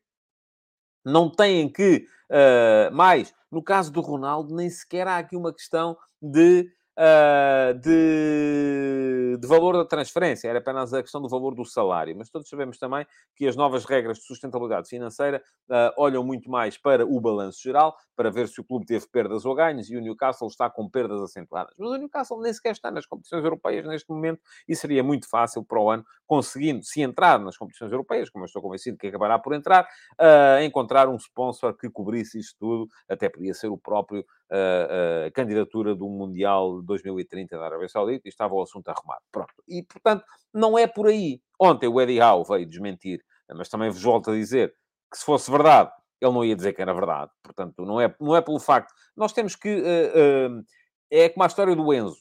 não 1.04 1.30
têm 1.30 1.70
que, 1.70 2.06
uh, 2.30 2.94
mais, 2.94 3.34
no 3.50 3.62
caso 3.62 3.90
do 3.90 4.00
Ronaldo, 4.00 4.54
nem 4.54 4.70
sequer 4.70 5.08
há 5.08 5.18
aqui 5.18 5.36
uma 5.36 5.52
questão 5.52 5.96
de 6.20 6.70
uh, 6.98 7.74
de, 7.78 9.36
de, 9.38 9.46
valor 9.46 9.76
da 9.76 9.84
transferência, 9.84 10.48
era 10.48 10.58
apenas 10.58 10.92
a 10.92 11.02
questão 11.02 11.20
do 11.20 11.28
valor 11.28 11.54
do 11.54 11.64
salário. 11.64 12.14
Mas 12.16 12.30
todos 12.30 12.48
sabemos 12.48 12.78
também 12.78 13.06
que 13.36 13.46
as 13.46 13.56
novas 13.56 13.84
regras 13.84 14.18
de 14.18 14.24
sustentabilidade 14.24 14.88
financeira 14.88 15.42
uh, 15.70 15.92
olham 15.96 16.24
muito 16.24 16.50
mais 16.50 16.78
para 16.78 17.04
o 17.04 17.20
balanço 17.20 17.62
geral, 17.62 17.96
para 18.16 18.30
ver 18.30 18.48
se 18.48 18.60
o 18.60 18.64
clube 18.64 18.86
teve 18.86 19.06
perdas 19.08 19.44
ou 19.44 19.54
ganhos, 19.54 19.90
e 19.90 19.96
o 19.96 20.00
Newcastle 20.00 20.48
está 20.48 20.70
com 20.70 20.88
perdas 20.88 21.20
acentuadas. 21.20 21.74
Mas 21.78 21.90
o 21.90 21.96
Newcastle 21.96 22.40
nem 22.40 22.52
sequer 22.52 22.72
está 22.72 22.90
nas 22.90 23.06
competições 23.06 23.44
europeias 23.44 23.86
neste 23.86 24.08
momento, 24.10 24.40
e 24.68 24.76
seria 24.76 25.02
muito 25.02 25.28
fácil 25.28 25.64
para 25.64 25.80
o 25.80 25.90
ano, 25.90 26.04
conseguindo, 26.26 26.84
se 26.84 27.02
entrar 27.02 27.38
nas 27.38 27.56
competições 27.56 27.92
europeias, 27.92 28.30
como 28.30 28.44
eu 28.44 28.46
estou 28.46 28.62
convencido 28.62 28.96
que 28.96 29.08
acabará 29.08 29.38
por 29.38 29.54
entrar, 29.54 29.84
uh, 29.84 30.62
encontrar 30.62 31.08
um 31.08 31.16
sponsor 31.16 31.76
que 31.76 31.90
cobrisse 31.90 32.38
isto 32.38 32.56
tudo, 32.58 32.88
até 33.08 33.28
podia 33.28 33.52
ser 33.54 33.68
o 33.68 33.76
próprio 33.76 34.24
a, 34.50 35.30
candidatura 35.32 35.94
do 35.94 36.08
Mundial 36.08 36.82
2030 36.82 37.58
da 37.58 37.64
Arábia 37.64 37.88
Saudita 37.88 38.26
e 38.26 38.28
estava 38.28 38.54
o 38.54 38.62
assunto 38.62 38.88
arrumado. 38.88 39.22
Pronto. 39.32 39.54
E, 39.68 39.82
portanto, 39.82 40.24
não 40.52 40.78
é 40.78 40.86
por 40.86 41.06
aí. 41.08 41.40
Ontem 41.60 41.88
o 41.88 42.00
Eddie 42.00 42.20
Howe 42.20 42.44
veio 42.48 42.66
desmentir, 42.66 43.24
mas 43.50 43.68
também 43.68 43.90
vos 43.90 44.02
volto 44.02 44.30
a 44.30 44.34
dizer 44.34 44.74
que 45.10 45.18
se 45.18 45.24
fosse 45.24 45.50
verdade, 45.50 45.90
ele 46.20 46.32
não 46.32 46.44
ia 46.44 46.56
dizer 46.56 46.72
que 46.72 46.82
era 46.82 46.94
verdade. 46.94 47.30
Portanto, 47.42 47.84
não 47.84 48.00
é, 48.00 48.14
não 48.20 48.36
é 48.36 48.40
pelo 48.40 48.58
facto... 48.58 48.92
Nós 49.16 49.32
temos 49.32 49.56
que... 49.56 49.68
Uh, 49.68 50.58
uh, 50.58 50.64
é 51.10 51.28
como 51.28 51.44
a 51.44 51.46
história 51.46 51.76
do 51.76 51.94
Enzo. 51.94 52.16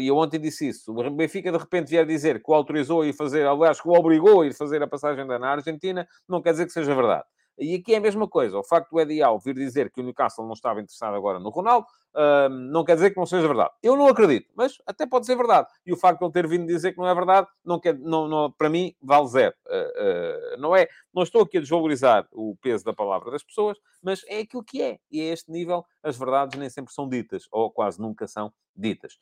E 0.00 0.08
eu 0.08 0.16
ontem 0.16 0.40
disse 0.40 0.68
isso. 0.68 0.92
O 0.92 1.10
Benfica, 1.10 1.52
de 1.52 1.58
repente, 1.58 1.90
vier 1.90 2.04
dizer 2.04 2.42
que 2.42 2.50
o 2.50 2.54
autorizou 2.54 3.02
a 3.02 3.06
ir 3.06 3.12
fazer, 3.12 3.46
aliás, 3.46 3.80
que 3.80 3.86
o 3.86 3.92
obrigou 3.92 4.40
a 4.40 4.46
ir 4.46 4.54
fazer 4.54 4.82
a 4.82 4.88
passagem 4.88 5.26
da 5.26 5.38
na 5.38 5.50
Argentina, 5.50 6.08
não 6.28 6.42
quer 6.42 6.50
dizer 6.50 6.66
que 6.66 6.72
seja 6.72 6.92
verdade. 6.94 7.24
E 7.58 7.74
aqui 7.74 7.94
é 7.94 7.98
a 7.98 8.00
mesma 8.00 8.26
coisa. 8.26 8.58
O 8.58 8.64
facto 8.64 8.90
do 8.90 9.00
Eddie 9.00 9.22
Howe 9.22 9.40
vir 9.42 9.54
dizer 9.54 9.90
que 9.90 10.00
o 10.00 10.02
Newcastle 10.04 10.44
não 10.44 10.54
estava 10.54 10.80
interessado 10.80 11.14
agora 11.14 11.38
no 11.38 11.50
Ronaldo, 11.50 11.86
uh, 12.14 12.48
não 12.48 12.84
quer 12.84 12.94
dizer 12.94 13.10
que 13.10 13.16
não 13.16 13.26
seja 13.26 13.46
verdade. 13.46 13.70
Eu 13.82 13.96
não 13.96 14.06
acredito, 14.08 14.50
mas 14.54 14.78
até 14.86 15.06
pode 15.06 15.26
ser 15.26 15.36
verdade. 15.36 15.68
E 15.84 15.92
o 15.92 15.96
facto 15.96 16.20
de 16.20 16.24
ele 16.26 16.32
ter 16.32 16.46
vindo 16.46 16.66
dizer 16.66 16.92
que 16.92 16.98
não 16.98 17.06
é 17.06 17.14
verdade, 17.14 17.46
não 17.64 17.78
quer, 17.78 17.98
não, 17.98 18.26
não, 18.28 18.50
para 18.50 18.68
mim, 18.68 18.94
vale 19.00 19.28
zero. 19.28 19.54
Uh, 19.66 20.54
uh, 20.56 20.60
não 20.60 20.74
é, 20.74 20.88
não 21.12 21.22
estou 21.22 21.42
aqui 21.42 21.58
a 21.58 21.60
desvalorizar 21.60 22.26
o 22.32 22.56
peso 22.60 22.84
da 22.84 22.92
palavra 22.92 23.30
das 23.30 23.42
pessoas, 23.42 23.78
mas 24.02 24.22
é 24.28 24.40
aquilo 24.40 24.64
que 24.64 24.82
é. 24.82 24.98
E 25.10 25.20
a 25.20 25.32
este 25.32 25.50
nível, 25.50 25.84
as 26.02 26.16
verdades 26.16 26.58
nem 26.58 26.70
sempre 26.70 26.92
são 26.92 27.08
ditas, 27.08 27.46
ou 27.50 27.70
quase 27.70 28.00
nunca 28.00 28.26
são 28.26 28.52
ditas. 28.74 29.18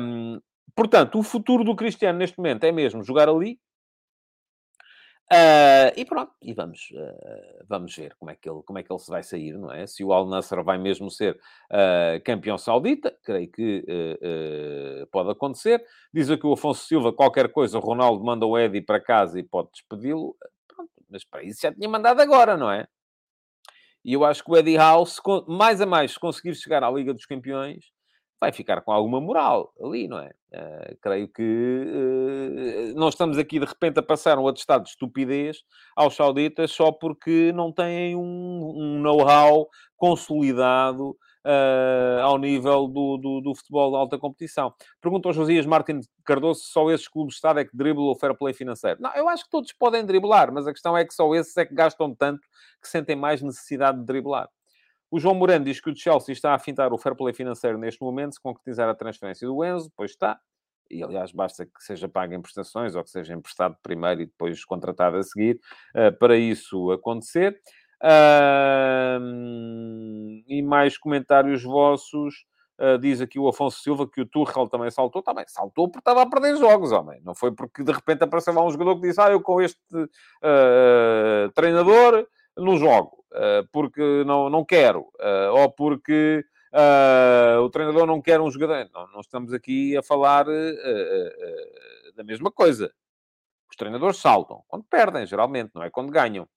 Um, 0.00 0.40
portanto, 0.74 1.18
o 1.18 1.22
futuro 1.22 1.64
do 1.64 1.76
Cristiano 1.76 2.18
neste 2.18 2.38
momento 2.38 2.64
é 2.64 2.72
mesmo 2.72 3.02
jogar 3.02 3.28
ali, 3.28 3.58
Uh, 5.32 5.88
e 5.96 6.04
pronto, 6.04 6.32
e 6.42 6.52
vamos, 6.52 6.90
uh, 6.92 7.64
vamos 7.66 7.96
ver 7.96 8.14
como 8.16 8.30
é, 8.30 8.36
que 8.36 8.48
ele, 8.48 8.62
como 8.62 8.78
é 8.78 8.82
que 8.82 8.92
ele 8.92 8.98
se 8.98 9.10
vai 9.10 9.22
sair, 9.22 9.56
não 9.56 9.72
é? 9.72 9.86
Se 9.86 10.04
o 10.04 10.12
Al 10.12 10.26
Nassr 10.26 10.62
vai 10.62 10.76
mesmo 10.76 11.10
ser 11.10 11.40
uh, 11.70 12.22
campeão 12.22 12.58
saudita, 12.58 13.16
creio 13.24 13.50
que 13.50 13.84
pode 15.10 15.30
acontecer. 15.30 15.82
Diz 16.12 16.30
aqui 16.30 16.46
o 16.46 16.52
Afonso 16.52 16.84
Silva, 16.86 17.12
qualquer 17.12 17.50
coisa, 17.50 17.78
o 17.78 17.80
Ronaldo 17.80 18.22
manda 18.22 18.44
o 18.44 18.58
Eddie 18.58 18.82
para 18.82 19.00
casa 19.00 19.38
e 19.38 19.42
pode 19.42 19.70
despedi-lo. 19.72 20.36
mas 21.08 21.24
para 21.24 21.42
isso 21.42 21.62
já 21.62 21.72
tinha 21.72 21.88
mandado 21.88 22.20
agora, 22.20 22.56
não 22.56 22.70
é? 22.70 22.86
E 24.04 24.12
eu 24.12 24.24
acho 24.24 24.44
que 24.44 24.50
o 24.50 24.56
Eddie 24.56 24.76
House, 24.76 25.18
mais 25.48 25.80
a 25.80 25.86
mais, 25.86 26.12
se 26.12 26.20
conseguir 26.20 26.54
chegar 26.54 26.84
à 26.84 26.90
Liga 26.90 27.14
dos 27.14 27.24
Campeões, 27.24 27.93
vai 28.44 28.52
ficar 28.52 28.82
com 28.82 28.92
alguma 28.92 29.20
moral 29.20 29.72
ali, 29.82 30.06
não 30.06 30.18
é? 30.18 30.30
Uh, 30.52 30.96
creio 31.00 31.28
que 31.28 31.42
uh, 31.42 32.94
não 32.94 33.08
estamos 33.08 33.38
aqui 33.38 33.58
de 33.58 33.64
repente 33.64 33.98
a 33.98 34.02
passar 34.02 34.38
um 34.38 34.46
atestado 34.46 34.84
de 34.84 34.90
estupidez 34.90 35.64
aos 35.96 36.14
sauditas 36.14 36.70
só 36.70 36.92
porque 36.92 37.52
não 37.52 37.72
têm 37.72 38.14
um, 38.14 38.72
um 38.76 38.98
know-how 39.00 39.66
consolidado 39.96 41.16
uh, 41.44 42.20
ao 42.22 42.38
nível 42.38 42.86
do, 42.86 43.16
do, 43.16 43.40
do, 43.40 43.54
futebol 43.54 43.90
de 43.90 43.96
alta 43.96 44.18
competição. 44.18 44.72
Pergunta 45.00 45.28
ao 45.28 45.32
Josias 45.32 45.64
Martin 45.64 46.00
Cardoso 46.24 46.60
se 46.60 46.70
só 46.70 46.90
esses 46.90 47.08
clubes 47.08 47.32
de 47.32 47.36
Estado 47.38 47.60
é 47.60 47.64
que 47.64 47.74
driblam 47.74 48.10
o 48.10 48.14
fair 48.14 48.36
play 48.36 48.52
financeiro. 48.52 49.00
Não, 49.00 49.12
eu 49.14 49.28
acho 49.28 49.44
que 49.44 49.50
todos 49.50 49.72
podem 49.72 50.04
driblar, 50.04 50.52
mas 50.52 50.66
a 50.66 50.72
questão 50.72 50.96
é 50.96 51.04
que 51.04 51.14
só 51.14 51.34
esses 51.34 51.56
é 51.56 51.64
que 51.64 51.74
gastam 51.74 52.14
tanto 52.14 52.46
que 52.82 52.88
sentem 52.88 53.16
mais 53.16 53.40
necessidade 53.40 53.98
de 53.98 54.04
driblar. 54.04 54.48
O 55.14 55.20
João 55.20 55.36
Moreno 55.36 55.64
diz 55.64 55.80
que 55.80 55.88
o 55.88 55.96
Chelsea 55.96 56.32
está 56.32 56.54
a 56.54 56.58
fintar 56.58 56.92
o 56.92 56.98
fair 56.98 57.14
play 57.14 57.32
financeiro 57.32 57.78
neste 57.78 58.02
momento, 58.02 58.34
se 58.34 58.42
concretizar 58.42 58.88
a 58.88 58.94
transferência 58.96 59.46
do 59.46 59.64
Enzo, 59.64 59.88
pois 59.96 60.10
está. 60.10 60.40
E, 60.90 61.04
aliás, 61.04 61.30
basta 61.30 61.64
que 61.64 61.84
seja 61.84 62.08
pago 62.08 62.34
em 62.34 62.42
prestações 62.42 62.96
ou 62.96 63.04
que 63.04 63.10
seja 63.10 63.32
emprestado 63.32 63.76
primeiro 63.80 64.22
e 64.22 64.26
depois 64.26 64.64
contratado 64.64 65.16
a 65.16 65.22
seguir 65.22 65.60
uh, 65.94 66.12
para 66.18 66.36
isso 66.36 66.90
acontecer. 66.90 67.60
Uh, 68.02 69.22
e 70.48 70.60
mais 70.64 70.98
comentários 70.98 71.62
vossos. 71.62 72.44
Uh, 72.76 72.98
diz 72.98 73.20
aqui 73.20 73.38
o 73.38 73.46
Afonso 73.46 73.80
Silva 73.84 74.10
que 74.10 74.20
o 74.20 74.26
Tuchel 74.26 74.66
também 74.66 74.90
saltou. 74.90 75.22
Também 75.22 75.44
saltou 75.46 75.86
porque 75.86 76.00
estava 76.00 76.22
a 76.22 76.28
perder 76.28 76.56
jogos, 76.56 76.90
homem. 76.90 77.20
Não 77.22 77.36
foi 77.36 77.52
porque 77.52 77.84
de 77.84 77.92
repente 77.92 78.24
apareceu 78.24 78.52
lá 78.52 78.64
um 78.64 78.70
jogador 78.70 78.96
que 78.96 79.06
disse: 79.06 79.20
Ah, 79.20 79.30
eu 79.30 79.40
com 79.40 79.62
este 79.62 79.78
uh, 79.94 81.52
treinador 81.54 82.26
não 82.56 82.76
jogo. 82.76 83.23
Eh, 83.34 83.64
porque 83.72 84.22
não, 84.24 84.48
não 84.48 84.64
quero, 84.64 85.10
eh, 85.18 85.48
ou 85.50 85.68
porque 85.68 86.44
uh, 86.72 87.60
o 87.62 87.68
treinador 87.68 88.06
não 88.06 88.22
quer 88.22 88.40
um 88.40 88.48
jogador. 88.48 88.88
Não, 88.94 89.08
não 89.08 89.20
estamos 89.20 89.52
aqui 89.52 89.96
a 89.96 90.02
falar 90.02 90.46
da 92.14 92.22
mesma 92.22 92.50
coisa. 92.52 92.92
Os 93.68 93.76
treinadores 93.76 94.18
saltam 94.18 94.62
quando 94.68 94.84
perdem, 94.84 95.26
geralmente, 95.26 95.72
não 95.74 95.82
é 95.82 95.90
quando 95.90 96.12
ganham. 96.12 96.48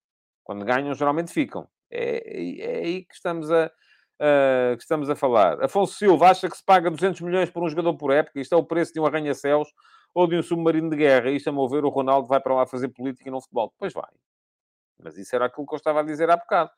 Quando 0.43 0.63
ganham, 0.63 0.93
geralmente 0.93 1.31
ficam. 1.31 1.67
É, 1.89 2.61
é 2.61 2.77
aí 2.85 3.05
que 3.05 3.15
estamos 3.15 3.51
a, 3.51 3.65
uh, 3.65 4.77
que 4.77 4.83
estamos 4.83 5.09
a 5.09 5.15
falar. 5.15 5.63
Afonso 5.63 5.95
Silva 5.95 6.29
acha 6.29 6.47
que 6.47 6.57
se 6.57 6.63
paga 6.63 6.91
200 6.91 7.21
milhões 7.21 7.49
por 7.49 7.63
um 7.63 7.69
jogador 7.69 7.95
por 7.95 8.11
época. 8.11 8.39
Isto 8.39 8.53
é 8.53 8.57
o 8.57 8.63
preço 8.63 8.93
de 8.93 8.99
um 8.99 9.05
arranha-céus 9.05 9.67
ou 10.13 10.27
de 10.27 10.35
um 10.35 10.43
submarino 10.43 10.91
de 10.91 10.95
guerra. 10.95 11.31
Isto, 11.31 11.49
a 11.49 11.53
meu 11.53 11.67
ver, 11.67 11.85
o 11.85 11.89
Ronaldo 11.89 12.27
vai 12.27 12.39
para 12.39 12.53
lá 12.53 12.67
fazer 12.67 12.89
política 12.89 13.27
e 13.27 13.31
não 13.31 13.41
futebol. 13.41 13.73
Pois 13.79 13.93
vai. 13.93 14.09
Mas 15.01 15.17
isso 15.17 15.35
era 15.35 15.45
aquilo 15.45 15.65
que 15.67 15.73
eu 15.73 15.77
estava 15.77 15.99
a 15.99 16.03
dizer 16.03 16.29
há 16.29 16.37
bocado. 16.37 16.71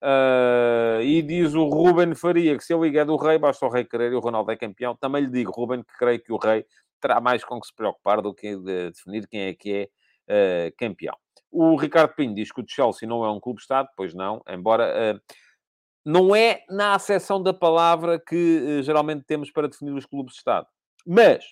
Uh, 0.00 1.02
e 1.02 1.22
diz 1.22 1.54
o 1.54 1.64
Ruben 1.64 2.14
Faria 2.14 2.56
que 2.56 2.62
se 2.62 2.72
eu 2.72 2.82
ligar 2.82 3.04
do 3.04 3.16
Rei, 3.16 3.36
basta 3.36 3.66
o 3.66 3.68
Rei 3.68 3.84
querer 3.84 4.12
e 4.12 4.14
o 4.14 4.20
Ronaldo 4.20 4.50
é 4.50 4.56
campeão. 4.56 4.96
Também 4.96 5.24
lhe 5.24 5.30
digo, 5.30 5.50
Ruben, 5.50 5.82
que 5.82 5.92
creio 5.98 6.22
que 6.22 6.32
o 6.32 6.36
Rei 6.36 6.64
terá 7.00 7.20
mais 7.20 7.44
com 7.44 7.60
que 7.60 7.66
se 7.66 7.74
preocupar 7.74 8.22
do 8.22 8.34
que 8.34 8.56
de 8.56 8.90
definir 8.90 9.26
quem 9.26 9.40
é 9.42 9.54
que 9.54 9.90
é 10.28 10.68
uh, 10.68 10.76
campeão. 10.76 11.16
O 11.50 11.76
Ricardo 11.76 12.14
Pinho 12.14 12.34
diz 12.34 12.52
que 12.52 12.60
o 12.60 12.64
Chelsea 12.66 13.08
não 13.08 13.24
é 13.24 13.30
um 13.30 13.40
clube-estado, 13.40 13.88
pois 13.96 14.14
não, 14.14 14.42
embora 14.48 15.16
uh, 15.16 15.34
não 16.04 16.34
é 16.34 16.64
na 16.68 16.94
acessão 16.94 17.42
da 17.42 17.52
palavra 17.52 18.20
que 18.20 18.82
geralmente 18.82 19.24
temos 19.24 19.50
para 19.50 19.68
definir 19.68 19.92
os 19.92 20.06
clubes-estado. 20.06 20.66
Mas 21.06 21.44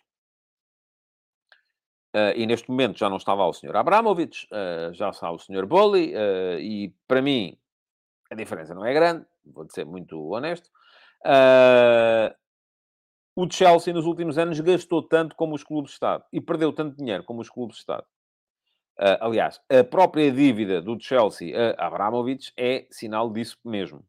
Uh, 2.14 2.32
e 2.34 2.46
neste 2.46 2.70
momento 2.70 2.98
já 2.98 3.10
não 3.10 3.18
estava 3.18 3.44
o 3.44 3.52
Sr. 3.52 3.76
Abramovich, 3.76 4.46
uh, 4.46 4.92
já 4.94 5.10
está 5.10 5.30
o 5.30 5.38
Sr. 5.38 5.66
Bolli, 5.66 6.14
uh, 6.14 6.58
e 6.58 6.94
para 7.06 7.20
mim 7.20 7.58
a 8.30 8.34
diferença 8.34 8.74
não 8.74 8.84
é 8.84 8.94
grande, 8.94 9.26
vou 9.44 9.66
ser 9.68 9.84
muito 9.84 10.18
honesto. 10.30 10.70
O 13.38 13.46
Chelsea, 13.50 13.92
nos 13.92 14.06
últimos 14.06 14.38
anos, 14.38 14.58
gastou 14.60 15.02
tanto 15.02 15.36
como 15.36 15.54
os 15.54 15.62
clubes 15.62 15.90
de 15.90 15.94
Estado 15.94 16.24
e 16.32 16.40
perdeu 16.40 16.72
tanto 16.72 16.96
dinheiro 16.96 17.22
como 17.22 17.40
os 17.40 17.50
clubes 17.50 17.76
de 17.76 17.80
Estado. 17.80 18.06
Aliás, 19.20 19.60
a 19.70 19.84
própria 19.84 20.32
dívida 20.32 20.80
do 20.80 20.98
Chelsea 20.98 21.52
a 21.76 21.86
Abramovich 21.86 22.50
é 22.56 22.86
sinal 22.90 23.30
disso 23.30 23.58
mesmo. 23.62 24.02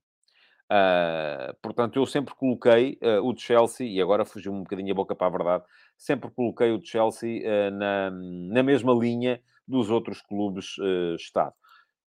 Uh, 0.70 1.56
portanto, 1.62 1.98
eu 1.98 2.06
sempre 2.06 2.36
coloquei 2.36 3.00
uh, 3.02 3.26
o 3.26 3.36
Chelsea, 3.38 3.88
e 3.88 4.02
agora 4.02 4.26
fugiu 4.26 4.52
um 4.52 4.64
bocadinho 4.64 4.92
a 4.92 4.96
boca 4.96 5.16
para 5.16 5.28
a 5.28 5.30
verdade, 5.30 5.64
sempre 5.98 6.30
coloquei 6.30 6.72
o 6.72 6.84
Chelsea 6.84 7.42
uh, 7.42 7.72
na, 7.72 8.12
na 8.12 8.64
mesma 8.64 8.94
linha 8.94 9.42
dos 9.66 9.90
outros 9.90 10.22
clubes 10.22 10.76
Estado. 11.18 11.54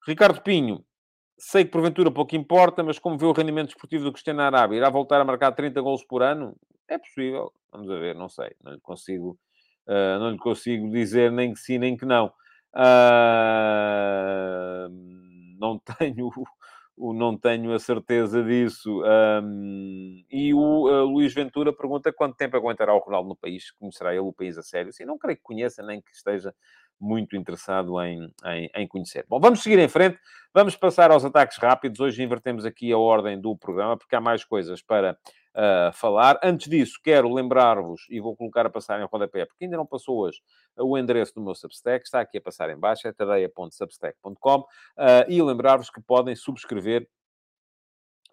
Ricardo 0.07 0.41
Pinho, 0.41 0.85
sei 1.37 1.65
que 1.65 1.71
porventura 1.73 2.09
pouco 2.11 2.37
importa, 2.37 2.83
mas 2.83 2.99
como 2.99 3.19
vê 3.19 3.27
o 3.27 3.33
rendimento 3.33 3.71
esportivo 3.71 4.05
do 4.05 4.13
Cristiano 4.13 4.43
Arábia, 4.43 4.77
irá 4.77 4.89
voltar 4.89 5.21
a 5.21 5.25
marcar 5.25 5.51
30 5.53 5.81
gols 5.81 6.05
por 6.05 6.23
ano? 6.23 6.57
É 6.89 6.97
possível, 6.97 7.53
vamos 7.73 7.91
a 7.91 7.99
ver, 7.99 8.15
não 8.15 8.29
sei, 8.29 8.53
não 8.63 8.73
lhe 8.73 8.81
consigo, 8.81 9.37
não 9.89 10.31
lhe 10.31 10.39
consigo 10.39 10.89
dizer 10.91 11.33
nem 11.33 11.53
que 11.53 11.59
sim, 11.59 11.79
nem 11.79 11.97
que 11.97 12.07
não. 12.07 12.33
não 15.59 15.77
tenho 15.99 16.31
não 17.01 17.37
tenho 17.37 17.73
a 17.73 17.79
certeza 17.79 18.43
disso. 18.43 19.03
Um, 19.43 20.23
e 20.31 20.53
o 20.53 20.59
uh, 20.59 21.05
Luís 21.05 21.33
Ventura 21.33 21.73
pergunta 21.73 22.13
quanto 22.13 22.37
tempo 22.37 22.57
aguentará 22.57 22.95
o 22.95 22.99
Ronaldo 22.99 23.31
no 23.31 23.37
país, 23.37 23.71
conhecerá 23.73 24.11
ele 24.11 24.21
o 24.21 24.33
país 24.33 24.59
a 24.59 24.63
sério. 24.63 24.93
Sim, 24.93 25.07
não 25.07 25.19
creio 25.19 25.39
que 25.39 25.43
conheça, 25.43 25.83
nem 25.83 26.01
que 26.01 26.11
esteja 26.13 26.55
muito 27.01 27.35
interessado 27.35 27.99
em, 28.03 28.31
em, 28.45 28.71
em, 28.75 28.87
conhecer. 28.87 29.25
Bom, 29.27 29.41
vamos 29.41 29.63
seguir 29.63 29.79
em 29.79 29.89
frente, 29.89 30.19
vamos 30.53 30.77
passar 30.77 31.11
aos 31.11 31.25
ataques 31.25 31.57
rápidos. 31.57 31.99
Hoje 31.99 32.23
invertemos 32.23 32.67
aqui 32.67 32.93
a 32.93 32.99
ordem 32.99 33.41
do 33.41 33.57
programa, 33.57 33.97
porque 33.97 34.15
há 34.15 34.21
mais 34.21 34.45
coisas 34.45 34.83
para 34.83 35.17
uh, 35.55 35.93
falar. 35.93 36.39
Antes 36.43 36.69
disso, 36.69 37.01
quero 37.03 37.33
lembrar-vos, 37.33 38.07
e 38.09 38.21
vou 38.21 38.37
colocar 38.37 38.67
a 38.67 38.71
passar 38.71 39.01
em 39.01 39.05
rodapé, 39.05 39.47
porque 39.47 39.65
ainda 39.65 39.77
não 39.77 39.87
passou 39.87 40.19
hoje, 40.19 40.41
o 40.77 40.97
endereço 40.97 41.35
do 41.35 41.41
meu 41.41 41.55
Substack, 41.55 42.05
está 42.05 42.21
aqui 42.21 42.39
a 42.39 42.41
passar 42.41 42.71
em 42.71 42.77
baixo, 42.77 43.07
é 43.07 43.13
tadeia.substack.com, 43.13 44.59
uh, 44.59 44.67
e 45.29 45.43
lembrar-vos 45.43 45.91
que 45.91 46.01
podem 46.01 46.35
subscrever 46.35 47.09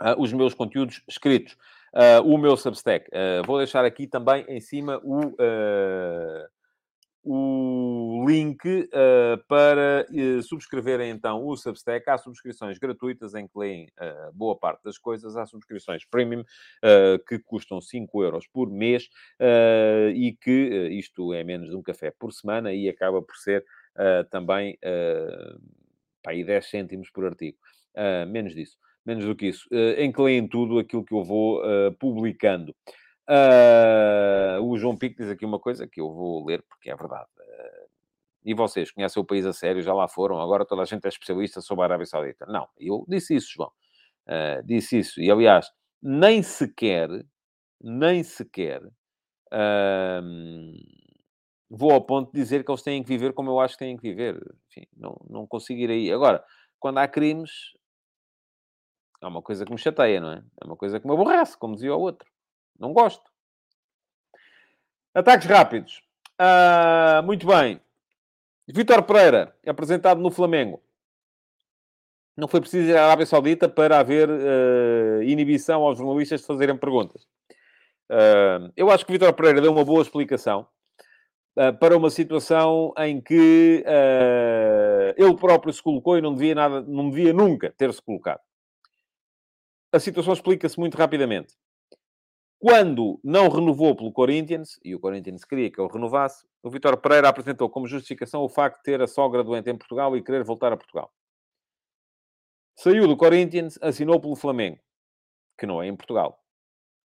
uh, 0.02 0.22
os 0.22 0.32
meus 0.34 0.54
conteúdos 0.54 1.02
escritos. 1.08 1.58
o 2.26 2.38
meu 2.38 2.56
Substack. 2.56 3.10
vou 3.46 3.58
deixar 3.58 3.84
aqui 3.84 4.06
também 4.06 4.46
em 4.48 4.60
cima 4.60 5.02
o 5.04 5.36
o 7.28 7.57
link 8.28 8.68
uh, 8.68 9.42
para 9.48 10.06
uh, 10.10 10.44
subscreverem 10.44 11.10
então 11.10 11.48
o 11.48 11.56
Substack. 11.56 12.10
Há 12.10 12.18
subscrições 12.18 12.78
gratuitas 12.78 13.34
em 13.34 13.48
que 13.48 13.58
leem 13.58 13.88
uh, 13.98 14.34
boa 14.34 14.58
parte 14.58 14.84
das 14.84 14.98
coisas. 14.98 15.38
Há 15.38 15.46
subscrições 15.46 16.04
premium 16.06 16.44
que 17.28 17.40
custam 17.40 17.80
5 17.80 18.24
euros 18.24 18.48
por 18.48 18.70
mês 18.70 19.10
e 20.16 20.38
que 20.42 20.90
isto 20.92 21.34
é 21.34 21.44
menos 21.44 21.70
de 21.70 21.76
um 21.76 21.82
café 21.82 22.12
por 22.12 22.34
semana 22.34 22.74
e 22.74 22.90
acaba 22.90 23.22
por 23.22 23.36
ser 23.36 23.64
também 24.30 24.78
uh, 24.84 25.62
aí 26.26 26.44
10 26.44 26.70
cêntimos 26.70 27.10
por 27.10 27.26
artigo. 27.26 27.58
menos 28.28 28.54
disso. 28.54 28.78
Menos 29.06 29.26
do 29.26 29.36
que 29.36 29.48
isso. 29.48 29.68
em 29.98 30.12
que 30.12 30.22
leem 30.22 30.48
tudo 30.48 30.80
aquilo 30.80 31.04
que 31.04 31.14
eu 31.14 31.24
vou 31.24 31.62
publicando. 32.00 32.76
O 34.62 34.78
João 34.78 34.98
Pico 34.98 35.18
diz 35.18 35.30
aqui 35.30 35.46
uma 35.46 35.60
coisa 35.60 35.88
que 35.88 36.02
eu 36.02 36.12
vou 36.12 36.46
ler 36.46 36.64
porque 36.64 36.90
é 36.90 36.96
verdade. 36.96 37.28
Uh, 38.44 38.50
e 38.50 38.54
vocês 38.54 38.92
conhecem 38.92 39.22
o 39.22 39.26
país 39.26 39.46
a 39.46 39.54
sério, 39.54 39.82
já 39.82 39.94
lá 39.94 40.08
foram, 40.08 40.40
agora 40.40 40.66
toda 40.66 40.82
a 40.82 40.86
gente 40.86 41.06
é 41.06 41.10
especialista 41.10 41.62
sobre 41.62 41.84
a 41.84 41.86
Arábia 41.86 42.06
Saudita. 42.06 42.46
Não, 42.46 42.68
eu 42.78 43.06
disse 43.08 43.36
isso, 43.36 43.54
João. 43.54 43.72
Uh, 44.28 44.64
disse 44.66 45.00
isso. 45.00 45.22
E 45.22 45.30
aliás, 45.30 45.70
nem 46.02 46.44
sequer, 46.44 47.10
nem 47.82 48.24
sequer 48.24 48.82
vou 51.70 51.92
ao 51.92 52.02
ponto 52.02 52.32
de 52.32 52.40
dizer 52.40 52.64
que 52.64 52.72
eles 52.72 52.82
têm 52.82 53.04
que 53.04 53.10
viver 53.10 53.34
como 53.34 53.50
eu 53.50 53.60
acho 53.60 53.78
que 53.78 53.86
têm 53.86 53.98
que 53.98 54.10
viver. 54.10 54.36
Enfim, 54.70 54.88
não, 54.96 55.20
não 55.30 55.48
consigo 55.48 55.80
ir 55.82 55.90
aí. 55.90 56.12
Agora, 56.12 56.44
quando 56.80 57.00
há 57.00 57.08
crimes, 57.08 57.74
é 59.22 59.28
uma 59.28 59.42
coisa 59.42 59.66
que 59.66 59.72
me 59.72 59.78
chateia, 59.78 60.22
não 60.22 60.32
é? 60.32 60.44
É 60.62 60.66
uma 60.66 60.78
coisa 60.78 61.00
que 61.00 61.08
me 61.08 61.14
aborrece, 61.14 61.58
como 61.58 61.76
dizia 61.76 61.96
o 61.96 62.00
outro. 62.00 62.30
Não 62.80 62.94
gosto. 62.94 63.30
Ataques 65.14 65.48
rápidos. 65.48 66.02
Uh, 66.40 67.24
muito 67.24 67.46
bem. 67.48 67.82
Vitor 68.68 69.04
Pereira, 69.04 69.56
apresentado 69.66 70.22
no 70.22 70.30
Flamengo. 70.30 70.84
Não 72.36 72.48
foi 72.48 72.60
preciso 72.60 72.90
ir 72.90 72.98
à 72.98 73.06
Arábia 73.06 73.26
Saudita 73.26 73.68
para 73.70 73.98
haver 73.98 74.30
uh, 74.30 75.24
inibição 75.24 75.82
aos 75.84 75.98
jornalistas 75.98 76.42
de 76.42 76.48
fazerem 76.48 76.78
perguntas. 76.78 77.24
Uh, 78.12 78.72
eu 78.76 78.92
acho 78.92 79.06
que 79.06 79.12
Vitor 79.12 79.34
Pereira 79.34 79.62
deu 79.62 79.72
uma 79.72 79.86
boa 79.86 80.02
explicação 80.02 80.68
para 81.80 81.98
uma 81.98 82.12
situação 82.12 82.94
em 83.00 83.20
que 83.20 83.84
ele 85.18 85.36
próprio 85.38 85.74
se 85.74 85.82
colocou 85.82 86.16
e 86.16 86.22
não 86.22 86.36
devia, 86.36 86.54
nada, 86.54 86.82
não 86.82 87.10
devia 87.10 87.34
nunca 87.34 87.74
ter-se 87.76 88.00
colocado. 88.00 88.42
A 89.92 90.00
situação 90.00 90.34
explica-se 90.34 90.80
muito 90.80 90.96
rapidamente. 90.96 91.56
Quando 92.60 93.20
não 93.24 93.50
renovou 93.50 93.96
pelo 93.96 94.12
Corinthians, 94.12 94.80
e 94.84 94.96
o 94.96 95.00
Corinthians 95.00 95.46
queria 95.46 95.70
que 95.70 95.80
ele 95.80 95.92
renovasse, 95.92 96.48
o 96.64 96.72
Vitor 96.72 96.98
Pereira 96.98 97.30
apresentou 97.30 97.70
como 97.70 97.86
justificação 97.86 98.42
o 98.42 98.50
facto 98.50 98.78
de 98.78 98.84
ter 98.84 99.00
a 99.02 99.08
sogra 99.08 99.44
doente 99.44 99.70
em 99.70 99.78
Portugal 99.78 100.18
e 100.18 100.24
querer 100.24 100.44
voltar 100.44 100.74
a 100.74 100.78
Portugal. 100.78 101.14
Saiu 102.76 103.08
do 103.08 103.16
Corinthians, 103.16 103.78
assinou 103.82 104.20
pelo 104.20 104.36
Flamengo, 104.36 104.80
que 105.58 105.68
não 105.68 105.84
é 105.84 105.88
em 105.88 105.96
Portugal. 105.96 106.44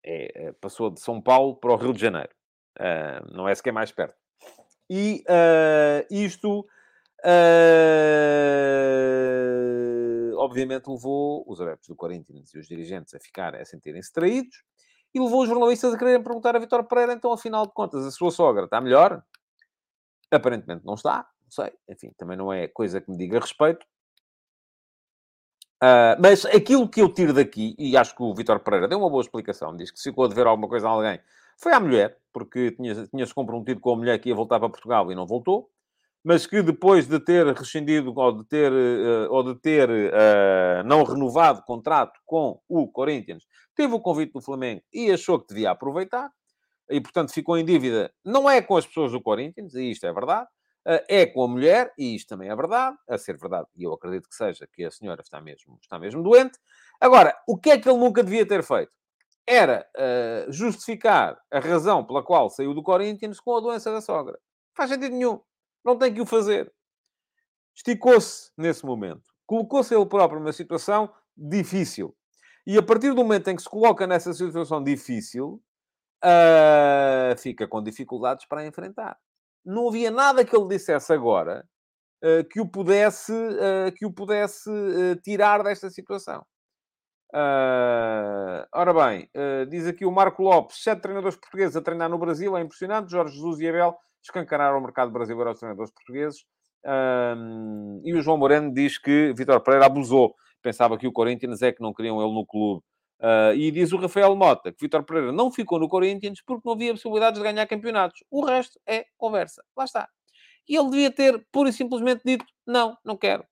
É, 0.03 0.47
é 0.47 0.51
passou 0.53 0.89
de 0.89 0.99
São 0.99 1.21
Paulo 1.21 1.55
para 1.55 1.73
o 1.73 1.75
Rio 1.75 1.93
de 1.93 2.01
Janeiro. 2.01 2.33
Uh, 2.79 3.31
não 3.31 3.47
é 3.47 3.53
sequer 3.53 3.71
mais 3.71 3.91
perto. 3.91 4.15
E 4.89 5.23
uh, 5.29 6.05
isto, 6.11 6.67
uh, 7.23 7.27
obviamente, 10.37 10.87
levou 10.87 11.43
os 11.47 11.61
adeptos 11.61 11.87
do 11.87 11.95
Corinthians 11.95 12.53
e 12.53 12.57
os 12.59 12.67
dirigentes 12.67 13.13
a 13.13 13.19
ficarem, 13.19 13.61
a 13.61 13.65
sentirem-se 13.65 14.11
traídos 14.11 14.63
e 15.15 15.19
levou 15.19 15.43
os 15.43 15.47
jornalistas 15.47 15.93
a 15.93 15.97
quererem 15.97 16.21
perguntar 16.21 16.57
a 16.57 16.59
Vitor 16.59 16.83
Pereira, 16.83 17.13
então, 17.13 17.31
afinal 17.31 17.65
de 17.65 17.71
contas, 17.71 18.05
a 18.05 18.11
sua 18.11 18.31
sogra 18.31 18.65
está 18.65 18.81
melhor? 18.81 19.23
Aparentemente 20.29 20.85
não 20.85 20.95
está, 20.95 21.25
não 21.41 21.49
sei. 21.49 21.71
Enfim, 21.89 22.11
também 22.17 22.35
não 22.35 22.51
é 22.51 22.67
coisa 22.67 22.99
que 22.99 23.09
me 23.09 23.17
diga 23.17 23.39
respeito. 23.39 23.85
Uh, 25.81 26.19
mas 26.19 26.45
aquilo 26.45 26.89
que 26.89 27.01
eu 27.01 27.13
tiro 27.13 27.31
daqui, 27.31 27.75
e 27.79 27.95
acho 27.95 28.13
que 28.13 28.23
o 28.23 28.35
Vitor 28.35 28.59
Pereira 28.59 28.89
deu 28.89 28.99
uma 28.99 29.09
boa 29.09 29.21
explicação, 29.21 29.73
diz 29.77 29.89
que 29.89 29.99
se 29.99 30.09
ficou 30.09 30.25
a 30.25 30.27
dever 30.27 30.47
alguma 30.47 30.67
coisa 30.67 30.85
a 30.85 30.91
alguém, 30.91 31.19
foi 31.57 31.71
à 31.71 31.79
mulher, 31.79 32.17
porque 32.33 32.71
tinha-se 32.71 33.07
tinha 33.07 33.25
comprometido 33.33 33.79
com 33.79 33.93
a 33.93 33.95
mulher 33.95 34.19
que 34.19 34.27
ia 34.27 34.35
voltar 34.35 34.59
para 34.59 34.69
Portugal 34.69 35.09
e 35.11 35.15
não 35.15 35.25
voltou 35.25 35.71
mas 36.25 36.47
que 36.47 36.63
depois 36.63 37.07
de 37.07 37.19
ter 37.19 37.45
rescindido 37.53 38.11
ou 38.15 38.31
de 38.31 38.43
ter, 38.45 38.71
uh, 38.71 39.31
ou 39.31 39.43
de 39.43 39.61
ter 39.61 39.87
uh, 39.87 40.83
não 40.83 41.03
renovado 41.03 41.61
contrato 41.61 42.19
com 42.25 42.59
o 42.67 42.87
Corinthians, 42.87 43.45
teve 43.75 43.93
o 43.93 43.99
convite 43.99 44.33
do 44.33 44.41
Flamengo 44.41 44.81
e 44.91 45.11
achou 45.11 45.39
que 45.39 45.53
devia 45.53 45.69
aproveitar, 45.69 46.31
e 46.89 46.99
portanto 46.99 47.31
ficou 47.31 47.55
em 47.59 47.63
dívida, 47.63 48.11
não 48.25 48.49
é 48.49 48.59
com 48.59 48.75
as 48.75 48.87
pessoas 48.87 49.11
do 49.11 49.21
Corinthians, 49.21 49.75
e 49.75 49.91
isto 49.91 50.07
é 50.07 50.11
verdade, 50.11 50.47
uh, 50.87 51.05
é 51.07 51.27
com 51.27 51.43
a 51.43 51.47
mulher, 51.47 51.93
e 51.95 52.15
isto 52.15 52.29
também 52.29 52.49
é 52.49 52.55
verdade, 52.55 52.97
a 53.07 53.19
ser 53.19 53.37
verdade, 53.37 53.67
e 53.75 53.83
eu 53.83 53.93
acredito 53.93 54.27
que 54.27 54.35
seja, 54.35 54.67
que 54.73 54.83
a 54.83 54.89
senhora 54.89 55.21
está 55.21 55.39
mesmo, 55.39 55.77
está 55.79 55.99
mesmo 55.99 56.23
doente. 56.23 56.57
Agora, 56.99 57.37
o 57.47 57.55
que 57.55 57.69
é 57.69 57.77
que 57.77 57.87
ele 57.87 57.99
nunca 57.99 58.23
devia 58.23 58.47
ter 58.47 58.63
feito? 58.63 58.91
Era 59.45 59.87
justificar 60.49 61.37
a 61.51 61.59
razão 61.59 62.03
pela 62.03 62.23
qual 62.23 62.49
saiu 62.49 62.73
do 62.73 62.81
Corinthians 62.81 63.39
com 63.39 63.55
a 63.55 63.59
doença 63.59 63.91
da 63.91 64.01
sogra. 64.01 64.39
Faz 64.73 64.89
sentido 64.89 65.13
nenhum. 65.13 65.39
Não 65.85 65.97
tem 65.97 66.13
que 66.13 66.21
o 66.21 66.25
fazer. 66.25 66.73
Esticou-se 67.75 68.51
nesse 68.57 68.83
momento. 68.85 69.23
Colocou-se 69.45 69.93
ele 69.93 70.05
próprio 70.05 70.39
numa 70.39 70.51
situação 70.51 71.13
difícil. 71.37 72.15
E 72.65 72.77
a 72.77 72.81
partir 72.81 73.09
do 73.09 73.17
momento 73.17 73.49
em 73.49 73.55
que 73.55 73.61
se 73.61 73.69
coloca 73.69 74.07
nessa 74.07 74.33
situação 74.33 74.83
difícil, 74.83 75.61
uh, 76.23 77.37
fica 77.37 77.67
com 77.67 77.83
dificuldades 77.83 78.47
para 78.47 78.65
enfrentar. 78.65 79.17
Não 79.63 79.87
havia 79.87 80.09
nada 80.09 80.43
que 80.43 80.55
ele 80.55 80.67
dissesse 80.67 81.13
agora 81.13 81.67
uh, 82.23 82.43
que 82.49 82.59
o 82.59 82.67
pudesse, 82.67 83.31
uh, 83.31 83.91
que 83.95 84.05
o 84.05 84.11
pudesse 84.11 84.71
tirar 85.23 85.63
desta 85.63 85.91
situação. 85.91 86.43
ora 88.73 88.93
bem, 88.93 89.29
diz 89.69 89.85
aqui 89.85 90.05
o 90.05 90.11
Marco 90.11 90.41
Lopes, 90.41 90.81
sete 90.81 91.01
treinadores 91.01 91.35
portugueses 91.35 91.75
a 91.75 91.81
treinar 91.81 92.09
no 92.09 92.17
Brasil, 92.17 92.55
é 92.57 92.61
impressionante. 92.61 93.11
Jorge 93.11 93.35
Jesus 93.35 93.59
e 93.59 93.67
Abel 93.67 93.95
escancararam 94.25 94.77
o 94.77 94.81
mercado 94.81 95.11
brasileiro 95.11 95.49
aos 95.49 95.59
treinadores 95.59 95.91
portugueses. 95.91 96.45
Um, 96.85 98.01
e 98.03 98.13
o 98.13 98.21
João 98.21 98.37
Moreno 98.37 98.71
diz 98.73 98.97
que 98.97 99.33
Vitor 99.33 99.61
Pereira 99.61 99.85
abusou. 99.85 100.35
Pensava 100.61 100.97
que 100.97 101.07
o 101.07 101.11
Corinthians 101.11 101.61
é 101.61 101.71
que 101.71 101.81
não 101.81 101.93
queriam 101.93 102.21
ele 102.21 102.33
no 102.33 102.45
clube. 102.45 102.83
Uh, 103.19 103.55
e 103.55 103.71
diz 103.71 103.93
o 103.93 103.97
Rafael 103.97 104.35
Mota 104.35 104.73
que 104.73 104.81
Vitor 104.81 105.03
Pereira 105.03 105.31
não 105.31 105.49
ficou 105.49 105.79
no 105.79 105.87
Corinthians 105.87 106.41
porque 106.45 106.63
não 106.65 106.73
havia 106.73 106.91
possibilidades 106.91 107.39
de 107.39 107.47
ganhar 107.47 107.65
campeonatos. 107.65 108.23
O 108.29 108.43
resto 108.43 108.79
é 108.85 109.05
conversa. 109.17 109.63
Lá 109.75 109.85
está. 109.85 110.09
E 110.67 110.75
ele 110.75 110.89
devia 110.89 111.11
ter 111.11 111.45
pura 111.51 111.69
e 111.69 111.73
simplesmente 111.73 112.21
dito: 112.25 112.45
não, 112.65 112.97
não 113.05 113.15
quero. 113.15 113.45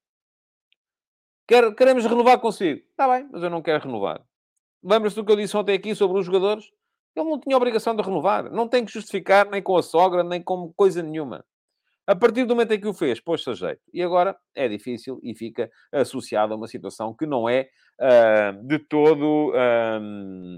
quero 1.47 1.73
queremos 1.75 2.05
renovar 2.05 2.39
consigo. 2.39 2.81
Está 2.89 3.07
bem, 3.07 3.27
mas 3.31 3.43
eu 3.43 3.49
não 3.49 3.61
quero 3.61 3.83
renovar. 3.83 4.21
Lembra-se 4.83 5.15
do 5.15 5.23
que 5.23 5.31
eu 5.31 5.37
disse 5.37 5.55
ontem 5.55 5.75
aqui 5.75 5.95
sobre 5.95 6.19
os 6.19 6.25
jogadores? 6.25 6.65
Ele 7.15 7.29
não 7.29 7.39
tinha 7.39 7.57
obrigação 7.57 7.95
de 7.95 8.01
renovar. 8.01 8.51
Não 8.51 8.67
tem 8.67 8.83
que 8.85 8.91
justificar 8.91 9.49
nem 9.49 9.61
com 9.61 9.77
a 9.77 9.83
sogra, 9.83 10.23
nem 10.23 10.41
com 10.41 10.73
coisa 10.75 11.01
nenhuma. 11.01 11.45
A 12.05 12.15
partir 12.15 12.43
do 12.43 12.53
momento 12.53 12.73
em 12.73 12.79
que 12.81 12.87
o 12.87 12.93
fez, 12.93 13.21
pôs-se 13.21 13.49
a 13.49 13.53
jeito. 13.53 13.81
E 13.93 14.03
agora 14.03 14.35
é 14.53 14.67
difícil 14.67 15.19
e 15.23 15.33
fica 15.33 15.69
associado 15.91 16.53
a 16.53 16.57
uma 16.57 16.67
situação 16.67 17.13
que 17.13 17.25
não 17.25 17.47
é 17.47 17.69
uh, 17.99 18.67
de 18.67 18.77
todo, 18.77 19.51
uh, 19.51 19.99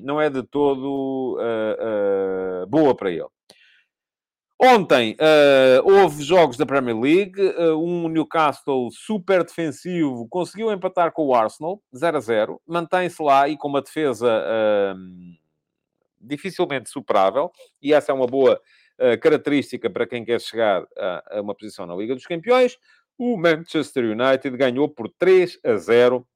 não 0.04 0.20
é 0.20 0.28
de 0.28 0.42
todo 0.42 1.38
uh, 1.38 2.66
boa 2.68 2.96
para 2.96 3.12
ele. 3.12 3.28
Ontem 4.60 5.18
houve 5.84 6.24
jogos 6.24 6.56
da 6.56 6.66
Premier 6.66 6.98
League. 6.98 7.40
um 7.78 8.08
Newcastle 8.08 8.90
super 8.90 9.44
defensivo 9.44 10.26
conseguiu 10.30 10.72
empatar 10.72 11.12
com 11.12 11.28
o 11.28 11.36
Arsenal, 11.36 11.82
0 11.94 12.18
a 12.18 12.20
0. 12.22 12.62
Mantém-se 12.66 13.22
lá 13.22 13.50
e 13.50 13.58
com 13.58 13.68
uma 13.68 13.82
defesa 13.82 14.26
dificilmente 16.26 16.90
superável. 16.90 17.52
E 17.82 17.94
essa 17.94 18.12
é 18.12 18.16
uma 18.16 18.28
boa 18.28 18.60
uh, 19.00 19.20
característica 19.20 19.90
para 19.90 20.08
quem 20.08 20.24
quer 20.26 20.42
chegar 20.42 20.86
a, 20.98 21.38
a, 21.38 21.42
uma 21.42 21.56
posição 21.56 21.86
na 21.86 21.96
Liga 21.96 22.16
dos 22.16 22.26
Campeões. 22.26 22.78
O 23.18 23.38
Manchester 23.38 24.04
United 24.06 24.58
ganhou 24.58 24.90
por 24.90 25.10
3 25.18 25.60
a 25.64 25.76
0 25.76 26.28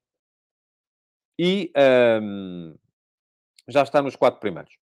e 1.37 1.71
um, 2.21 2.75
já 3.67 3.83
está 3.83 4.01
nos 4.01 4.15
quatro 4.15 4.39
primeiros. 4.39 4.77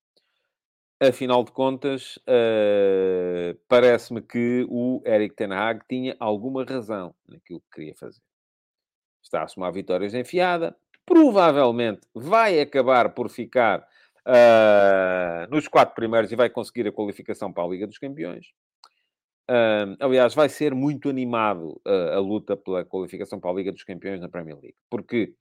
Afinal 1.00 1.44
de 1.44 1.52
contas, 1.52 2.18
uh, 2.18 3.56
parece-me 3.68 4.20
que 4.20 4.66
o 4.68 5.04
Eric 5.06 5.36
Ten 5.36 5.54
Hag 5.54 5.86
tinha 5.88 6.16
alguma 6.20 6.64
razão 6.64 7.14
naquilo 7.28 7.62
que 7.62 7.76
queria 7.76 7.96
fazer. 7.96 8.22
Está 9.22 9.44
a 9.44 9.48
somar 9.48 9.72
vitórias 9.72 10.16
enfiada, 10.16 10.76
provavelmente 11.06 12.02
vai 12.16 12.60
acabar 12.60 13.14
por 13.14 13.30
ficar 13.30 13.88
uh, 14.28 15.50
nos 15.50 15.68
quatro 15.68 15.96
primeiros 15.96 16.32
e 16.32 16.36
vai 16.36 16.50
conseguir 16.50 16.88
a 16.88 16.92
qualificação 16.92 17.52
para 17.52 17.64
a 17.64 17.68
Liga 17.68 17.88
dos 17.88 17.98
Campeões. 17.98 18.48
Uh, 19.50 19.96
aliás, 20.02 20.36
vai 20.36 20.50
ser 20.50 20.76
muito 20.76 21.10
animado 21.10 21.82
uh, 21.88 22.14
a 22.16 22.20
luta 22.20 22.58
pela 22.58 22.84
qualificação 22.84 23.40
para 23.40 23.50
a 23.50 23.54
Liga 23.54 23.72
dos 23.72 23.84
Campeões 23.84 24.20
na 24.20 24.28
Premier 24.28 24.58
League, 24.60 24.76
porque 24.90 25.34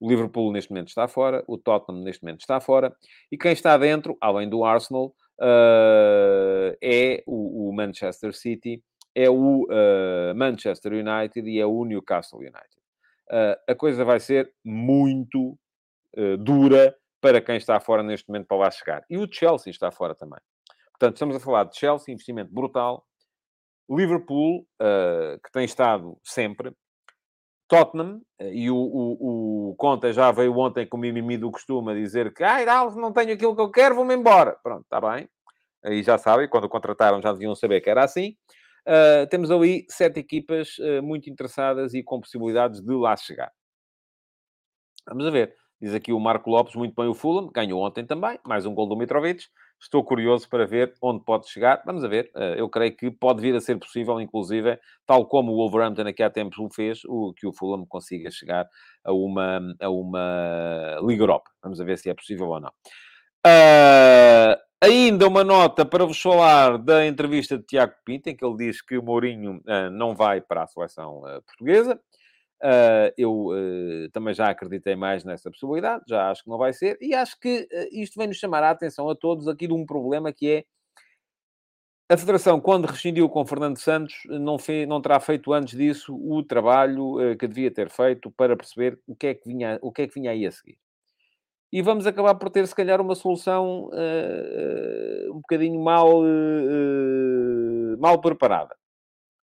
o 0.00 0.08
Liverpool 0.08 0.50
neste 0.50 0.70
momento 0.70 0.88
está 0.88 1.06
fora, 1.06 1.44
o 1.46 1.56
Tottenham 1.56 2.02
neste 2.02 2.24
momento 2.24 2.40
está 2.40 2.60
fora, 2.60 2.92
e 3.30 3.38
quem 3.38 3.52
está 3.52 3.78
dentro, 3.78 4.16
além 4.20 4.48
do 4.48 4.64
Arsenal, 4.64 5.14
uh, 5.40 6.76
é 6.82 7.22
o, 7.24 7.68
o, 7.68 7.72
Manchester 7.72 8.34
City, 8.34 8.82
é 9.14 9.30
o 9.30 9.66
Manchester 10.34 10.92
United 10.94 11.48
e 11.48 11.60
é 11.60 11.66
o 11.66 11.84
Newcastle 11.84 12.38
United. 12.40 12.82
a 13.68 13.74
coisa 13.74 14.06
vai 14.06 14.18
ser 14.18 14.50
muito 14.64 15.54
dura 16.38 16.96
para 17.22 17.40
quem 17.40 17.56
está 17.56 17.78
fora 17.78 18.02
neste 18.02 18.28
momento 18.28 18.48
para 18.48 18.56
lá 18.58 18.70
chegar. 18.70 19.04
E 19.08 19.16
o 19.16 19.32
Chelsea 19.32 19.70
está 19.70 19.92
fora 19.92 20.12
também. 20.12 20.40
Portanto, 20.90 21.14
estamos 21.14 21.36
a 21.36 21.40
falar 21.40 21.64
de 21.64 21.78
Chelsea, 21.78 22.12
investimento 22.12 22.52
brutal. 22.52 23.06
Liverpool, 23.88 24.66
uh, 24.80 25.40
que 25.42 25.52
tem 25.52 25.64
estado 25.64 26.18
sempre. 26.24 26.72
Tottenham, 27.68 28.20
uh, 28.40 28.44
e 28.44 28.70
o, 28.70 28.76
o, 28.76 29.70
o 29.70 29.76
Conte 29.76 30.12
já 30.12 30.32
veio 30.32 30.56
ontem 30.58 30.86
com 30.86 30.96
o 30.96 31.00
mimimi 31.00 31.38
do 31.38 31.50
costume 31.50 31.92
a 31.92 31.94
dizer 31.94 32.34
que, 32.34 32.42
ai, 32.42 32.66
ah, 32.68 32.90
não 32.90 33.12
tenho 33.12 33.32
aquilo 33.32 33.54
que 33.54 33.62
eu 33.62 33.70
quero, 33.70 33.94
vou-me 33.94 34.14
embora. 34.14 34.56
Pronto, 34.62 34.82
está 34.82 35.00
bem. 35.00 35.28
Aí 35.84 36.02
já 36.02 36.18
sabem, 36.18 36.48
quando 36.48 36.64
o 36.64 36.68
contrataram 36.68 37.22
já 37.22 37.32
deviam 37.32 37.54
saber 37.54 37.80
que 37.80 37.90
era 37.90 38.04
assim. 38.04 38.36
Uh, 38.86 39.26
temos 39.30 39.50
ali 39.50 39.86
sete 39.88 40.18
equipas 40.18 40.76
muito 41.02 41.30
interessadas 41.30 41.94
e 41.94 42.02
com 42.02 42.20
possibilidades 42.20 42.80
de 42.80 42.94
lá 42.94 43.16
chegar. 43.16 43.52
Vamos 45.06 45.26
a 45.26 45.30
ver. 45.30 45.61
Diz 45.82 45.94
aqui 45.94 46.12
o 46.12 46.20
Marco 46.20 46.48
Lopes, 46.48 46.76
muito 46.76 46.94
bem 46.94 47.08
o 47.08 47.14
Fulham, 47.14 47.50
ganhou 47.52 47.82
ontem 47.82 48.06
também, 48.06 48.38
mais 48.46 48.64
um 48.64 48.72
gol 48.72 48.88
do 48.88 48.94
Mitrovic. 48.94 49.46
Estou 49.80 50.04
curioso 50.04 50.48
para 50.48 50.64
ver 50.64 50.94
onde 51.02 51.24
pode 51.24 51.50
chegar. 51.50 51.82
Vamos 51.84 52.04
a 52.04 52.08
ver. 52.08 52.30
Eh, 52.36 52.54
eu 52.56 52.68
creio 52.68 52.96
que 52.96 53.10
pode 53.10 53.40
vir 53.40 53.52
a 53.56 53.60
ser 53.60 53.76
possível, 53.80 54.20
inclusive, 54.20 54.78
tal 55.04 55.26
como 55.26 55.50
o 55.50 55.56
Wolverhampton 55.56 56.02
aqui 56.02 56.22
há 56.22 56.30
tempos 56.30 56.56
o 56.60 56.70
fez, 56.70 57.00
o, 57.08 57.34
que 57.36 57.48
o 57.48 57.52
Fulham 57.52 57.84
consiga 57.84 58.30
chegar 58.30 58.64
a 59.02 59.12
uma, 59.12 59.60
a 59.80 59.90
uma 59.90 61.00
Liga 61.04 61.24
Europa. 61.24 61.50
Vamos 61.60 61.80
a 61.80 61.84
ver 61.84 61.98
se 61.98 62.08
é 62.08 62.14
possível 62.14 62.46
ou 62.46 62.60
não. 62.60 62.70
Uh, 63.44 64.54
ainda 64.80 65.26
uma 65.26 65.42
nota 65.42 65.84
para 65.84 66.06
vos 66.06 66.22
falar 66.22 66.78
da 66.78 67.04
entrevista 67.04 67.58
de 67.58 67.64
Tiago 67.64 67.94
Pinto, 68.04 68.28
em 68.28 68.36
que 68.36 68.44
ele 68.44 68.56
diz 68.56 68.80
que 68.80 68.96
o 68.96 69.02
Mourinho 69.02 69.56
uh, 69.56 69.90
não 69.90 70.14
vai 70.14 70.40
para 70.40 70.62
a 70.62 70.66
seleção 70.68 71.22
uh, 71.22 71.42
portuguesa. 71.42 72.00
Uh, 72.62 73.10
eu 73.18 73.46
uh, 73.48 74.08
também 74.12 74.32
já 74.32 74.48
acreditei 74.48 74.94
mais 74.94 75.24
nessa 75.24 75.50
possibilidade, 75.50 76.04
já 76.06 76.30
acho 76.30 76.44
que 76.44 76.48
não 76.48 76.56
vai 76.56 76.72
ser, 76.72 76.96
e 77.00 77.12
acho 77.12 77.36
que 77.40 77.62
uh, 77.72 77.88
isto 77.90 78.16
vem 78.16 78.28
nos 78.28 78.36
chamar 78.36 78.62
a 78.62 78.70
atenção 78.70 79.08
a 79.08 79.16
todos 79.16 79.48
aqui 79.48 79.66
de 79.66 79.72
um 79.72 79.84
problema 79.84 80.32
que 80.32 80.48
é 80.48 80.64
a 82.08 82.16
Federação, 82.16 82.60
quando 82.60 82.86
rescindiu 82.86 83.28
com 83.28 83.44
Fernando 83.44 83.78
Santos, 83.78 84.14
não, 84.26 84.60
fez, 84.60 84.86
não 84.86 85.02
terá 85.02 85.18
feito 85.18 85.52
antes 85.52 85.76
disso 85.76 86.14
o 86.14 86.40
trabalho 86.42 87.16
que 87.38 87.48
devia 87.48 87.70
ter 87.70 87.88
feito 87.88 88.30
para 88.30 88.54
perceber 88.54 89.00
o 89.06 89.16
que, 89.16 89.28
é 89.28 89.34
que 89.34 89.48
vinha, 89.48 89.78
o 89.80 89.90
que 89.90 90.02
é 90.02 90.06
que 90.06 90.14
vinha 90.14 90.30
aí 90.30 90.46
a 90.46 90.52
seguir. 90.52 90.78
E 91.72 91.80
vamos 91.80 92.06
acabar 92.06 92.34
por 92.34 92.50
ter, 92.50 92.66
se 92.66 92.74
calhar, 92.74 93.00
uma 93.00 93.14
solução 93.14 93.88
um 95.30 95.36
bocadinho 95.36 95.80
mal, 95.80 96.22
mal 97.98 98.20
preparada. 98.20 98.76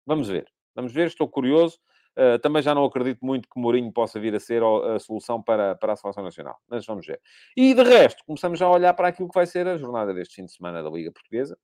Vamos 0.05 0.29
ver. 0.29 0.47
Vamos 0.75 0.93
ver, 0.93 1.07
estou 1.07 1.27
curioso. 1.27 1.79
Uh, 2.19 2.37
também 2.41 2.61
já 2.61 2.75
não 2.75 2.85
acredito 2.85 3.25
muito 3.25 3.49
que 3.49 3.61
Mourinho 3.61 3.93
possa 3.93 4.19
vir 4.19 4.35
a 4.35 4.41
ser 4.41 4.61
a 4.61 4.99
solução 4.99 5.41
para, 5.41 5.77
para 5.77 5.93
a 5.93 5.97
seleção 5.97 6.25
nacional. 6.25 6.59
Mas 6.69 6.85
vamos 6.85 7.07
ver. 7.07 7.21
E 7.57 7.73
de 7.73 7.83
resto, 7.85 8.25
começamos 8.27 8.59
já 8.59 8.67
a 8.67 8.71
olhar 8.71 8.93
para 8.93 9.07
aquilo 9.07 9.29
que 9.29 9.35
vai 9.37 9.47
ser 9.47 9.69
a 9.69 9.77
jornada 9.77 10.13
deste 10.13 10.35
fim 10.35 10.45
de 10.45 10.53
semana 10.53 10.83
da 10.83 10.91
Liga 10.91 11.13
Portuguesa. 11.13 11.57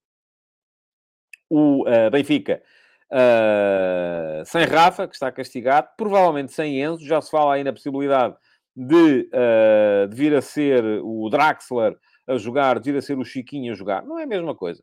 O 1.51 1.83
uh, 1.83 2.11
Benfica 2.13 2.63
uh, 3.11 4.45
sem 4.45 4.65
Rafa, 4.65 5.09
que 5.09 5.15
está 5.15 5.33
castigado, 5.33 5.89
provavelmente 5.97 6.53
sem 6.53 6.81
Enzo. 6.81 7.05
Já 7.05 7.21
se 7.21 7.33
fala 7.33 7.55
aí 7.55 7.65
na 7.65 7.73
possibilidade 7.73 8.37
de, 8.77 9.29
de 10.09 10.17
vir 10.17 10.37
a 10.37 10.41
ser 10.41 10.85
o 11.03 11.29
Draxler 11.31 11.97
a 12.29 12.37
jogar, 12.37 12.79
de 12.79 12.93
vir 12.93 12.99
a 12.99 13.03
ser 13.03 13.19
o 13.19 13.25
Chiquinho 13.25 13.73
a 13.73 13.77
jogar. 13.77 14.05
Não 14.05 14.21
é 14.21 14.23
a 14.23 14.27
mesma 14.27 14.55
coisa. 14.55 14.83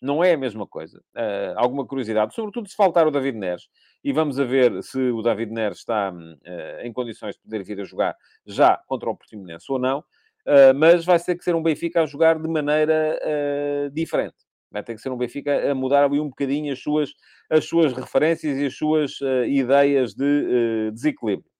Não 0.00 0.22
é 0.22 0.32
a 0.32 0.38
mesma 0.38 0.66
coisa. 0.66 0.98
Uh, 1.16 1.54
alguma 1.56 1.84
curiosidade, 1.84 2.34
sobretudo 2.34 2.68
se 2.68 2.76
faltar 2.76 3.06
o 3.06 3.10
David 3.10 3.36
Neres. 3.36 3.68
E 4.04 4.12
vamos 4.12 4.38
a 4.38 4.44
ver 4.44 4.82
se 4.82 4.98
o 5.10 5.22
David 5.22 5.52
Neres 5.52 5.78
está 5.78 6.12
uh, 6.12 6.80
em 6.82 6.92
condições 6.92 7.34
de 7.34 7.40
poder 7.42 7.64
vir 7.64 7.80
a 7.80 7.84
jogar 7.84 8.16
já 8.46 8.76
contra 8.86 9.10
o 9.10 9.16
Portimonense 9.16 9.66
ou 9.68 9.78
não. 9.78 9.98
Uh, 10.46 10.72
mas 10.74 11.04
vai 11.04 11.18
ter 11.18 11.36
que 11.36 11.42
ser 11.42 11.54
um 11.54 11.62
Benfica 11.62 12.02
a 12.02 12.06
jogar 12.06 12.38
de 12.38 12.48
maneira 12.48 13.18
diferente. 13.92 14.36
Vai 14.70 14.82
ter 14.82 14.94
que 14.94 15.00
ser 15.00 15.10
um 15.10 15.16
Benfica 15.16 15.70
a 15.70 15.74
mudar 15.74 16.04
ali 16.04 16.20
um 16.20 16.28
bocadinho 16.28 16.72
as 16.72 16.80
suas, 16.80 17.12
as 17.50 17.64
suas 17.64 17.92
referências 17.92 18.56
e 18.56 18.66
as 18.66 18.74
suas 18.74 19.18
ideias 19.46 20.14
de 20.14 20.90
desequilíbrio. 20.92 21.50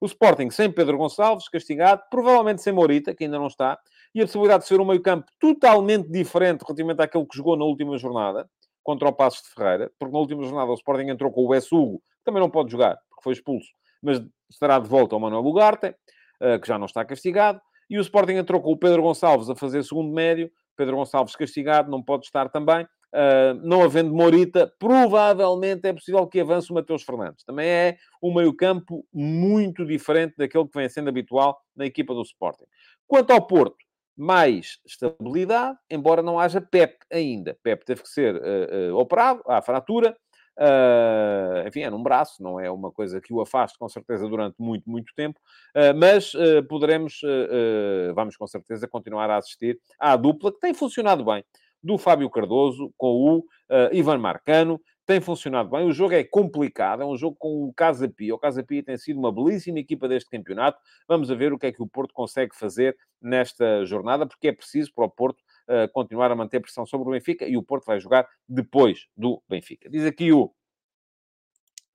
O 0.00 0.06
Sporting 0.06 0.50
sem 0.50 0.68
Pedro 0.68 0.98
Gonçalves, 0.98 1.48
castigado, 1.48 2.02
provavelmente 2.10 2.60
sem 2.60 2.72
Morita, 2.72 3.14
que 3.14 3.22
ainda 3.22 3.38
não 3.38 3.46
está, 3.46 3.78
e 4.14 4.20
a 4.20 4.24
possibilidade 4.24 4.62
de 4.62 4.68
ser 4.68 4.80
um 4.80 4.84
meio-campo 4.84 5.26
totalmente 5.40 6.08
diferente 6.10 6.62
relativamente 6.62 7.00
àquele 7.00 7.26
que 7.26 7.36
jogou 7.36 7.56
na 7.56 7.64
última 7.64 7.96
jornada, 7.96 8.48
contra 8.82 9.08
o 9.08 9.12
Passos 9.12 9.42
de 9.42 9.54
Ferreira, 9.54 9.90
porque 9.98 10.12
na 10.12 10.18
última 10.18 10.42
jornada 10.42 10.70
o 10.70 10.74
Sporting 10.74 11.08
entrou 11.08 11.30
com 11.30 11.42
o 11.42 11.52
Hugo, 11.52 11.98
que 11.98 12.24
também 12.24 12.40
não 12.40 12.50
pode 12.50 12.70
jogar, 12.70 12.98
porque 13.08 13.22
foi 13.22 13.32
expulso, 13.32 13.68
mas 14.02 14.20
estará 14.50 14.78
de 14.78 14.88
volta 14.88 15.14
ao 15.14 15.20
Manuel 15.20 15.44
Ugarte, 15.44 15.94
eh, 16.40 16.58
que 16.58 16.66
já 16.66 16.78
não 16.78 16.86
está 16.86 17.04
castigado, 17.04 17.60
e 17.88 17.96
o 17.96 18.00
Sporting 18.00 18.32
entrou 18.32 18.60
com 18.60 18.72
o 18.72 18.76
Pedro 18.76 19.02
Gonçalves 19.02 19.48
a 19.48 19.54
fazer 19.54 19.84
segundo 19.84 20.12
médio, 20.12 20.50
Pedro 20.76 20.96
Gonçalves 20.96 21.36
castigado, 21.36 21.90
não 21.90 22.02
pode 22.02 22.24
estar 22.26 22.48
também, 22.48 22.86
Uh, 23.14 23.52
não 23.62 23.82
havendo 23.82 24.10
Morita, 24.10 24.72
provavelmente 24.78 25.86
é 25.86 25.92
possível 25.92 26.26
que 26.26 26.40
avance 26.40 26.70
o 26.70 26.74
Mateus 26.74 27.02
Fernandes. 27.02 27.44
Também 27.44 27.68
é 27.68 27.98
um 28.22 28.32
meio-campo 28.32 29.06
muito 29.12 29.84
diferente 29.84 30.34
daquele 30.38 30.66
que 30.66 30.78
vem 30.78 30.88
sendo 30.88 31.10
habitual 31.10 31.60
na 31.76 31.84
equipa 31.84 32.14
do 32.14 32.22
Sporting. 32.22 32.64
Quanto 33.06 33.30
ao 33.30 33.46
Porto, 33.46 33.76
mais 34.16 34.78
estabilidade, 34.86 35.78
embora 35.90 36.22
não 36.22 36.38
haja 36.38 36.60
PEP 36.60 36.96
ainda. 37.10 37.56
PEP 37.62 37.84
teve 37.84 38.02
que 38.02 38.08
ser 38.08 38.36
uh, 38.36 38.92
uh, 38.92 38.98
operado, 38.98 39.42
há 39.46 39.62
fratura, 39.62 40.16
uh, 40.58 41.66
enfim, 41.66 41.80
é 41.80 41.90
num 41.90 42.02
braço, 42.02 42.42
não 42.42 42.60
é 42.60 42.70
uma 42.70 42.92
coisa 42.92 43.20
que 43.20 43.32
o 43.32 43.40
afaste 43.40 43.78
com 43.78 43.88
certeza 43.88 44.28
durante 44.28 44.56
muito, 44.58 44.88
muito 44.88 45.12
tempo, 45.14 45.40
mas 45.96 46.32
poderemos, 46.68 47.20
vamos 48.14 48.36
com 48.36 48.46
certeza 48.46 48.86
continuar 48.86 49.30
a 49.30 49.38
assistir 49.38 49.78
à 49.98 50.16
dupla 50.16 50.52
que 50.52 50.60
tem 50.60 50.74
funcionado 50.74 51.24
bem, 51.24 51.44
do 51.82 51.98
Fábio 51.98 52.30
Cardoso 52.30 52.92
com 52.96 53.08
o 53.08 53.44
Ivan 53.92 54.18
Marcano, 54.18 54.80
tem 55.06 55.20
funcionado 55.20 55.70
bem. 55.70 55.84
O 55.86 55.92
jogo 55.92 56.14
é 56.14 56.22
complicado, 56.22 57.02
é 57.02 57.06
um 57.06 57.16
jogo 57.16 57.36
com 57.38 57.64
o 57.64 57.72
Casa 57.72 58.08
Pia. 58.08 58.34
O 58.34 58.38
Casa 58.38 58.62
Pia 58.62 58.82
tem 58.82 58.96
sido 58.96 59.18
uma 59.18 59.32
belíssima 59.32 59.78
equipa 59.78 60.08
deste 60.08 60.30
campeonato. 60.30 60.80
Vamos 61.08 61.30
a 61.30 61.34
ver 61.34 61.52
o 61.52 61.58
que 61.58 61.66
é 61.66 61.72
que 61.72 61.82
o 61.82 61.86
Porto 61.86 62.14
consegue 62.14 62.54
fazer 62.54 62.96
nesta 63.20 63.84
jornada, 63.84 64.26
porque 64.26 64.48
é 64.48 64.52
preciso 64.52 64.92
para 64.94 65.04
o 65.04 65.10
Porto 65.10 65.40
uh, 65.68 65.90
continuar 65.92 66.30
a 66.30 66.36
manter 66.36 66.60
pressão 66.60 66.86
sobre 66.86 67.08
o 67.08 67.12
Benfica 67.12 67.46
e 67.46 67.56
o 67.56 67.62
Porto 67.62 67.84
vai 67.86 67.98
jogar 68.00 68.28
depois 68.48 69.06
do 69.16 69.42
Benfica. 69.48 69.90
Diz 69.90 70.04
aqui 70.04 70.32
o 70.32 70.52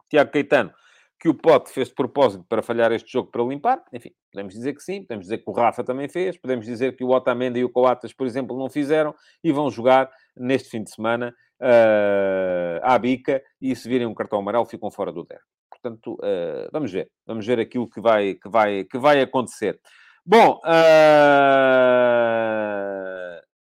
Tiago 0.10 0.32
Caetano 0.32 0.74
que 1.20 1.28
o 1.28 1.34
Pote 1.34 1.72
fez 1.72 1.88
de 1.88 1.96
propósito 1.96 2.46
para 2.48 2.62
falhar 2.62 2.92
este 2.92 3.12
jogo 3.12 3.32
para 3.32 3.44
limpar. 3.44 3.84
Enfim, 3.92 4.12
podemos 4.32 4.54
dizer 4.54 4.74
que 4.74 4.84
sim, 4.84 5.02
podemos 5.02 5.26
dizer 5.26 5.40
que 5.40 5.50
o 5.50 5.54
Rafa 5.54 5.84
também 5.84 6.08
fez, 6.08 6.38
podemos 6.38 6.66
dizer 6.66 6.96
que 6.96 7.04
o 7.04 7.10
Otamendi 7.10 7.60
e 7.60 7.64
o 7.64 7.70
Coatas, 7.70 8.14
por 8.14 8.28
exemplo, 8.28 8.58
não 8.58 8.70
fizeram 8.70 9.16
e 9.44 9.52
vão 9.52 9.70
jogar 9.72 10.12
neste 10.36 10.70
fim 10.70 10.84
de 10.84 10.92
semana 10.92 11.34
uh, 11.62 12.80
à 12.84 12.98
bica 12.98 13.44
e 13.62 13.76
se 13.76 13.88
virem 13.88 14.08
um 14.08 14.14
cartão 14.14 14.40
amarelo 14.40 14.66
ficam 14.66 14.92
fora 14.92 15.12
do 15.12 15.24
derby. 15.24 15.44
Portanto, 15.70 16.14
uh, 16.14 16.70
vamos 16.72 16.92
ver. 16.92 17.10
Vamos 17.26 17.46
ver 17.46 17.60
aquilo 17.60 17.90
que 17.90 18.02
vai, 18.02 18.34
que 18.36 18.50
vai, 18.50 18.84
que 18.84 18.98
vai 18.98 19.22
acontecer. 19.22 19.80
Bom, 20.26 20.60
uh, 20.66 20.68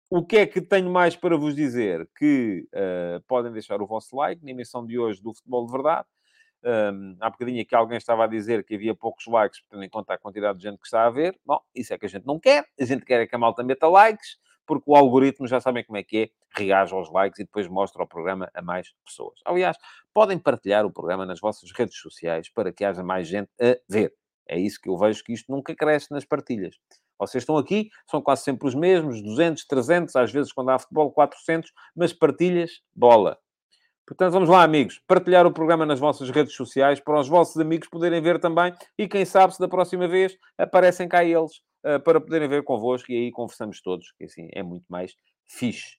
o 0.10 0.26
que 0.26 0.38
é 0.38 0.46
que 0.46 0.62
tenho 0.62 0.90
mais 0.90 1.16
para 1.16 1.36
vos 1.36 1.54
dizer? 1.56 2.08
Que 2.18 2.66
uh, 2.74 3.22
podem 3.28 3.52
deixar 3.52 3.82
o 3.82 3.88
vosso 3.88 4.16
like 4.16 4.44
na 4.44 4.52
emissão 4.52 4.86
de 4.86 4.98
hoje 4.98 5.22
do 5.22 5.34
Futebol 5.34 5.66
de 5.66 5.72
Verdade. 5.72 6.08
Um, 6.64 7.16
há 7.20 7.30
bocadinho 7.30 7.62
aqui 7.62 7.76
alguém 7.76 7.98
estava 7.98 8.24
a 8.24 8.28
dizer 8.28 8.64
que 8.64 8.76
havia 8.76 8.96
poucos 8.96 9.26
likes, 9.28 9.62
tendo 9.70 9.84
em 9.84 9.90
conta 9.90 10.14
a 10.14 10.18
quantidade 10.18 10.58
de 10.58 10.64
gente 10.64 10.80
que 10.80 10.86
está 10.86 11.06
a 11.06 11.10
ver. 11.10 11.38
Bom, 11.46 11.60
isso 11.76 11.94
é 11.94 11.98
que 11.98 12.06
a 12.06 12.10
gente 12.10 12.26
não 12.26 12.40
quer. 12.40 12.66
A 12.80 12.86
gente 12.86 13.06
quer 13.06 13.22
é 13.22 13.28
que 13.28 13.36
a 13.36 13.38
malta 13.38 13.64
meta 13.64 13.88
likes, 13.88 14.38
porque 14.68 14.84
o 14.86 14.96
algoritmo 14.96 15.48
já 15.48 15.60
sabem 15.60 15.84
como 15.84 15.98
é 15.98 16.04
que 16.04 16.18
é, 16.18 16.30
reage 16.56 16.94
aos 16.94 17.10
likes 17.12 17.40
e 17.40 17.46
depois 17.46 17.68
mostra 17.68 18.04
o 18.04 18.08
programa 18.08 18.52
a 18.54 18.62
mais 18.62 18.94
pessoas. 19.06 19.40
Aliás, 19.46 19.78
podem 20.14 20.38
partilhar 20.38 20.86
o 20.86 20.92
programa 20.92 21.26
nas 21.26 21.40
vossas 21.40 21.72
redes 21.72 21.98
sociais 21.98 22.50
para 22.50 22.72
que 22.72 22.84
haja 22.84 23.02
mais 23.02 23.28
gente 23.28 23.50
a 23.60 23.78
ver. 23.90 24.14
É 24.48 24.60
isso 24.60 24.80
que 24.80 24.90
eu 24.90 24.98
vejo 24.98 25.24
que 25.24 25.34
isto 25.34 25.52
nunca 25.52 25.74
cresce 25.74 26.12
nas 26.12 26.26
partilhas. 26.26 26.76
Vocês 27.20 27.42
estão 27.42 27.58
aqui, 27.58 27.90
são 28.06 28.22
quase 28.22 28.44
sempre 28.44 28.68
os 28.68 28.76
mesmos, 28.76 29.22
200, 29.24 29.66
300, 29.66 30.16
às 30.16 30.32
vezes 30.32 30.54
quando 30.54 30.70
há 30.70 30.78
futebol 30.78 31.12
400, 31.12 31.72
mas 31.96 32.14
partilhas, 32.14 32.82
bola. 32.96 33.40
Portanto, 34.06 34.32
vamos 34.32 34.48
lá, 34.48 34.64
amigos, 34.64 35.02
partilhar 35.06 35.46
o 35.46 35.52
programa 35.52 35.86
nas 35.86 36.00
vossas 36.00 36.30
redes 36.30 36.54
sociais 36.54 37.00
para 37.00 37.20
os 37.20 37.28
vossos 37.28 37.58
amigos 37.58 37.90
poderem 37.90 38.22
ver 38.22 38.40
também 38.40 38.74
e 38.98 39.06
quem 39.08 39.26
sabe 39.26 39.54
se 39.54 39.60
da 39.60 39.68
próxima 39.68 40.08
vez 40.08 40.38
aparecem 40.58 41.10
cá 41.10 41.26
eles 41.26 41.62
para 42.04 42.22
poderem 42.22 42.48
ver 42.48 42.64
convosco 42.64 43.12
e 43.12 43.16
aí 43.16 43.32
conversamos 43.32 43.82
todos, 43.82 44.12
que 44.18 44.26
assim 44.26 44.48
é 44.54 44.64
muito 44.64 44.86
mais 44.90 45.16
fixe. 45.48 45.98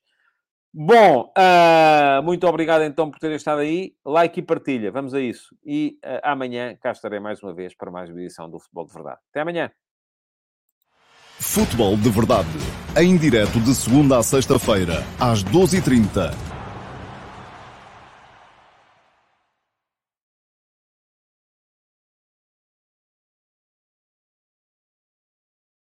Bom, 0.72 1.32
uh, 1.36 2.22
muito 2.22 2.47
obrigado 2.47 2.82
então 2.82 3.11
por 3.11 3.18
terem 3.18 3.36
estado 3.36 3.61
aí. 3.61 3.95
Like 4.05 4.39
e 4.39 4.43
partilha, 4.43 4.93
vamos 4.93 5.14
a 5.14 5.20
isso. 5.20 5.57
E 5.64 5.99
uh, 6.05 6.20
amanhã 6.22 6.76
cá 6.76 6.93
estarei 6.93 7.18
mais 7.18 7.43
uma 7.43 7.55
vez 7.55 7.74
para 7.74 7.91
mais 7.91 8.11
uma 8.11 8.20
edição 8.20 8.51
do 8.51 8.59
Futebol 8.59 8.86
de 8.86 8.93
Verdade. 8.93 9.18
Até 9.30 9.41
amanhã. 9.41 9.70
Futebol 11.41 11.97
de 11.97 12.11
Verdade, 12.11 12.49
em 12.97 13.16
direto 13.16 13.61
de 13.61 13.74
segunda 13.74 14.18
a 14.18 14.22
sexta-feira, 14.22 15.05
às 15.20 15.43
12h30 15.45 16.47